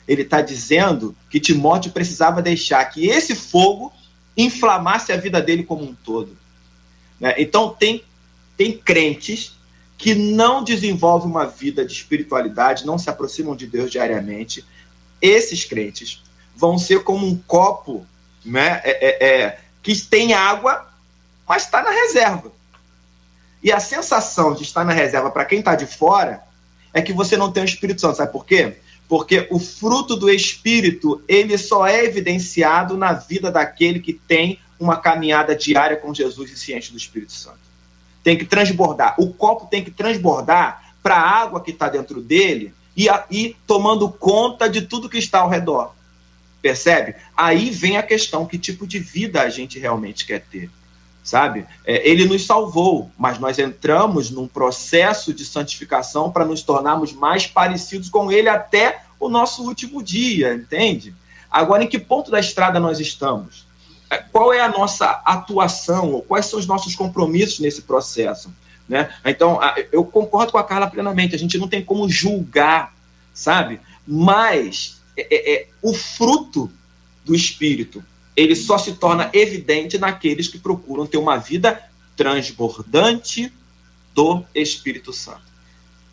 Ele 0.09 0.23
está 0.23 0.43
dizendo 0.43 1.15
que 1.31 1.39
Timóteo 1.39 1.93
precisava 1.93 2.43
deixar 2.43 2.85
que 2.87 3.07
esse 3.07 3.37
fogo 3.37 3.93
inflamasse 4.37 5.13
a 5.13 5.17
vida 5.17 5.41
dele 5.41 5.63
como 5.63 5.85
um 5.85 5.95
todo. 5.95 6.37
Né? 7.21 7.35
Então 7.39 7.71
tem, 7.71 8.03
tem 8.57 8.77
crentes 8.77 9.57
que 9.97 10.15
não 10.15 10.65
desenvolvem 10.65 11.31
uma 11.31 11.47
vida 11.47 11.85
de 11.85 11.93
espiritualidade, 11.93 12.87
não 12.87 12.99
se 12.99 13.09
aproximam 13.09 13.55
de 13.55 13.67
Deus 13.67 13.91
diariamente, 13.91 14.65
esses 15.21 15.65
crentes 15.65 16.23
vão 16.55 16.79
ser 16.79 17.03
como 17.05 17.27
um 17.27 17.37
copo 17.37 18.07
né, 18.45 18.81
é, 18.85 18.91
é, 19.07 19.29
é, 19.29 19.61
que 19.83 19.95
tem 19.97 20.35
água, 20.35 20.89
mas 21.47 21.65
está 21.65 21.83
na 21.83 21.91
reserva. 21.91 22.53
E 23.63 23.73
a 23.73 23.81
sensação 23.81 24.55
de 24.55 24.63
estar 24.63 24.85
na 24.85 24.93
reserva 24.93 25.31
para 25.31 25.45
quem 25.45 25.59
está 25.59 25.75
de 25.75 25.87
fora 25.87 26.43
é 26.93 27.03
que 27.03 27.13
você 27.13 27.37
não 27.37 27.51
tem 27.51 27.63
o 27.63 27.67
Espírito 27.67 28.01
Santo. 28.01 28.17
Sabe 28.17 28.33
por 28.33 28.47
quê? 28.47 28.77
Porque 29.09 29.49
o 29.51 29.59
fruto 29.59 30.17
do 30.17 30.31
Espírito, 30.31 31.23
ele 31.27 31.57
só 31.57 31.87
é 31.87 32.05
evidenciado 32.05 32.97
na 32.97 33.13
vida 33.13 33.51
daquele 33.51 34.01
que 34.01 34.13
tem 34.13 34.59
uma 34.79 34.97
caminhada 34.97 35.57
diária 35.57 35.97
com 35.97 36.15
Jesus 36.15 36.69
e 36.69 36.75
enche 36.75 36.93
do 36.93 36.99
Espírito 36.99 37.33
Santo. 37.33 37.59
Tem 38.23 38.37
que 38.37 38.45
transbordar. 38.45 39.15
O 39.19 39.33
copo 39.33 39.67
tem 39.67 39.83
que 39.83 39.91
transbordar 39.91 40.95
para 41.03 41.17
a 41.17 41.41
água 41.43 41.63
que 41.63 41.71
está 41.71 41.89
dentro 41.89 42.21
dele 42.21 42.75
e, 42.97 43.09
a, 43.09 43.25
e 43.31 43.57
tomando 43.67 44.09
conta 44.09 44.69
de 44.69 44.83
tudo 44.83 45.09
que 45.09 45.19
está 45.19 45.41
ao 45.41 45.49
redor. 45.49 45.95
Percebe? 46.61 47.15
Aí 47.37 47.71
vem 47.71 47.97
a 47.97 48.03
questão: 48.03 48.47
que 48.47 48.59
tipo 48.59 48.87
de 48.87 48.99
vida 48.99 49.41
a 49.41 49.49
gente 49.49 49.79
realmente 49.79 50.27
quer 50.27 50.41
ter? 50.41 50.71
Sabe? 51.23 51.67
É, 51.85 52.09
ele 52.09 52.25
nos 52.25 52.47
salvou, 52.47 53.11
mas 53.19 53.39
nós 53.39 53.59
entramos 53.59 54.31
num 54.31 54.49
processo 54.49 55.35
de 55.35 55.45
santificação 55.45 56.31
para 56.31 56.45
nos 56.45 56.63
tornarmos 56.63 57.13
mais 57.13 57.47
parecidos 57.47 58.09
com 58.09 58.33
ele 58.33 58.49
até 58.49 59.03
o 59.21 59.29
nosso 59.29 59.63
último 59.65 60.03
dia, 60.03 60.55
entende? 60.55 61.15
Agora, 61.51 61.85
em 61.85 61.87
que 61.87 61.99
ponto 61.99 62.31
da 62.31 62.41
estrada 62.41 62.81
nós 62.81 62.99
estamos? 63.01 63.67
É, 64.11 64.19
qual 64.19 64.53
é 64.53 64.61
a 64.61 64.69
nossa 64.69 65.23
atuação? 65.25 66.23
Quais 66.27 66.47
são 66.47 66.59
os 66.59 66.67
nossos 66.67 66.95
compromissos 66.95 67.59
nesse 67.59 67.83
processo? 67.83 68.51
Né? 68.89 69.13
Então, 69.25 69.61
eu 69.93 70.03
concordo 70.05 70.53
com 70.53 70.59
a 70.59 70.65
Carla 70.65 70.87
plenamente, 70.87 71.35
a 71.35 71.39
gente 71.39 71.59
não 71.59 71.69
tem 71.69 71.85
como 71.85 72.09
julgar, 72.09 72.95
sabe? 73.35 73.81
Mas 74.07 75.03
é, 75.15 75.27
é, 75.31 75.55
é, 75.55 75.67
o 75.83 75.93
fruto 75.93 76.71
do 77.25 77.35
Espírito, 77.35 78.03
ele 78.39 78.55
só 78.55 78.79
se 78.79 78.93
torna 78.93 79.29
evidente 79.33 79.99
naqueles 79.99 80.47
que 80.47 80.61
procuram 80.61 81.05
ter 81.05 81.19
uma 81.19 81.37
vida 81.37 81.83
transbordante 82.17 83.53
do 84.15 84.45
Espírito 84.55 85.13
Santo. 85.13 85.43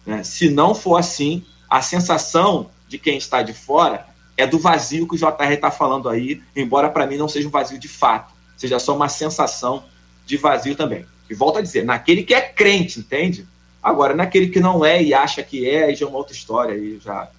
Né? 0.03 0.23
Se 0.23 0.49
não 0.49 0.73
for 0.73 0.97
assim, 0.97 1.45
a 1.69 1.84
sensação 1.84 2.71
de 2.88 2.97
quem 2.97 3.15
está 3.15 3.43
de 3.43 3.53
fora 3.53 4.07
é 4.36 4.47
do 4.47 4.57
vazio 4.57 5.07
que 5.07 5.13
o 5.13 5.17
JR 5.17 5.51
está 5.51 5.69
falando 5.69 6.09
aí, 6.09 6.41
embora 6.55 6.89
para 6.89 7.05
mim 7.05 7.15
não 7.15 7.28
seja 7.28 7.47
um 7.47 7.51
vazio 7.51 7.78
de 7.78 7.88
fato, 7.88 8.34
seja 8.57 8.80
só 8.80 8.95
uma 8.95 9.07
sensação 9.07 9.84
de 10.26 10.36
vazio 10.36 10.76
também. 10.76 11.05
E 11.30 11.36
volto 11.36 11.59
a 11.59 11.61
dizer, 11.61 11.86
naquele 11.86 12.23
que 12.23 12.34
é 12.34 12.41
crente, 12.41 12.99
entende? 12.99 13.47
Agora, 13.84 14.15
naquele 14.15 14.47
que 14.47 14.59
não 14.59 14.84
é 14.84 15.01
e 15.01 15.13
acha 15.13 15.43
que 15.43 15.69
é, 15.69 15.84
aí 15.84 15.95
já 15.95 16.07
é 16.07 16.09
uma 16.09 16.17
outra 16.17 16.34
história, 16.34 16.73
aí 16.73 16.99
já 16.99 17.30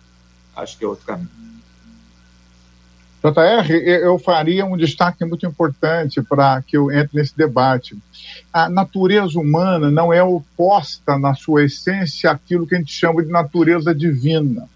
acho 0.54 0.78
que 0.78 0.84
é 0.84 0.88
outro 0.88 1.04
caminho. 1.04 1.45
JR, 3.32 3.70
eu 3.70 4.18
faria 4.18 4.64
um 4.64 4.76
destaque 4.76 5.24
muito 5.24 5.46
importante 5.46 6.22
para 6.22 6.62
que 6.62 6.76
eu 6.76 6.90
entre 6.90 7.18
nesse 7.18 7.36
debate. 7.36 7.96
A 8.52 8.68
natureza 8.68 9.38
humana 9.38 9.90
não 9.90 10.12
é 10.12 10.22
oposta 10.22 11.18
na 11.18 11.34
sua 11.34 11.64
essência 11.64 12.30
àquilo 12.30 12.66
que 12.66 12.74
a 12.74 12.78
gente 12.78 12.92
chama 12.92 13.22
de 13.22 13.30
natureza 13.30 13.94
divina. 13.94 14.68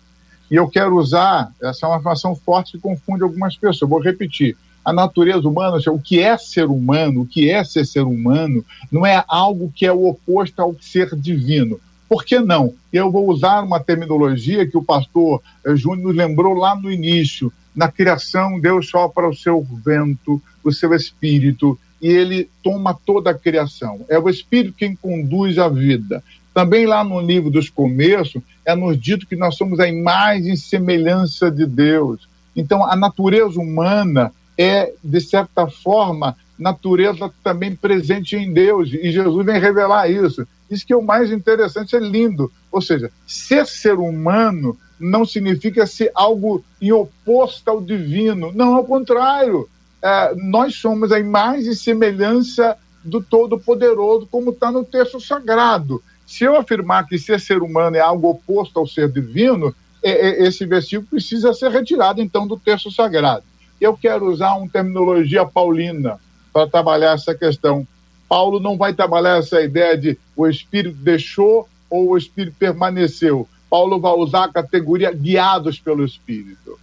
E 0.50 0.56
eu 0.56 0.68
quero 0.68 0.96
usar, 0.96 1.52
essa 1.62 1.86
é 1.86 1.88
uma 1.88 1.96
afirmação 1.96 2.34
forte 2.34 2.72
que 2.72 2.78
confunde 2.78 3.22
algumas 3.22 3.56
pessoas. 3.56 3.88
vou 3.88 4.00
repetir 4.00 4.56
a 4.84 4.92
natureza 4.92 5.46
humana, 5.46 5.76
o 5.88 5.98
que 5.98 6.20
é 6.20 6.36
ser 6.36 6.64
humano, 6.64 7.22
o 7.22 7.26
que 7.26 7.50
é 7.50 7.62
ser 7.62 7.84
ser 7.84 8.02
humano, 8.02 8.64
não 8.90 9.06
é 9.06 9.22
algo 9.28 9.70
que 9.74 9.86
é 9.86 9.92
o 9.92 10.08
oposto 10.08 10.60
ao 10.60 10.74
ser 10.80 11.14
divino. 11.14 11.78
Por 12.08 12.24
que 12.24 12.40
não? 12.40 12.74
Eu 12.92 13.08
vou 13.12 13.28
usar 13.28 13.62
uma 13.62 13.78
terminologia 13.78 14.66
que 14.66 14.76
o 14.76 14.82
pastor 14.82 15.40
eh, 15.64 15.76
Júnior 15.76 16.08
nos 16.08 16.16
lembrou 16.16 16.54
lá 16.54 16.74
no 16.74 16.90
início. 16.90 17.52
Na 17.80 17.90
criação, 17.90 18.60
Deus 18.60 18.90
sopra 18.90 19.26
o 19.26 19.34
seu 19.34 19.66
vento, 19.82 20.38
o 20.62 20.70
seu 20.70 20.92
espírito, 20.94 21.78
e 21.98 22.08
ele 22.08 22.46
toma 22.62 22.92
toda 22.92 23.30
a 23.30 23.34
criação. 23.34 24.04
É 24.06 24.18
o 24.18 24.28
espírito 24.28 24.76
quem 24.76 24.94
conduz 24.94 25.58
a 25.58 25.66
vida. 25.66 26.22
Também 26.52 26.84
lá 26.84 27.02
no 27.02 27.18
livro 27.18 27.48
dos 27.50 27.70
começos, 27.70 28.42
é 28.66 28.74
nos 28.74 29.00
dito 29.00 29.26
que 29.26 29.34
nós 29.34 29.56
somos 29.56 29.80
a 29.80 29.88
imagem 29.88 30.52
e 30.52 30.58
semelhança 30.58 31.50
de 31.50 31.64
Deus. 31.64 32.28
Então, 32.54 32.84
a 32.84 32.94
natureza 32.94 33.58
humana 33.58 34.30
é, 34.58 34.92
de 35.02 35.20
certa 35.22 35.66
forma, 35.66 36.36
natureza 36.58 37.32
também 37.42 37.74
presente 37.74 38.36
em 38.36 38.52
Deus, 38.52 38.90
e 38.92 39.10
Jesus 39.10 39.46
vem 39.46 39.58
revelar 39.58 40.06
isso. 40.10 40.46
Isso 40.70 40.86
que 40.86 40.92
é 40.92 40.96
o 40.96 41.02
mais 41.02 41.32
interessante, 41.32 41.96
é 41.96 41.98
lindo. 41.98 42.52
Ou 42.70 42.82
seja, 42.82 43.10
ser 43.26 43.66
ser 43.66 43.94
humano 43.94 44.76
não 45.00 45.24
significa 45.24 45.86
ser 45.86 46.10
algo 46.14 46.62
em 46.80 46.92
oposto 46.92 47.68
ao 47.68 47.80
divino. 47.80 48.52
Não, 48.54 48.76
ao 48.76 48.84
contrário. 48.84 49.68
É, 50.02 50.34
nós 50.34 50.76
somos 50.76 51.12
a 51.12 51.18
imagem 51.18 51.72
e 51.72 51.76
semelhança 51.76 52.76
do 53.04 53.22
Todo-Poderoso, 53.22 54.26
como 54.30 54.50
está 54.50 54.70
no 54.70 54.84
texto 54.84 55.20
sagrado. 55.20 56.02
Se 56.26 56.44
eu 56.44 56.56
afirmar 56.56 57.06
que 57.06 57.18
ser 57.18 57.40
ser 57.40 57.62
humano 57.62 57.96
é 57.96 58.00
algo 58.00 58.30
oposto 58.30 58.78
ao 58.78 58.86
ser 58.86 59.10
divino, 59.10 59.74
é, 60.02 60.10
é, 60.10 60.46
esse 60.46 60.64
versículo 60.64 61.08
precisa 61.08 61.52
ser 61.52 61.70
retirado, 61.70 62.22
então, 62.22 62.46
do 62.46 62.58
texto 62.58 62.90
sagrado. 62.90 63.44
Eu 63.80 63.96
quero 63.96 64.30
usar 64.30 64.54
uma 64.54 64.68
terminologia 64.68 65.44
paulina 65.44 66.18
para 66.52 66.68
trabalhar 66.68 67.14
essa 67.14 67.34
questão. 67.34 67.86
Paulo 68.28 68.60
não 68.60 68.76
vai 68.76 68.92
trabalhar 68.92 69.38
essa 69.38 69.60
ideia 69.60 69.96
de 69.96 70.18
o 70.36 70.46
Espírito 70.46 70.96
deixou 70.96 71.68
ou 71.88 72.10
o 72.10 72.16
Espírito 72.16 72.56
permaneceu. 72.58 73.48
Paulo 73.70 74.00
vai 74.00 74.12
usar 74.12 74.44
a 74.44 74.52
categoria 74.52 75.12
guiados 75.12 75.78
pelo 75.78 76.04
Espírito. 76.04 76.78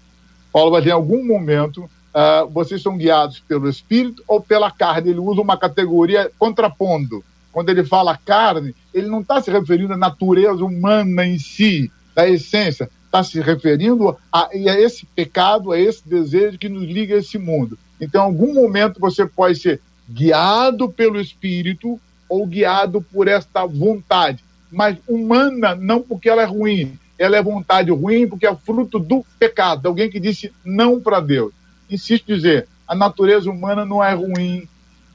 Paulo 0.51 0.71
vai 0.71 0.81
dizer 0.81 0.91
em 0.91 0.95
algum 0.95 1.23
momento, 1.25 1.83
uh, 1.83 2.49
vocês 2.49 2.81
são 2.81 2.97
guiados 2.97 3.39
pelo 3.41 3.69
Espírito 3.69 4.23
ou 4.27 4.41
pela 4.41 4.71
carne. 4.71 5.09
Ele 5.09 5.19
usa 5.19 5.41
uma 5.41 5.57
categoria 5.57 6.31
contrapondo. 6.39 7.23
Quando 7.51 7.69
ele 7.69 7.83
fala 7.83 8.17
carne, 8.17 8.73
ele 8.93 9.07
não 9.07 9.19
está 9.19 9.41
se 9.41 9.51
referindo 9.51 9.93
à 9.93 9.97
natureza 9.97 10.63
humana 10.63 11.25
em 11.25 11.37
si, 11.37 11.91
da 12.15 12.27
essência 12.27 12.89
está 13.07 13.23
se 13.23 13.39
referindo 13.39 14.15
a, 14.31 14.47
a, 14.47 14.79
esse 14.79 15.05
pecado, 15.05 15.71
a 15.71 15.79
esse 15.79 16.07
desejo 16.07 16.57
que 16.57 16.69
nos 16.69 16.83
liga 16.83 17.15
a 17.15 17.19
esse 17.19 17.37
mundo. 17.37 17.77
Então, 17.99 18.21
em 18.21 18.25
algum 18.25 18.53
momento 18.53 18.99
você 18.99 19.25
pode 19.25 19.59
ser 19.59 19.81
guiado 20.09 20.89
pelo 20.89 21.19
Espírito 21.19 21.99
ou 22.29 22.45
guiado 22.45 23.01
por 23.01 23.27
esta 23.27 23.65
vontade, 23.65 24.43
mas 24.71 24.97
humana 25.07 25.75
não 25.75 26.01
porque 26.01 26.29
ela 26.29 26.41
é 26.41 26.45
ruim, 26.45 26.97
ela 27.17 27.37
é 27.37 27.41
vontade 27.41 27.91
ruim 27.91 28.27
porque 28.27 28.45
é 28.45 28.55
fruto 28.55 28.99
do 28.99 29.25
pecado, 29.39 29.87
alguém 29.87 30.09
que 30.09 30.19
disse 30.19 30.51
não 30.63 30.99
para 30.99 31.19
Deus. 31.19 31.51
Insisto 31.89 32.31
em 32.31 32.35
dizer, 32.35 32.67
a 32.87 32.95
natureza 32.95 33.49
humana 33.49 33.85
não 33.85 34.03
é 34.03 34.13
ruim, 34.13 34.67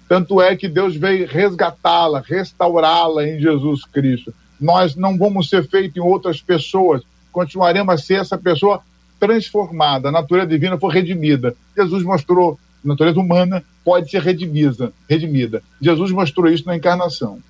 tanto 0.09 0.41
é 0.41 0.57
que 0.57 0.69
Deus 0.69 0.97
veio 0.97 1.27
resgatá-la, 1.27 2.23
restaurá-la 2.25 3.27
em 3.27 3.41
Jesus 3.41 3.85
Cristo. 3.85 4.35
Nós 4.61 4.95
não 4.95 5.17
vamos 5.17 5.49
ser 5.49 5.67
feitos 5.69 5.97
em 5.97 6.01
outras 6.01 6.41
pessoas, 6.41 7.03
continuaremos 7.31 7.95
a 7.95 7.99
ser 7.99 8.21
essa 8.21 8.37
pessoa 8.39 8.83
transformada. 9.19 10.09
A 10.09 10.13
natureza 10.13 10.49
divina 10.49 10.79
foi 10.79 10.93
redimida. 10.93 11.55
Jesus 11.77 12.03
mostrou 12.03 12.59
a 12.85 12.89
natureza 12.89 13.21
humana 13.21 13.63
pode 13.85 14.11
ser 14.11 14.21
redimida, 14.21 14.93
redimida. 15.09 15.63
Jesus 15.81 16.11
mostrou 16.11 16.51
isso 16.51 16.67
na 16.67 16.77
encarnação. 16.77 17.41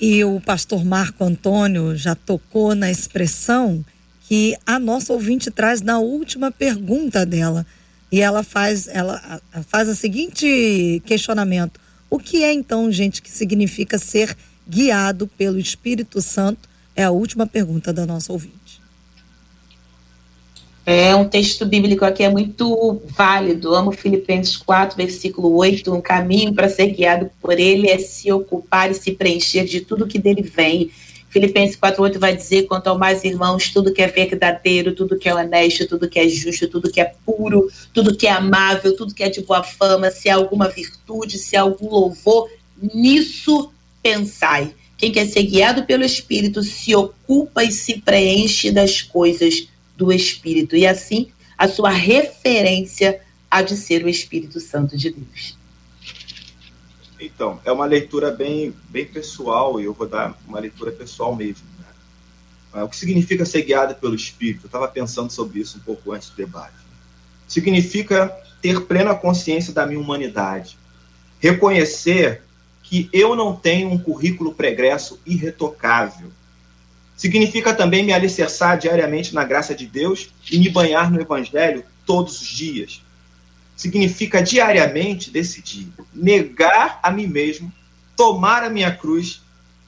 E 0.00 0.24
o 0.24 0.40
pastor 0.40 0.84
Marco 0.84 1.24
Antônio 1.24 1.96
já 1.96 2.14
tocou 2.14 2.74
na 2.74 2.90
expressão 2.90 3.84
que 4.28 4.56
a 4.64 4.78
nossa 4.78 5.12
ouvinte 5.12 5.50
traz 5.50 5.80
na 5.80 5.98
última 5.98 6.52
pergunta 6.52 7.26
dela. 7.26 7.66
E 8.10 8.20
ela 8.20 8.42
faz, 8.42 8.86
ela 8.88 9.40
faz 9.66 9.88
o 9.88 9.94
seguinte 9.94 11.02
questionamento: 11.04 11.80
o 12.08 12.18
que 12.18 12.44
é 12.44 12.52
então, 12.52 12.90
gente, 12.92 13.20
que 13.20 13.30
significa 13.30 13.98
ser 13.98 14.36
guiado 14.68 15.26
pelo 15.26 15.58
Espírito 15.58 16.20
Santo 16.20 16.68
é 16.94 17.04
a 17.04 17.10
última 17.10 17.46
pergunta 17.46 17.92
da 17.92 18.06
nossa 18.06 18.32
ouvinte. 18.32 18.57
É 20.90 21.14
um 21.14 21.28
texto 21.28 21.66
bíblico 21.66 22.02
aqui 22.02 22.22
é 22.22 22.30
muito 22.30 23.02
válido. 23.08 23.74
Amo 23.74 23.92
Filipenses 23.92 24.56
4, 24.56 24.96
versículo 24.96 25.54
8. 25.54 25.94
Um 25.94 26.00
caminho 26.00 26.54
para 26.54 26.66
ser 26.66 26.86
guiado 26.86 27.30
por 27.42 27.60
ele 27.60 27.90
é 27.90 27.98
se 27.98 28.32
ocupar 28.32 28.90
e 28.90 28.94
se 28.94 29.12
preencher 29.12 29.66
de 29.66 29.82
tudo 29.82 30.06
que 30.06 30.18
dele 30.18 30.40
vem. 30.40 30.90
Filipenses 31.28 31.76
4,8 31.76 32.18
vai 32.18 32.34
dizer: 32.34 32.62
quanto 32.62 32.86
ao 32.86 32.98
mais 32.98 33.22
irmãos, 33.22 33.68
tudo 33.68 33.92
que 33.92 34.00
é 34.00 34.06
verdadeiro, 34.06 34.94
tudo 34.94 35.18
que 35.18 35.28
é 35.28 35.34
honesto, 35.34 35.86
tudo 35.86 36.08
que 36.08 36.18
é 36.18 36.26
justo, 36.26 36.66
tudo 36.68 36.90
que 36.90 37.02
é 37.02 37.12
puro, 37.26 37.70
tudo 37.92 38.16
que 38.16 38.26
é 38.26 38.32
amável, 38.32 38.96
tudo 38.96 39.12
que 39.12 39.22
é 39.22 39.28
de 39.28 39.42
boa 39.42 39.62
fama, 39.62 40.10
se 40.10 40.30
há 40.30 40.36
alguma 40.36 40.70
virtude, 40.70 41.36
se 41.36 41.54
há 41.54 41.60
algum 41.60 41.90
louvor, 41.90 42.48
nisso 42.94 43.70
pensai. 44.02 44.72
Quem 44.96 45.12
quer 45.12 45.26
ser 45.26 45.42
guiado 45.42 45.84
pelo 45.84 46.02
Espírito 46.02 46.62
se 46.62 46.96
ocupa 46.96 47.62
e 47.62 47.70
se 47.70 48.00
preenche 48.00 48.70
das 48.70 49.02
coisas 49.02 49.68
do 49.98 50.12
Espírito. 50.12 50.76
E 50.76 50.86
assim, 50.86 51.28
a 51.58 51.66
sua 51.66 51.90
referência 51.90 53.20
há 53.50 53.60
de 53.62 53.76
ser 53.76 54.04
o 54.04 54.08
Espírito 54.08 54.60
Santo 54.60 54.96
de 54.96 55.10
Deus. 55.10 55.58
Então, 57.20 57.60
é 57.64 57.72
uma 57.72 57.84
leitura 57.84 58.30
bem, 58.30 58.72
bem 58.88 59.04
pessoal, 59.04 59.80
e 59.80 59.84
eu 59.84 59.92
vou 59.92 60.06
dar 60.06 60.38
uma 60.46 60.60
leitura 60.60 60.92
pessoal 60.92 61.34
mesmo. 61.34 61.66
Né? 62.72 62.82
O 62.84 62.88
que 62.88 62.96
significa 62.96 63.44
ser 63.44 63.62
guiado 63.62 63.96
pelo 63.96 64.14
Espírito? 64.14 64.64
Eu 64.64 64.68
estava 64.68 64.86
pensando 64.86 65.32
sobre 65.32 65.58
isso 65.58 65.78
um 65.78 65.80
pouco 65.80 66.12
antes 66.12 66.30
do 66.30 66.36
debate. 66.36 66.76
Significa 67.48 68.28
ter 68.62 68.82
plena 68.82 69.16
consciência 69.16 69.72
da 69.72 69.84
minha 69.84 69.98
humanidade. 69.98 70.78
Reconhecer 71.40 72.42
que 72.84 73.08
eu 73.12 73.34
não 73.34 73.56
tenho 73.56 73.90
um 73.90 73.98
currículo 73.98 74.54
pregresso 74.54 75.20
irretocável. 75.26 76.30
Significa 77.18 77.74
também 77.74 78.04
me 78.04 78.12
alicerçar 78.12 78.78
diariamente 78.78 79.34
na 79.34 79.42
graça 79.42 79.74
de 79.74 79.86
Deus 79.86 80.30
e 80.48 80.56
me 80.56 80.68
banhar 80.68 81.10
no 81.10 81.20
Evangelho 81.20 81.84
todos 82.06 82.40
os 82.40 82.46
dias. 82.46 83.02
Significa 83.76 84.40
diariamente 84.40 85.28
decidir 85.28 85.88
negar 86.14 87.00
a 87.02 87.10
mim 87.10 87.26
mesmo, 87.26 87.72
tomar 88.16 88.62
a 88.62 88.70
minha 88.70 88.94
cruz 88.94 89.42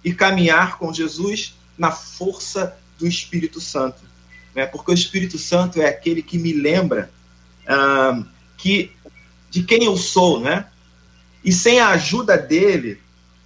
e 0.04 0.12
caminhar 0.12 0.76
com 0.76 0.92
Jesus 0.92 1.54
na 1.78 1.92
força 1.92 2.76
do 2.98 3.06
Espírito 3.06 3.60
Santo. 3.60 4.02
Né? 4.52 4.66
Porque 4.66 4.90
o 4.90 4.94
Espírito 4.94 5.38
Santo 5.38 5.80
é 5.80 5.86
aquele 5.86 6.22
que 6.22 6.36
me 6.36 6.52
lembra 6.52 7.12
que 8.56 8.90
de 9.48 9.62
quem 9.62 9.84
eu 9.84 9.96
sou, 9.96 10.40
né? 10.40 10.66
E 11.44 11.52
sem 11.52 11.78
a 11.78 11.90
ajuda 11.90 12.36
dele, 12.36 13.00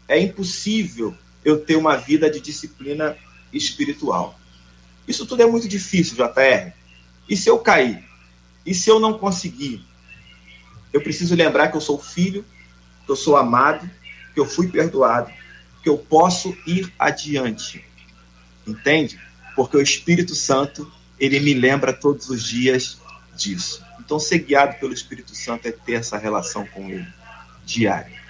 é 0.09 0.19
impossível 0.19 1.15
eu 1.45 1.61
ter 1.61 1.77
uma 1.77 1.97
vida 1.97 2.31
de 2.31 2.41
disciplina 2.41 3.15
espiritual. 3.57 4.39
Isso 5.07 5.27
tudo 5.27 5.43
é 5.43 5.47
muito 5.47 5.69
difícil, 5.69 6.17
JR. 6.17 6.73
E 7.29 7.37
se 7.37 7.49
eu 7.49 7.59
cair? 7.59 8.05
E 8.65 8.75
se 8.75 8.91
eu 8.91 8.99
não 8.99 9.19
conseguir? 9.19 9.85
Eu 10.93 11.01
preciso 11.03 11.35
lembrar 11.35 11.69
que 11.69 11.77
eu 11.77 11.81
sou 11.81 11.99
filho, 11.99 12.45
que 13.05 13.11
eu 13.11 13.17
sou 13.17 13.37
amado, 13.37 13.89
que 14.33 14.41
eu 14.41 14.47
fui 14.47 14.69
perdoado, 14.69 15.31
que 15.83 15.89
eu 15.89 15.99
posso 15.99 16.57
ir 16.67 16.93
adiante. 16.99 17.85
Entende? 18.67 19.21
Porque 19.55 19.77
o 19.77 19.83
Espírito 19.83 20.35
Santo, 20.35 20.91
ele 21.19 21.39
me 21.41 21.55
lembra 21.55 21.93
todos 21.93 22.31
os 22.31 22.43
dias 22.43 22.99
disso. 23.37 23.85
Então, 24.01 24.19
ser 24.19 24.39
guiado 24.39 24.79
pelo 24.79 24.93
Espírito 24.93 25.35
Santo 25.35 25.67
é 25.67 25.73
ter 25.73 25.95
essa 25.95 26.17
relação 26.17 26.67
com 26.67 26.89
ele 26.89 27.07
diária. 27.65 28.24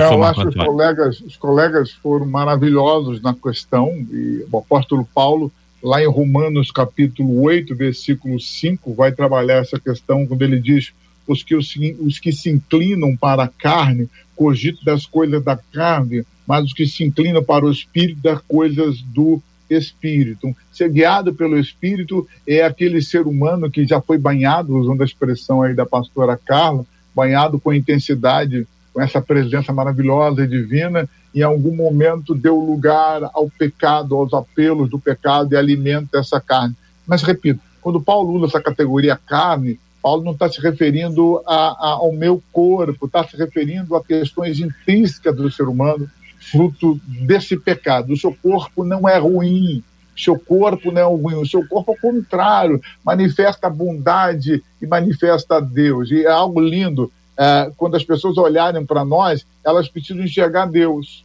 É, 0.00 0.14
eu 0.14 0.24
acho 0.24 0.42
que 0.42 0.48
os 0.48 0.64
colegas, 0.66 1.20
os 1.20 1.36
colegas 1.36 1.90
foram 1.90 2.26
maravilhosos 2.26 3.20
na 3.20 3.34
questão, 3.34 3.88
e 4.10 4.44
o 4.50 4.58
apóstolo 4.58 5.06
Paulo, 5.14 5.52
lá 5.82 6.02
em 6.02 6.06
Romanos 6.06 6.70
capítulo 6.70 7.42
8, 7.42 7.74
versículo 7.74 8.40
5, 8.40 8.94
vai 8.94 9.12
trabalhar 9.12 9.56
essa 9.56 9.78
questão 9.78 10.26
quando 10.26 10.42
ele 10.42 10.60
diz 10.60 10.92
os 11.26 11.42
que, 11.42 11.54
os, 11.54 11.74
os 12.00 12.18
que 12.18 12.32
se 12.32 12.50
inclinam 12.50 13.16
para 13.16 13.44
a 13.44 13.48
carne, 13.48 14.08
cogito 14.36 14.84
das 14.84 15.06
coisas 15.06 15.42
da 15.42 15.56
carne, 15.56 16.24
mas 16.46 16.64
os 16.64 16.72
que 16.72 16.86
se 16.86 17.04
inclinam 17.04 17.42
para 17.42 17.64
o 17.64 17.70
espírito, 17.70 18.20
das 18.20 18.40
coisas 18.42 19.00
do 19.00 19.42
espírito. 19.70 20.54
Ser 20.70 20.90
guiado 20.90 21.34
pelo 21.34 21.58
espírito 21.58 22.28
é 22.46 22.62
aquele 22.62 23.00
ser 23.00 23.26
humano 23.26 23.70
que 23.70 23.86
já 23.86 24.00
foi 24.00 24.18
banhado, 24.18 24.76
usando 24.76 25.02
a 25.02 25.06
expressão 25.06 25.62
aí 25.62 25.74
da 25.74 25.86
pastora 25.86 26.36
Carla, 26.36 26.84
banhado 27.14 27.58
com 27.58 27.72
intensidade, 27.72 28.66
com 28.94 29.02
essa 29.02 29.20
presença 29.20 29.72
maravilhosa 29.72 30.44
e 30.44 30.48
divina, 30.48 31.08
em 31.34 31.42
algum 31.42 31.74
momento 31.74 32.32
deu 32.32 32.56
lugar 32.56 33.28
ao 33.34 33.50
pecado, 33.50 34.14
aos 34.14 34.32
apelos 34.32 34.88
do 34.88 35.00
pecado 35.00 35.52
e 35.52 35.56
alimenta 35.56 36.18
essa 36.18 36.40
carne. 36.40 36.76
Mas 37.04 37.22
repito, 37.22 37.60
quando 37.82 38.00
Paulo 38.00 38.32
usa 38.34 38.46
essa 38.46 38.62
categoria 38.62 39.18
carne, 39.26 39.80
Paulo 40.00 40.22
não 40.22 40.32
está 40.32 40.48
se 40.48 40.60
referindo 40.60 41.42
a, 41.44 41.54
a, 41.54 41.90
ao 41.94 42.12
meu 42.12 42.40
corpo, 42.52 43.06
está 43.06 43.26
se 43.26 43.36
referindo 43.36 43.96
a 43.96 44.04
questões 44.04 44.60
intrínsecas 44.60 45.34
do 45.34 45.50
ser 45.50 45.64
humano, 45.64 46.08
fruto 46.38 47.00
desse 47.26 47.56
pecado. 47.56 48.12
O 48.12 48.16
seu 48.16 48.32
corpo 48.40 48.84
não 48.84 49.08
é 49.08 49.18
ruim, 49.18 49.82
seu 50.16 50.38
corpo 50.38 50.92
não 50.92 51.00
é 51.00 51.04
ruim, 51.04 51.34
o 51.34 51.46
seu 51.46 51.66
corpo, 51.66 51.92
ao 51.92 51.98
contrário, 51.98 52.80
manifesta 53.02 53.66
a 53.66 53.70
bondade 53.70 54.62
e 54.80 54.86
manifesta 54.86 55.56
a 55.56 55.60
Deus. 55.60 56.10
E 56.10 56.24
é 56.24 56.30
algo 56.30 56.60
lindo 56.60 57.10
é, 57.36 57.70
quando 57.76 57.96
as 57.96 58.04
pessoas 58.04 58.36
olharem 58.38 58.84
para 58.84 59.04
nós, 59.04 59.46
elas 59.64 59.88
precisam 59.88 60.22
enxergar 60.22 60.66
Deus, 60.66 61.24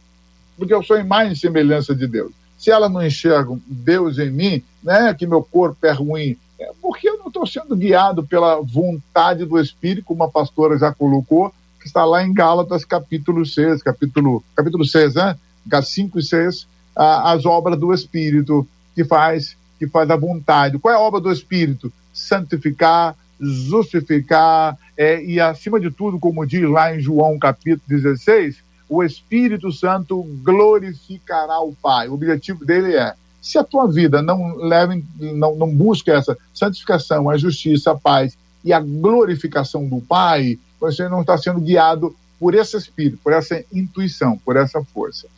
porque 0.56 0.74
eu 0.74 0.82
sou 0.82 0.98
imagem 0.98 1.32
e 1.32 1.36
semelhança 1.36 1.94
de 1.94 2.06
Deus. 2.06 2.32
Se 2.58 2.70
elas 2.70 2.90
não 2.90 3.04
enxergam 3.04 3.60
Deus 3.66 4.18
em 4.18 4.30
mim, 4.30 4.62
né, 4.82 5.14
que 5.14 5.26
meu 5.26 5.42
corpo 5.42 5.86
é 5.86 5.92
ruim, 5.92 6.36
é 6.58 6.70
porque 6.82 7.08
eu 7.08 7.18
não 7.18 7.28
estou 7.28 7.46
sendo 7.46 7.74
guiado 7.74 8.22
pela 8.22 8.60
vontade 8.60 9.46
do 9.46 9.58
Espírito, 9.58 10.04
como 10.04 10.22
a 10.24 10.30
pastora 10.30 10.78
já 10.78 10.92
colocou, 10.92 11.54
que 11.80 11.86
está 11.86 12.04
lá 12.04 12.22
em 12.22 12.34
Gálatas, 12.34 12.84
capítulo 12.84 13.46
6, 13.46 13.82
capítulo, 13.82 14.44
capítulo 14.54 14.84
6, 14.84 15.14
né? 15.14 15.36
5 15.82 16.18
e 16.18 16.22
6, 16.22 16.66
as 16.94 17.46
obras 17.46 17.78
do 17.78 17.94
Espírito 17.94 18.66
que 18.94 19.04
faz, 19.04 19.56
que 19.78 19.86
faz 19.86 20.10
a 20.10 20.16
vontade. 20.16 20.78
Qual 20.78 20.92
é 20.92 20.96
a 20.96 21.00
obra 21.00 21.20
do 21.20 21.32
Espírito? 21.32 21.90
Santificar, 22.12 23.16
justificar, 23.40 24.76
é, 25.00 25.24
e 25.24 25.40
acima 25.40 25.80
de 25.80 25.90
tudo, 25.90 26.18
como 26.18 26.44
diz 26.44 26.68
lá 26.68 26.94
em 26.94 27.00
João 27.00 27.38
capítulo 27.38 27.80
16, 27.88 28.58
o 28.86 29.02
Espírito 29.02 29.72
Santo 29.72 30.22
glorificará 30.42 31.58
o 31.60 31.72
Pai. 31.72 32.06
O 32.06 32.12
objetivo 32.12 32.66
dele 32.66 32.94
é 32.94 33.14
se 33.40 33.56
a 33.56 33.64
tua 33.64 33.90
vida 33.90 34.20
não 34.20 34.56
leva, 34.56 34.94
não, 35.18 35.56
não 35.56 35.74
busca 35.74 36.12
essa 36.12 36.36
santificação, 36.52 37.30
a 37.30 37.38
justiça, 37.38 37.92
a 37.92 37.94
paz 37.94 38.36
e 38.62 38.74
a 38.74 38.80
glorificação 38.80 39.88
do 39.88 40.02
Pai, 40.02 40.58
você 40.78 41.08
não 41.08 41.22
está 41.22 41.38
sendo 41.38 41.60
guiado 41.60 42.14
por 42.38 42.54
esse 42.54 42.76
espírito, 42.76 43.20
por 43.24 43.32
essa 43.32 43.64
intuição, 43.72 44.36
por 44.44 44.54
essa 44.54 44.84
força. 44.84 45.28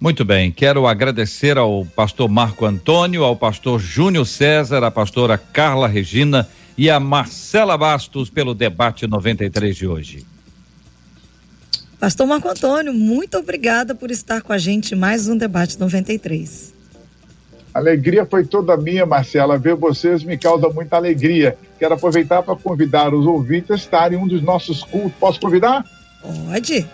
Muito 0.00 0.24
bem, 0.24 0.52
quero 0.52 0.86
agradecer 0.86 1.58
ao 1.58 1.84
pastor 1.84 2.28
Marco 2.28 2.64
Antônio, 2.64 3.24
ao 3.24 3.34
pastor 3.34 3.80
Júnior 3.80 4.26
César, 4.28 4.84
à 4.84 4.92
pastora 4.92 5.36
Carla 5.36 5.88
Regina 5.88 6.48
e 6.76 6.90
a 6.90 6.98
Marcela 6.98 7.76
Bastos 7.76 8.30
pelo 8.30 8.54
debate 8.54 9.06
93 9.06 9.76
de 9.76 9.86
hoje. 9.86 10.26
Pastor 11.98 12.26
Marco 12.26 12.48
Antônio, 12.48 12.92
muito 12.92 13.38
obrigada 13.38 13.94
por 13.94 14.10
estar 14.10 14.42
com 14.42 14.52
a 14.52 14.58
gente 14.58 14.94
em 14.94 14.98
mais 14.98 15.28
um 15.28 15.36
debate 15.36 15.78
93. 15.78 16.74
A 17.74 17.78
alegria 17.78 18.26
foi 18.26 18.44
toda 18.44 18.76
minha, 18.76 19.06
Marcela. 19.06 19.56
Ver 19.56 19.74
vocês 19.76 20.22
me 20.22 20.36
causa 20.36 20.68
muita 20.68 20.96
alegria. 20.96 21.56
Quero 21.78 21.94
aproveitar 21.94 22.42
para 22.42 22.56
convidar 22.56 23.14
os 23.14 23.24
ouvintes 23.24 23.70
a 23.70 23.74
estarem 23.76 24.18
em 24.18 24.22
um 24.22 24.26
dos 24.26 24.42
nossos 24.42 24.82
cultos. 24.82 25.12
Posso 25.18 25.40
convidar? 25.40 25.84
Pode. 26.20 26.86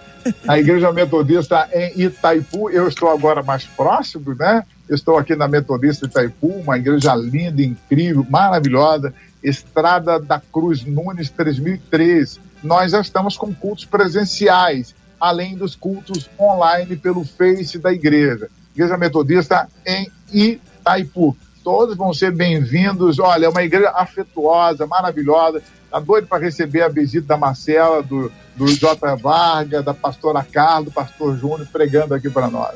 A 0.47 0.59
Igreja 0.59 0.93
Metodista 0.93 1.69
em 1.73 2.03
Itaipu. 2.03 2.71
Eu 2.71 2.87
estou 2.87 3.11
agora 3.11 3.43
mais 3.43 3.65
próximo, 3.65 4.35
né? 4.35 4.63
Estou 4.89 5.17
aqui 5.19 5.35
na 5.35 5.49
Metodista 5.49 6.07
Itaipu, 6.07 6.49
uma 6.49 6.77
igreja 6.77 7.15
linda, 7.15 7.63
incrível, 7.63 8.27
maravilhosa. 8.29 9.13
Estrada 9.43 10.19
da 10.19 10.41
Cruz 10.41 10.85
Nunes 10.85 11.31
3003. 11.31 12.41
Nós 12.63 12.93
já 12.93 13.01
estamos 13.01 13.37
com 13.37 13.55
cultos 13.55 13.85
presenciais, 13.85 14.95
além 15.21 15.57
dos 15.57 15.77
cultos 15.77 16.29
online 16.39 16.97
pelo 16.97 17.25
Face 17.25 17.79
da 17.79 17.93
igreja. 17.93 18.49
Igreja 18.75 18.97
Metodista 18.97 19.69
em 19.87 20.11
Itaipu. 20.33 21.37
Todos 21.63 21.97
vão 21.97 22.15
ser 22.15 22.33
bem-vindos. 22.33 23.19
Olha, 23.19 23.47
é 23.47 23.49
uma 23.49 23.63
igreja 23.63 23.91
afetuosa, 23.91 24.87
maravilhosa. 24.87 25.63
Está 25.85 25.99
doido 26.01 26.27
para 26.27 26.43
receber 26.43 26.83
a 26.83 26.89
visita 26.89 27.29
da 27.29 27.37
Marcela, 27.37 28.03
do, 28.03 28.31
do 28.57 28.67
J. 28.67 29.17
Varga, 29.17 29.83
da 29.83 29.95
pastora 29.95 30.43
Carla, 30.45 30.85
do 30.85 30.93
pastor 30.93 31.37
Júnior, 31.39 31.67
pregando 31.73 32.15
aqui 32.15 32.29
para 32.29 32.49
nós. 32.49 32.75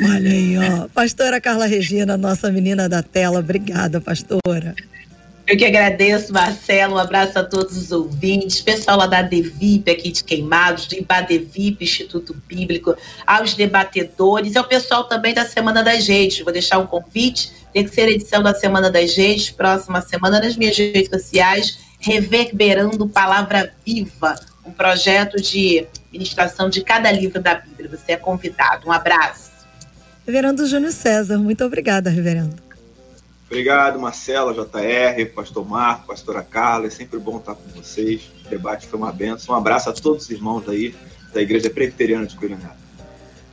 Olha 0.00 0.30
aí, 0.30 0.56
ó. 0.56 0.88
Pastora 0.88 1.40
Carla 1.40 1.66
Regina, 1.66 2.16
nossa 2.16 2.50
menina 2.50 2.88
da 2.88 3.02
tela. 3.02 3.40
Obrigada, 3.40 4.00
pastora. 4.00 4.74
Eu 5.48 5.56
que 5.56 5.64
agradeço, 5.64 6.30
Marcelo. 6.30 6.96
Um 6.96 6.98
abraço 6.98 7.38
a 7.38 7.42
todos 7.42 7.74
os 7.74 7.90
ouvintes, 7.90 8.60
pessoal 8.60 8.98
lá 8.98 9.06
da 9.06 9.22
Devip 9.22 9.90
aqui 9.90 10.12
de 10.12 10.22
Queimados, 10.22 10.86
do 10.86 10.94
Ibadevip, 10.94 11.82
Instituto 11.82 12.36
Bíblico, 12.46 12.94
aos 13.26 13.54
debatedores 13.54 14.54
e 14.54 14.58
ao 14.58 14.64
pessoal 14.64 15.04
também 15.04 15.32
da 15.32 15.46
Semana 15.46 15.82
das 15.82 16.06
Redes. 16.06 16.40
Vou 16.40 16.52
deixar 16.52 16.78
um 16.78 16.86
convite, 16.86 17.50
ser 17.90 18.08
edição 18.10 18.42
da 18.42 18.54
Semana 18.54 18.90
das 18.90 19.16
Redes, 19.16 19.48
próxima 19.48 20.02
semana 20.02 20.38
nas 20.38 20.54
minhas 20.54 20.76
redes 20.76 21.08
sociais, 21.08 21.78
Reverberando 21.98 23.08
Palavra 23.08 23.72
Viva, 23.86 24.38
um 24.66 24.70
projeto 24.70 25.40
de 25.40 25.86
ministração 26.12 26.68
de 26.68 26.84
cada 26.84 27.10
livro 27.10 27.40
da 27.40 27.54
Bíblia. 27.54 27.88
Você 27.88 28.12
é 28.12 28.16
convidado. 28.18 28.86
Um 28.86 28.92
abraço. 28.92 29.50
Reverendo 30.26 30.66
Júnior 30.66 30.92
César, 30.92 31.38
muito 31.38 31.64
obrigada, 31.64 32.10
reverendo. 32.10 32.67
Obrigado, 33.50 33.98
Marcela, 33.98 34.52
JR, 34.52 35.24
Pastor 35.34 35.66
Marco, 35.66 36.06
Pastora 36.06 36.42
Carla. 36.42 36.86
É 36.86 36.90
sempre 36.90 37.18
bom 37.18 37.38
estar 37.38 37.54
com 37.54 37.66
vocês. 37.70 38.30
O 38.44 38.48
debate 38.50 38.86
foi 38.86 38.98
uma 38.98 39.10
benção. 39.10 39.54
Um 39.54 39.58
abraço 39.58 39.88
a 39.88 39.92
todos 39.92 40.24
os 40.24 40.30
irmãos 40.30 40.68
aí 40.68 40.94
da 41.32 41.40
Igreja 41.40 41.70
Presbiteriana 41.70 42.26
de 42.26 42.36
Coelho 42.36 42.58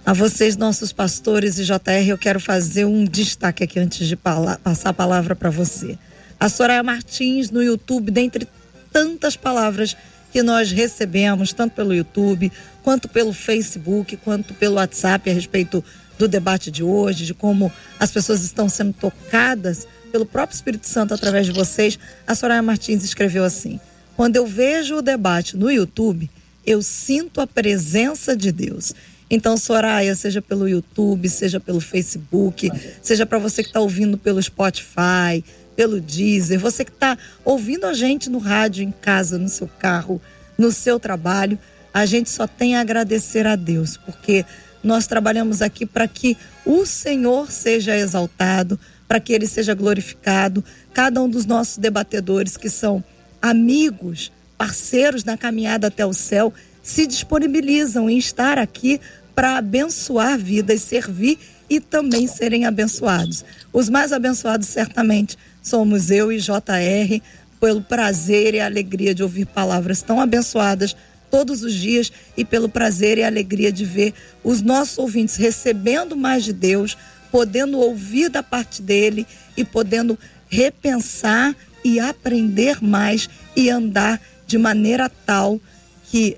A 0.06 0.12
vocês, 0.12 0.58
nossos 0.58 0.92
pastores 0.92 1.58
e 1.58 1.64
JR, 1.64 2.10
eu 2.10 2.18
quero 2.18 2.42
fazer 2.42 2.84
um 2.84 3.06
destaque 3.06 3.64
aqui 3.64 3.80
antes 3.80 4.06
de 4.06 4.18
passar 4.18 4.90
a 4.90 4.94
palavra 4.94 5.34
para 5.34 5.50
você. 5.50 5.98
A 6.38 6.50
Soraya 6.50 6.84
Martins 6.84 7.50
no 7.50 7.64
YouTube, 7.64 8.12
dentre 8.12 8.46
tantas 8.92 9.38
palavras 9.38 9.96
que 10.30 10.44
nós 10.44 10.74
recebemos, 10.74 11.54
tanto 11.54 11.74
pelo 11.74 11.94
YouTube, 11.94 12.52
quanto 12.84 13.08
pelo 13.08 13.32
Facebook, 13.32 14.18
quanto 14.18 14.54
pelo 14.54 14.76
WhatsApp 14.76 15.30
a 15.30 15.34
respeito 15.34 15.82
do 16.18 16.28
debate 16.28 16.72
de 16.72 16.84
hoje, 16.84 17.26
de 17.26 17.34
como 17.34 17.72
as 18.00 18.12
pessoas 18.12 18.44
estão 18.44 18.70
sendo 18.70 18.94
tocadas 18.94 19.88
pelo 20.12 20.26
próprio 20.26 20.56
Espírito 20.56 20.88
Santo 20.88 21.14
através 21.14 21.46
de 21.46 21.52
vocês, 21.52 22.00
a 22.26 22.34
Soraya 22.34 22.62
Martins 22.62 23.04
escreveu 23.04 23.44
assim: 23.44 23.80
Quando 24.16 24.36
eu 24.36 24.48
vejo 24.48 24.96
o 24.96 25.02
debate 25.02 25.58
no 25.58 25.70
YouTube, 25.70 26.30
eu 26.66 26.82
sinto 26.82 27.42
a 27.42 27.48
presença 27.48 28.36
de 28.36 28.52
Deus. 28.52 28.94
Então, 29.30 29.58
Soraya, 29.58 30.16
seja 30.16 30.42
pelo 30.42 30.70
YouTube, 30.70 31.28
seja 31.28 31.60
pelo 31.60 31.82
Facebook, 31.82 32.72
seja 33.02 33.26
para 33.26 33.40
você 33.40 33.64
que 33.64 33.70
está 33.70 33.80
ouvindo 33.80 34.18
pelo 34.18 34.42
Spotify, 34.42 35.44
pelo 35.76 36.00
Deezer, 36.00 36.60
você 36.60 36.86
que 36.86 36.92
está 36.92 37.18
ouvindo 37.44 37.86
a 37.86 37.94
gente 37.94 38.30
no 38.30 38.38
rádio, 38.38 38.84
em 38.84 38.92
casa, 38.92 39.38
no 39.38 39.50
seu 39.50 39.68
carro, 39.68 40.22
no 40.58 40.72
seu 40.72 41.00
trabalho, 41.00 41.60
a 41.94 42.06
gente 42.06 42.30
só 42.30 42.46
tem 42.46 42.76
a 42.76 42.82
agradecer 42.82 43.48
a 43.48 43.56
Deus, 43.56 43.98
porque 43.98 44.46
nós 44.86 45.08
trabalhamos 45.08 45.64
aqui 45.64 45.84
para 45.84 46.08
que 46.08 46.38
o 46.64 46.86
Senhor 46.86 47.52
seja 47.52 47.98
exaltado, 47.98 48.80
para 49.08 49.20
que 49.20 49.34
ele 49.34 49.48
seja 49.48 49.74
glorificado. 49.74 50.64
Cada 50.94 51.22
um 51.22 51.28
dos 51.28 51.46
nossos 51.46 51.78
debatedores 51.78 52.56
que 52.56 52.70
são 52.70 53.04
amigos, 53.42 54.32
parceiros 54.56 55.24
na 55.24 55.36
caminhada 55.36 55.88
até 55.88 56.06
o 56.06 56.14
céu, 56.14 56.54
se 56.84 57.08
disponibilizam 57.08 58.08
em 58.08 58.20
estar 58.20 58.60
aqui 58.60 59.02
para 59.34 59.58
abençoar 59.58 60.38
vidas, 60.38 60.84
servir 60.84 61.40
e 61.68 61.80
também 61.80 62.28
serem 62.28 62.66
abençoados. 62.66 63.44
Os 63.74 63.90
mais 63.90 64.14
abençoados 64.14 64.68
certamente 64.68 65.36
somos 65.64 66.12
eu 66.12 66.32
e 66.32 66.38
JR, 66.38 67.22
pelo 67.60 67.82
prazer 67.82 68.54
e 68.54 68.60
alegria 68.60 69.16
de 69.16 69.24
ouvir 69.24 69.48
palavras 69.48 70.04
tão 70.04 70.22
abençoadas 70.22 70.96
todos 71.36 71.64
os 71.64 71.74
dias 71.74 72.14
e 72.38 72.46
pelo 72.46 72.70
prazer 72.70 73.18
e 73.18 73.24
alegria 73.24 73.70
de 73.70 73.84
ver 73.84 74.14
os 74.42 74.62
nossos 74.62 74.98
ouvintes 74.98 75.36
recebendo 75.36 76.16
mais 76.16 76.46
de 76.46 76.54
Deus, 76.54 76.98
podendo 77.30 77.78
ouvir 77.78 78.30
da 78.30 78.42
parte 78.42 78.82
dele 78.82 79.28
e 79.58 79.66
podendo 79.66 80.18
repensar 80.48 81.54
e 81.84 82.00
aprender 82.00 82.82
mais 82.82 83.30
e 83.54 83.70
andar 83.70 84.22
de 84.48 84.58
maneira 84.58 85.10
tal 85.10 85.60
que 86.06 86.38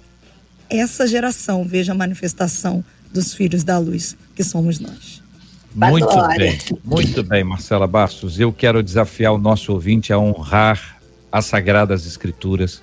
essa 0.68 1.06
geração 1.06 1.64
veja 1.64 1.91
a 1.91 1.95
manifestação 1.95 2.84
dos 3.14 3.36
filhos 3.36 3.64
da 3.64 3.78
luz, 3.78 4.18
que 4.36 4.43
somos 4.43 4.80
nós. 4.80 5.22
Muito 5.76 6.28
bem, 6.36 6.58
muito 6.84 7.24
bem, 7.24 7.43
Marcela 7.43 7.86
Bastos. 7.86 8.39
Eu 8.39 8.52
quero 8.52 8.82
desafiar 8.82 9.32
o 9.32 9.38
nosso 9.38 9.72
ouvinte 9.74 10.12
a 10.12 10.18
honrar 10.18 10.98
as 11.32 11.45
sagradas 11.45 12.08
escrituras. 12.08 12.82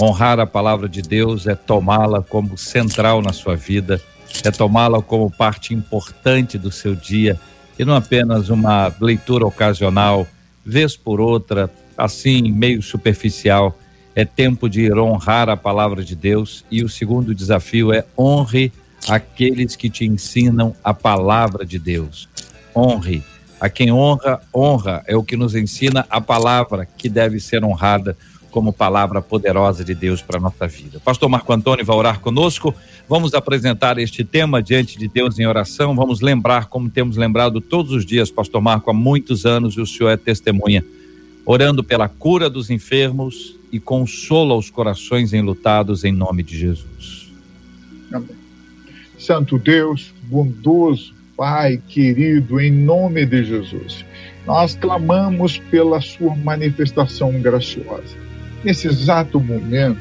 Honrar 0.00 0.38
a 0.38 0.46
palavra 0.46 0.88
de 0.88 1.02
Deus 1.02 1.46
é 1.46 1.54
tomá-la 1.54 2.22
como 2.22 2.56
central 2.56 3.20
na 3.20 3.32
sua 3.32 3.56
vida, 3.56 4.00
é 4.44 4.50
tomá-la 4.50 5.02
como 5.02 5.30
parte 5.30 5.74
importante 5.74 6.56
do 6.56 6.70
seu 6.70 6.94
dia 6.94 7.38
e 7.78 7.84
não 7.84 7.94
apenas 7.94 8.48
uma 8.48 8.94
leitura 9.00 9.46
ocasional, 9.46 10.26
vez 10.64 10.96
por 10.96 11.20
outra, 11.20 11.70
assim, 11.96 12.52
meio 12.52 12.80
superficial 12.82 13.76
é 14.18 14.24
tempo 14.24 14.68
de 14.68 14.92
honrar 14.92 15.48
a 15.48 15.56
palavra 15.56 16.04
de 16.04 16.16
Deus. 16.16 16.64
E 16.68 16.82
o 16.82 16.88
segundo 16.88 17.32
desafio 17.32 17.92
é 17.92 18.04
honre 18.18 18.72
aqueles 19.08 19.76
que 19.76 19.88
te 19.88 20.04
ensinam 20.04 20.74
a 20.82 20.92
palavra 20.92 21.64
de 21.64 21.78
Deus. 21.78 22.28
Honre. 22.74 23.22
A 23.60 23.68
quem 23.68 23.92
honra, 23.92 24.40
honra 24.52 25.04
é 25.06 25.16
o 25.16 25.22
que 25.22 25.36
nos 25.36 25.54
ensina 25.54 26.04
a 26.10 26.20
palavra 26.20 26.84
que 26.84 27.08
deve 27.08 27.38
ser 27.38 27.64
honrada 27.64 28.16
como 28.50 28.72
palavra 28.72 29.20
poderosa 29.20 29.84
de 29.84 29.94
Deus 29.94 30.22
para 30.22 30.38
a 30.38 30.40
nossa 30.40 30.66
vida. 30.66 31.00
Pastor 31.00 31.28
Marco 31.28 31.52
Antônio 31.52 31.84
vai 31.84 31.96
orar 31.96 32.20
conosco. 32.20 32.74
Vamos 33.08 33.34
apresentar 33.34 33.98
este 33.98 34.24
tema 34.24 34.62
diante 34.62 34.98
de 34.98 35.08
Deus 35.08 35.38
em 35.38 35.46
oração. 35.46 35.94
Vamos 35.94 36.20
lembrar, 36.20 36.66
como 36.66 36.90
temos 36.90 37.16
lembrado 37.16 37.60
todos 37.60 37.92
os 37.92 38.04
dias, 38.04 38.30
Pastor 38.30 38.60
Marco, 38.60 38.90
há 38.90 38.94
muitos 38.94 39.46
anos, 39.46 39.74
e 39.74 39.80
o 39.80 39.86
senhor 39.86 40.10
é 40.10 40.16
testemunha, 40.16 40.84
orando 41.44 41.82
pela 41.84 42.08
cura 42.08 42.50
dos 42.50 42.70
enfermos, 42.70 43.56
e 43.70 43.78
consola 43.78 44.54
os 44.54 44.70
corações 44.70 45.32
enlutados 45.32 46.04
em 46.04 46.12
nome 46.12 46.42
de 46.42 46.56
Jesus. 46.56 47.30
Amém. 48.12 48.30
Santo 49.18 49.58
Deus, 49.58 50.12
bondoso, 50.22 51.12
Pai 51.36 51.80
querido, 51.88 52.60
em 52.60 52.72
nome 52.72 53.24
de 53.24 53.44
Jesus, 53.44 54.04
nós 54.44 54.74
clamamos 54.74 55.58
pela 55.70 56.00
Sua 56.00 56.34
manifestação 56.34 57.40
graciosa. 57.40 58.27
Nesse 58.64 58.88
exato 58.88 59.40
momento, 59.40 60.00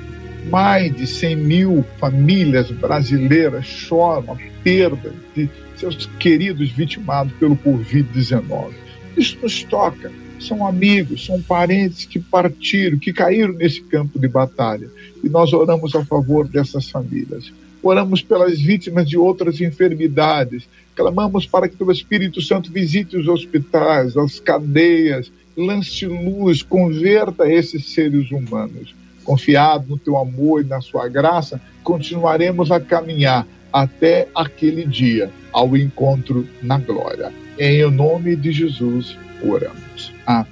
mais 0.50 0.96
de 0.96 1.06
100 1.06 1.36
mil 1.36 1.86
famílias 2.00 2.72
brasileiras 2.72 3.66
choram 3.66 4.34
a 4.34 4.38
perda 4.64 5.14
de 5.36 5.50
seus 5.76 6.06
queridos 6.20 6.70
vitimados 6.72 7.34
pelo 7.34 7.56
Covid-19. 7.58 8.72
Isso 9.16 9.38
nos 9.42 9.64
toca 9.64 10.12
são 10.40 10.66
amigos, 10.66 11.26
são 11.26 11.42
parentes 11.42 12.06
que 12.06 12.20
partiram, 12.20 12.98
que 12.98 13.12
caíram 13.12 13.54
nesse 13.54 13.82
campo 13.82 14.20
de 14.20 14.28
batalha. 14.28 14.90
E 15.24 15.30
nós 15.30 15.52
oramos 15.54 15.96
a 15.96 16.06
favor 16.06 16.48
dessas 16.48 16.90
famílias. 16.90 17.52
Oramos 17.82 18.22
pelas 18.22 18.60
vítimas 18.60 19.08
de 19.08 19.18
outras 19.18 19.62
enfermidades. 19.62 20.68
Clamamos 20.96 21.46
para 21.46 21.68
que 21.68 21.82
o 21.84 21.92
Espírito 21.92 22.42
Santo 22.42 22.72
visite 22.72 23.18
os 23.18 23.28
hospitais, 23.28 24.16
as 24.18 24.40
cadeias, 24.40 25.32
lance 25.58 26.06
luz, 26.06 26.62
converta 26.62 27.52
esses 27.52 27.86
seres 27.94 28.30
humanos. 28.32 28.96
Confiado 29.24 29.90
no 29.90 29.98
teu 29.98 30.16
amor 30.16 30.62
e 30.62 30.68
na 30.68 30.80
sua 30.80 31.10
graça, 31.10 31.60
continuaremos 31.84 32.72
a 32.72 32.80
caminhar 32.80 33.46
até 33.74 34.28
aquele 34.34 34.86
dia, 34.86 35.30
ao 35.52 35.76
encontro 35.76 36.48
na 36.62 36.78
glória. 36.78 37.34
Em 37.60 37.90
nome 37.92 38.36
de 38.36 38.52
Jesus, 38.52 39.18
oramos. 39.44 40.14
Amém. 40.26 40.48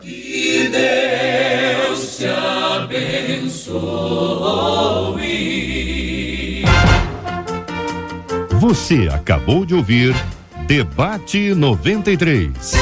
Que 0.00 0.68
Deus 0.68 2.18
te 2.18 2.26
abençoe. 2.26 3.80
Você 8.60 9.08
acabou 9.10 9.66
de 9.66 9.74
ouvir 9.74 10.14
Debate 10.66 11.54
93. 11.54 12.74